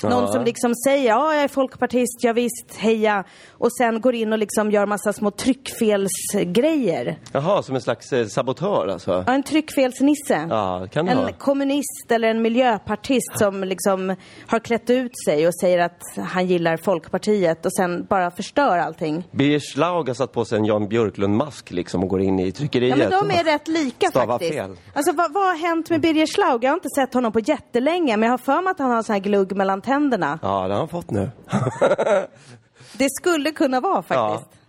Någon 0.03 0.23
Ja. 0.23 0.27
som 0.31 0.43
liksom 0.43 0.75
säger 0.75 1.07
ja, 1.07 1.33
jag 1.33 1.43
är 1.43 1.47
folkpartist, 1.47 2.17
ja, 2.23 2.33
visst, 2.33 2.75
heja. 2.77 3.23
Och 3.51 3.73
sen 3.77 4.01
går 4.01 4.15
in 4.15 4.33
och 4.33 4.39
liksom 4.39 4.71
gör 4.71 4.85
massa 4.85 5.13
små 5.13 5.31
tryckfelsgrejer. 5.31 7.19
Jaha, 7.31 7.63
som 7.63 7.75
en 7.75 7.81
slags 7.81 8.13
eh, 8.13 8.25
sabotör 8.27 8.87
alltså? 8.87 9.23
Ja, 9.27 9.33
en 9.33 9.43
tryckfelsnisse. 9.43 10.47
Ja, 10.49 10.87
kan 10.91 11.05
det 11.05 11.11
en 11.11 11.17
vara. 11.17 11.31
kommunist 11.31 12.05
eller 12.11 12.27
en 12.27 12.41
miljöpartist 12.41 13.31
som 13.39 13.63
liksom 13.63 14.15
har 14.47 14.59
klätt 14.59 14.89
ut 14.89 15.11
sig 15.25 15.47
och 15.47 15.55
säger 15.55 15.79
att 15.79 16.01
han 16.17 16.47
gillar 16.47 16.77
Folkpartiet 16.77 17.65
och 17.65 17.73
sen 17.73 18.05
bara 18.09 18.31
förstör 18.31 18.77
allting. 18.77 19.23
Birger 19.31 19.59
Schlaug 19.59 20.07
har 20.07 20.13
satt 20.13 20.31
på 20.31 20.45
sig 20.45 20.57
en 20.57 20.65
Jan 20.65 20.87
Björklund-mask 20.87 21.71
liksom 21.71 22.03
och 22.03 22.09
går 22.09 22.21
in 22.21 22.39
i 22.39 22.51
tryckeriet. 22.51 22.97
Ja, 22.97 23.09
men 23.09 23.27
de 23.29 23.39
är 23.39 23.43
rätt 23.53 23.67
lika 23.67 24.11
faktiskt. 24.11 24.53
fel. 24.53 24.77
Alltså 24.93 25.11
vad, 25.11 25.33
vad 25.33 25.43
har 25.47 25.55
hänt 25.55 25.89
med 25.89 26.01
Birger 26.01 26.27
Schlaug? 26.27 26.63
Jag 26.63 26.69
har 26.69 26.75
inte 26.75 26.89
sett 26.95 27.13
honom 27.13 27.31
på 27.31 27.39
jättelänge, 27.39 28.17
men 28.17 28.27
jag 28.27 28.33
har 28.33 28.37
för 28.37 28.61
mig 28.61 28.71
att 28.71 28.79
han 28.79 28.91
har 28.91 29.03
sån 29.03 29.13
här 29.13 29.19
glugg 29.19 29.55
mellan 29.55 29.81
tänderna. 29.89 30.39
Ja, 30.41 30.67
det 30.67 30.73
har 30.73 30.79
han 30.79 30.87
fått 30.87 31.11
nu. 31.11 31.29
Det 32.97 33.09
skulle 33.09 33.51
kunna 33.51 33.79
vara 33.81 34.03
Ja. 34.07 34.29
faktiskt. 34.31 34.61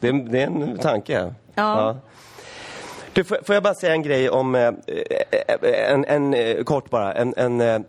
Det 0.00 0.08
är, 0.08 0.12
det 0.12 0.42
är 0.42 0.46
en 0.46 0.78
tanke. 0.78 1.34
Ja. 1.54 1.96
Du, 3.12 3.24
får, 3.24 3.38
får 3.44 3.54
jag 3.54 3.62
bara 3.62 3.74
säga 3.74 3.92
en 3.92 4.02
grej 4.02 4.30
om, 4.30 4.54
eh, 4.54 4.62
eh, 4.62 5.92
en, 5.92 6.04
en, 6.04 6.34
eh, 6.34 6.64
kort 6.64 6.90
bara. 6.90 7.12
En, 7.12 7.34
en, 7.36 7.84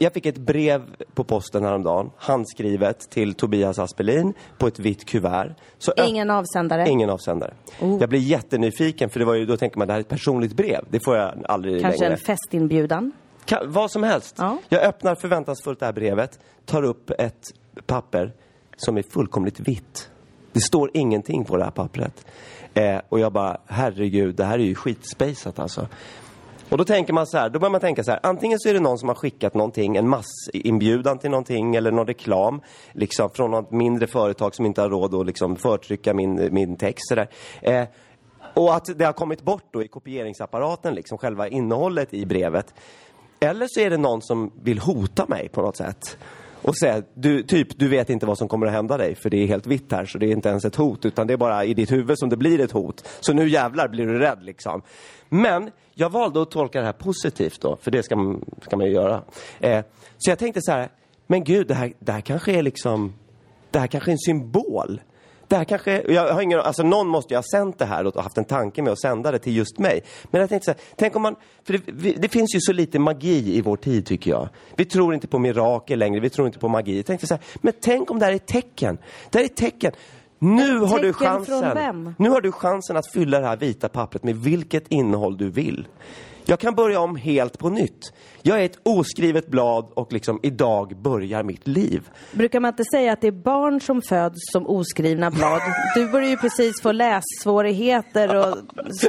jag 0.00 0.12
fick 0.12 0.26
ett 0.26 0.38
brev 0.38 0.82
på 1.14 1.24
posten 1.24 1.64
häromdagen, 1.64 2.10
handskrivet 2.16 3.10
till 3.10 3.34
Tobias 3.34 3.78
Aspelin 3.78 4.34
på 4.58 4.66
ett 4.66 4.78
vitt 4.78 5.04
kuvert. 5.08 5.54
Så 5.78 5.92
Ingen 5.96 6.30
avsändare. 6.30 6.88
Ingen 6.88 7.10
avsändare. 7.10 7.54
Oh. 7.80 7.96
Jag 8.00 8.08
blir 8.08 8.20
jättenyfiken 8.20 9.10
för 9.10 9.18
det 9.20 9.24
var 9.26 9.34
ju, 9.34 9.46
då 9.46 9.56
tänker 9.56 9.78
man 9.78 9.86
det 9.86 9.92
här 9.92 9.98
är 10.00 10.02
ett 10.02 10.08
personligt 10.08 10.52
brev. 10.56 10.84
Det 10.90 11.00
får 11.04 11.16
jag 11.16 11.32
aldrig 11.44 11.82
Kanske 11.82 12.00
längre. 12.00 12.14
en 12.14 12.20
festinbjudan. 12.20 13.12
Kan, 13.44 13.72
vad 13.72 13.90
som 13.90 14.02
helst. 14.02 14.34
Ja. 14.38 14.58
Jag 14.68 14.82
öppnar 14.82 15.14
förväntansfullt 15.14 15.80
det 15.80 15.86
här 15.86 15.92
brevet, 15.92 16.38
tar 16.64 16.82
upp 16.82 17.10
ett 17.10 17.54
papper 17.86 18.32
som 18.76 18.98
är 18.98 19.02
fullkomligt 19.02 19.60
vitt. 19.60 20.10
Det 20.52 20.60
står 20.60 20.90
ingenting 20.94 21.44
på 21.44 21.56
det 21.56 21.64
här 21.64 21.70
pappret. 21.70 22.26
Eh, 22.74 23.00
och 23.08 23.20
jag 23.20 23.32
bara, 23.32 23.60
herregud, 23.66 24.34
det 24.34 24.44
här 24.44 24.58
är 24.58 24.64
ju 24.64 24.74
skitspejsat 24.74 25.58
alltså. 25.58 25.88
Och 26.68 26.78
då 26.78 26.84
tänker 26.84 27.12
man 27.12 27.26
så 27.26 27.38
här, 27.38 27.48
då 27.48 27.58
börjar 27.58 27.70
man 27.70 27.80
tänka 27.80 28.04
så 28.04 28.10
här, 28.10 28.20
antingen 28.22 28.58
så 28.60 28.68
är 28.68 28.74
det 28.74 28.80
någon 28.80 28.98
som 28.98 29.08
har 29.08 29.14
skickat 29.14 29.54
någonting, 29.54 29.96
en 29.96 30.08
massinbjudan 30.08 31.18
till 31.18 31.30
någonting 31.30 31.76
eller 31.76 31.90
någon 31.90 32.06
reklam, 32.06 32.60
liksom 32.92 33.30
från 33.30 33.50
något 33.50 33.70
mindre 33.70 34.06
företag 34.06 34.54
som 34.54 34.66
inte 34.66 34.80
har 34.80 34.90
råd 34.90 35.14
att 35.14 35.26
liksom 35.26 35.56
förtrycka 35.56 36.14
min, 36.14 36.48
min 36.54 36.76
text 36.76 37.08
sådär. 37.08 37.28
Eh, 37.60 37.84
och 38.54 38.74
att 38.74 38.98
det 38.98 39.04
har 39.04 39.12
kommit 39.12 39.42
bort 39.42 39.64
då 39.70 39.82
i 39.82 39.88
kopieringsapparaten, 39.88 40.94
liksom 40.94 41.18
själva 41.18 41.48
innehållet 41.48 42.14
i 42.14 42.26
brevet. 42.26 42.74
Eller 43.42 43.66
så 43.68 43.80
är 43.80 43.90
det 43.90 43.96
någon 43.96 44.22
som 44.22 44.52
vill 44.62 44.78
hota 44.78 45.26
mig 45.28 45.48
på 45.48 45.62
något 45.62 45.76
sätt. 45.76 46.18
Och 46.62 46.76
säga, 46.76 47.02
du, 47.14 47.42
typ, 47.42 47.78
du 47.78 47.88
vet 47.88 48.10
inte 48.10 48.26
vad 48.26 48.38
som 48.38 48.48
kommer 48.48 48.66
att 48.66 48.72
hända 48.72 48.96
dig 48.96 49.14
för 49.14 49.30
det 49.30 49.36
är 49.36 49.46
helt 49.46 49.66
vitt 49.66 49.92
här 49.92 50.04
så 50.04 50.18
det 50.18 50.26
är 50.26 50.30
inte 50.30 50.48
ens 50.48 50.64
ett 50.64 50.76
hot 50.76 51.04
utan 51.04 51.26
det 51.26 51.32
är 51.32 51.36
bara 51.36 51.64
i 51.64 51.74
ditt 51.74 51.92
huvud 51.92 52.18
som 52.18 52.28
det 52.28 52.36
blir 52.36 52.60
ett 52.60 52.72
hot. 52.72 53.08
Så 53.20 53.32
nu 53.32 53.48
jävlar 53.48 53.88
blir 53.88 54.06
du 54.06 54.18
rädd 54.18 54.38
liksom. 54.42 54.82
Men 55.28 55.70
jag 55.94 56.10
valde 56.10 56.42
att 56.42 56.50
tolka 56.50 56.80
det 56.80 56.86
här 56.86 56.92
positivt 56.92 57.60
då, 57.60 57.76
för 57.76 57.90
det 57.90 58.02
ska 58.02 58.16
man, 58.16 58.44
ska 58.62 58.76
man 58.76 58.86
ju 58.86 58.92
göra. 58.92 59.22
Eh, 59.60 59.84
så 60.18 60.30
jag 60.30 60.38
tänkte 60.38 60.60
så 60.62 60.72
här, 60.72 60.88
men 61.26 61.44
gud, 61.44 61.68
det 61.68 61.74
här, 61.74 61.92
det 61.98 62.12
här 62.12 62.20
kanske 62.20 62.52
är 62.52 62.62
liksom, 62.62 63.12
det 63.70 63.78
här 63.78 63.86
kanske 63.86 64.10
är 64.10 64.12
en 64.12 64.18
symbol. 64.18 65.00
Det 65.52 65.56
här 65.56 65.64
kanske, 65.64 66.02
jag 66.08 66.34
har 66.34 66.42
ingen, 66.42 66.60
alltså 66.60 66.82
någon 66.82 67.08
måste 67.08 67.34
ju 67.34 67.38
ha 67.38 67.42
sänt 67.52 67.78
det 67.78 67.84
här 67.84 68.06
och 68.06 68.22
haft 68.22 68.38
en 68.38 68.44
tanke 68.44 68.82
med 68.82 68.92
att 68.92 69.00
sända 69.00 69.30
det 69.30 69.38
till 69.38 69.56
just 69.56 69.78
mig. 69.78 70.02
Men 70.30 70.40
jag 70.40 70.50
tänkte 70.50 70.64
så 70.64 70.70
här, 70.70 70.80
tänk 70.96 71.16
om 71.16 71.22
man, 71.22 71.36
för 71.64 71.72
det, 71.72 72.12
det 72.12 72.28
finns 72.28 72.54
ju 72.54 72.60
så 72.60 72.72
lite 72.72 72.98
magi 72.98 73.56
i 73.56 73.60
vår 73.60 73.76
tid 73.76 74.06
tycker 74.06 74.30
jag. 74.30 74.48
Vi 74.76 74.84
tror 74.84 75.14
inte 75.14 75.26
på 75.26 75.38
mirakel 75.38 75.98
längre, 75.98 76.20
vi 76.20 76.30
tror 76.30 76.46
inte 76.46 76.58
på 76.58 76.68
magi. 76.68 76.96
Jag 76.96 77.06
tänkte 77.06 77.26
så 77.26 77.34
här, 77.34 77.44
men 77.54 77.72
tänk 77.80 78.10
om 78.10 78.18
det 78.18 78.24
här 78.24 78.32
är 78.32 78.36
ett 78.36 78.46
tecken. 78.46 78.98
Det 79.30 79.38
här 79.38 79.44
är 79.44 79.48
ett 79.48 79.56
tecken. 79.56 79.92
Nu 80.38 80.78
har 80.78 80.98
du 80.98 81.12
chansen. 81.12 82.14
Nu 82.18 82.30
har 82.30 82.40
du 82.40 82.52
chansen 82.52 82.96
att 82.96 83.12
fylla 83.12 83.40
det 83.40 83.46
här 83.46 83.56
vita 83.56 83.88
pappret 83.88 84.24
med 84.24 84.36
vilket 84.36 84.88
innehåll 84.88 85.36
du 85.36 85.50
vill. 85.50 85.86
Jag 86.44 86.58
kan 86.60 86.74
börja 86.74 87.00
om 87.00 87.16
helt 87.16 87.58
på 87.58 87.68
nytt. 87.70 88.12
Jag 88.42 88.60
är 88.60 88.64
ett 88.64 88.78
oskrivet 88.82 89.46
blad 89.46 89.92
och 89.94 90.12
liksom 90.12 90.40
idag 90.42 90.96
börjar 91.02 91.42
mitt 91.42 91.66
liv. 91.66 92.10
Brukar 92.32 92.60
man 92.60 92.68
inte 92.68 92.84
säga 92.84 93.12
att 93.12 93.20
det 93.20 93.26
är 93.26 93.32
barn 93.32 93.80
som 93.80 94.02
föds 94.02 94.38
som 94.52 94.66
oskrivna 94.66 95.30
blad? 95.30 95.60
Du 95.94 96.08
börjar 96.08 96.28
ju 96.28 96.36
precis 96.36 96.82
få 96.82 96.92
lässvårigheter 96.92 98.36
och 98.36 98.56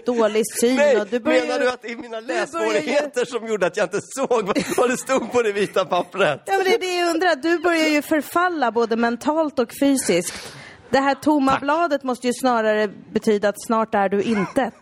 dålig 0.05 0.43
syn. 0.59 0.75
Nej, 0.75 1.01
och 1.01 1.07
du 1.07 1.19
börjar 1.19 1.41
menar 1.47 1.59
du 1.59 1.69
att 1.69 1.81
det 1.81 1.88
är 1.91 1.95
mina 1.95 2.21
börjar 2.21 2.21
ju- 2.21 2.27
lässvårigheter 2.39 3.25
som 3.25 3.47
gjorde 3.47 3.65
att 3.65 3.77
jag 3.77 3.86
inte 3.86 3.99
såg 4.01 4.53
vad, 4.77 4.89
det 4.89 4.97
stod 4.97 5.31
på 5.31 5.41
det 5.41 5.51
vita 5.51 5.86
pappret? 5.86 6.41
Ja, 6.45 6.53
men 6.57 6.63
det 6.63 6.75
är 6.75 6.79
det 6.79 6.99
jag 6.99 7.09
undrar. 7.09 7.36
Du 7.36 7.59
börjar 7.59 7.88
ju 7.88 8.01
förfalla 8.01 8.71
både 8.71 8.95
mentalt 8.95 9.59
och 9.59 9.71
fysiskt. 9.79 10.53
Det 10.89 10.99
här 10.99 11.15
tomma 11.15 11.57
bladet 11.61 12.03
måste 12.03 12.27
ju 12.27 12.34
snarare 12.34 12.88
betyda 13.11 13.49
att 13.49 13.65
snart 13.65 13.95
är 13.95 14.09
du 14.09 14.21
intet. 14.21 14.73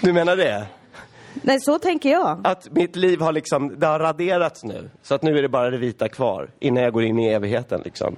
Du 0.00 0.12
menar 0.12 0.36
det? 0.36 0.66
Nej, 1.46 1.60
så 1.60 1.78
tänker 1.78 2.10
jag. 2.10 2.40
Att 2.44 2.70
mitt 2.70 2.96
liv 2.96 3.20
har 3.20 3.32
liksom, 3.32 3.78
det 3.78 3.86
har 3.86 3.98
raderats 3.98 4.64
nu. 4.64 4.90
Så 5.02 5.14
att 5.14 5.22
nu 5.22 5.38
är 5.38 5.42
det 5.42 5.48
bara 5.48 5.70
det 5.70 5.78
vita 5.78 6.08
kvar 6.08 6.50
innan 6.58 6.82
jag 6.82 6.92
går 6.92 7.02
in 7.02 7.18
i 7.18 7.28
evigheten 7.28 7.80
liksom. 7.84 8.16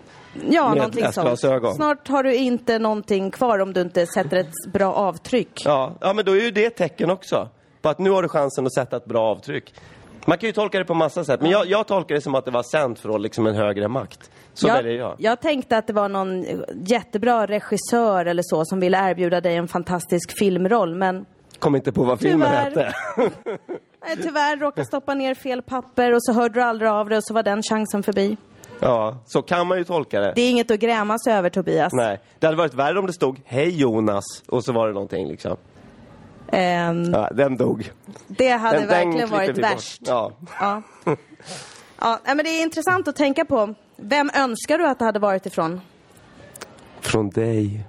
Ja, 0.50 0.68
Med 0.68 0.78
någonting 0.78 1.12
sånt. 1.12 1.40
Snart 1.76 2.08
har 2.08 2.22
du 2.22 2.34
inte 2.34 2.78
någonting 2.78 3.30
kvar 3.30 3.58
om 3.58 3.72
du 3.72 3.80
inte 3.80 4.06
sätter 4.06 4.36
ett 4.36 4.72
bra 4.72 4.94
avtryck. 4.94 5.62
Ja, 5.64 5.92
ja 6.00 6.12
men 6.12 6.24
då 6.24 6.32
är 6.32 6.40
ju 6.40 6.50
det 6.50 6.64
ett 6.64 6.76
tecken 6.76 7.10
också. 7.10 7.48
På 7.82 7.88
att 7.88 7.98
nu 7.98 8.10
har 8.10 8.22
du 8.22 8.28
chansen 8.28 8.66
att 8.66 8.74
sätta 8.74 8.96
ett 8.96 9.06
bra 9.06 9.22
avtryck. 9.22 9.74
Man 10.26 10.38
kan 10.38 10.46
ju 10.46 10.52
tolka 10.52 10.78
det 10.78 10.84
på 10.84 10.94
massa 10.94 11.24
sätt, 11.24 11.40
men 11.40 11.50
jag, 11.50 11.66
jag 11.66 11.86
tolkar 11.86 12.14
det 12.14 12.20
som 12.20 12.34
att 12.34 12.44
det 12.44 12.50
var 12.50 12.62
sänt 12.62 12.98
för 12.98 13.18
liksom 13.18 13.46
en 13.46 13.54
högre 13.54 13.88
makt. 13.88 14.30
Så 14.54 14.68
väljer 14.68 14.92
jag. 14.92 15.14
jag 15.18 15.40
tänkte 15.40 15.78
att 15.78 15.86
det 15.86 15.92
var 15.92 16.08
någon 16.08 16.44
jättebra 16.86 17.46
regissör 17.46 18.26
eller 18.26 18.42
så 18.42 18.64
som 18.64 18.80
ville 18.80 19.10
erbjuda 19.10 19.40
dig 19.40 19.56
en 19.56 19.68
fantastisk 19.68 20.38
filmroll, 20.38 20.94
men 20.94 21.26
Kom 21.58 21.76
inte 21.76 21.92
på 21.92 22.04
vad 22.04 22.20
filmen 22.20 22.48
Tyvärr. 22.48 22.84
hette. 22.84 22.94
nej, 24.06 24.16
tyvärr 24.22 24.56
råkade 24.56 24.84
stoppa 24.86 25.14
ner 25.14 25.34
fel 25.34 25.62
papper 25.62 26.12
och 26.14 26.24
så 26.24 26.32
hörde 26.32 26.54
du 26.54 26.62
aldrig 26.62 26.90
av 26.90 27.08
dig 27.08 27.18
och 27.18 27.24
så 27.24 27.34
var 27.34 27.42
den 27.42 27.62
chansen 27.62 28.02
förbi. 28.02 28.36
Ja, 28.80 29.18
så 29.26 29.42
kan 29.42 29.66
man 29.66 29.78
ju 29.78 29.84
tolka 29.84 30.20
det. 30.20 30.32
Det 30.34 30.40
är 30.42 30.50
inget 30.50 30.70
att 30.70 30.80
gräma 30.80 31.18
sig 31.18 31.32
över, 31.32 31.50
Tobias. 31.50 31.92
Nej, 31.92 32.20
det 32.38 32.46
hade 32.46 32.56
varit 32.56 32.74
värre 32.74 32.98
om 32.98 33.06
det 33.06 33.12
stod 33.12 33.40
Hej 33.44 33.80
Jonas 33.80 34.24
och 34.46 34.64
så 34.64 34.72
var 34.72 34.86
det 34.86 34.92
någonting 34.92 35.28
liksom. 35.28 35.56
Ehm, 36.52 37.02
Ja, 37.12 37.28
den 37.32 37.56
dog. 37.56 37.92
det 38.26 38.48
hade 38.50 38.78
Den, 38.78 38.88
den 38.88 38.96
verkligen 38.96 39.28
klipper 39.28 39.46
varit 39.46 39.58
värst. 39.58 40.02
Ja. 40.06 40.32
Ja. 40.60 40.82
Ja, 42.00 42.18
men 42.26 42.36
det 42.38 42.50
är 42.50 42.62
intressant 42.62 43.08
att 43.08 43.16
tänka 43.16 43.44
på. 43.44 43.74
Vem 43.96 44.30
önskar 44.34 44.78
du 44.78 44.86
att 44.86 44.98
det 44.98 45.04
hade 45.04 45.18
varit 45.18 45.46
ifrån? 45.46 45.80
Från 47.00 47.30
dig. 47.30 47.84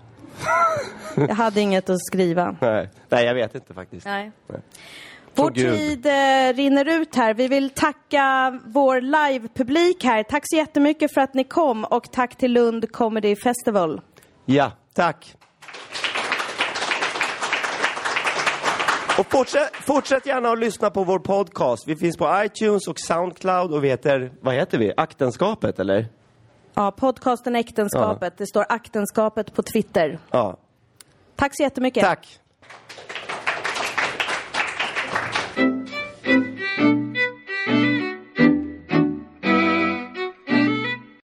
Jag 1.16 1.36
hade 1.36 1.62
inget 1.62 1.90
att 1.90 2.06
skriva. 2.06 2.56
Nej, 2.62 2.90
Nej 3.10 3.26
jag 3.26 3.34
vet 3.34 3.56
inte 3.56 3.74
faktiskt. 3.74 4.06
Nej. 4.06 4.32
Nej. 4.48 4.62
Vår 5.36 5.52
tid 5.52 6.06
eh, 6.06 6.56
rinner 6.56 7.02
ut 7.02 7.16
här. 7.16 7.34
Vi 7.34 7.48
vill 7.48 7.70
tacka 7.70 8.60
vår 8.66 9.02
livepublik 9.02 10.04
här. 10.04 10.24
Tack 10.24 10.44
så 10.46 10.56
jättemycket 10.56 11.14
för 11.14 11.22
att 11.22 11.34
ni 11.34 11.44
kom 11.44 11.84
och 11.84 12.12
tack 12.12 12.36
till 12.38 12.52
Lund 12.54 12.92
Comedy 12.92 13.36
Festival. 13.36 14.02
Ja, 14.46 14.72
tack. 14.94 15.36
Och 19.20 19.32
fortsätt, 19.32 19.76
fortsätt 19.76 20.26
gärna 20.26 20.50
att 20.50 20.60
lyssna 20.60 20.90
på 20.90 21.04
vår 21.04 21.20
podcast. 21.20 21.88
Vi 21.88 21.96
finns 21.96 22.18
på 22.18 22.42
iTunes 22.46 22.88
och 22.88 23.00
Soundcloud 23.00 23.74
och 23.74 23.84
vi 23.84 23.90
heter, 23.90 24.32
vad 24.42 24.56
heter 24.56 24.78
vi? 24.78 24.94
Aktenskapet 24.98 25.80
eller? 25.80 26.06
Ja, 26.80 26.92
podcasten 26.92 27.56
Äktenskapet. 27.56 28.38
Det 28.38 28.48
står 28.48 28.66
Aktenskapet 28.70 29.54
på 29.54 29.64
Twitter. 29.64 30.20
Ja, 30.32 30.58
Tack 31.36 31.56
så 31.56 31.64
jättemycket. 31.64 32.04
tack. 32.04 32.40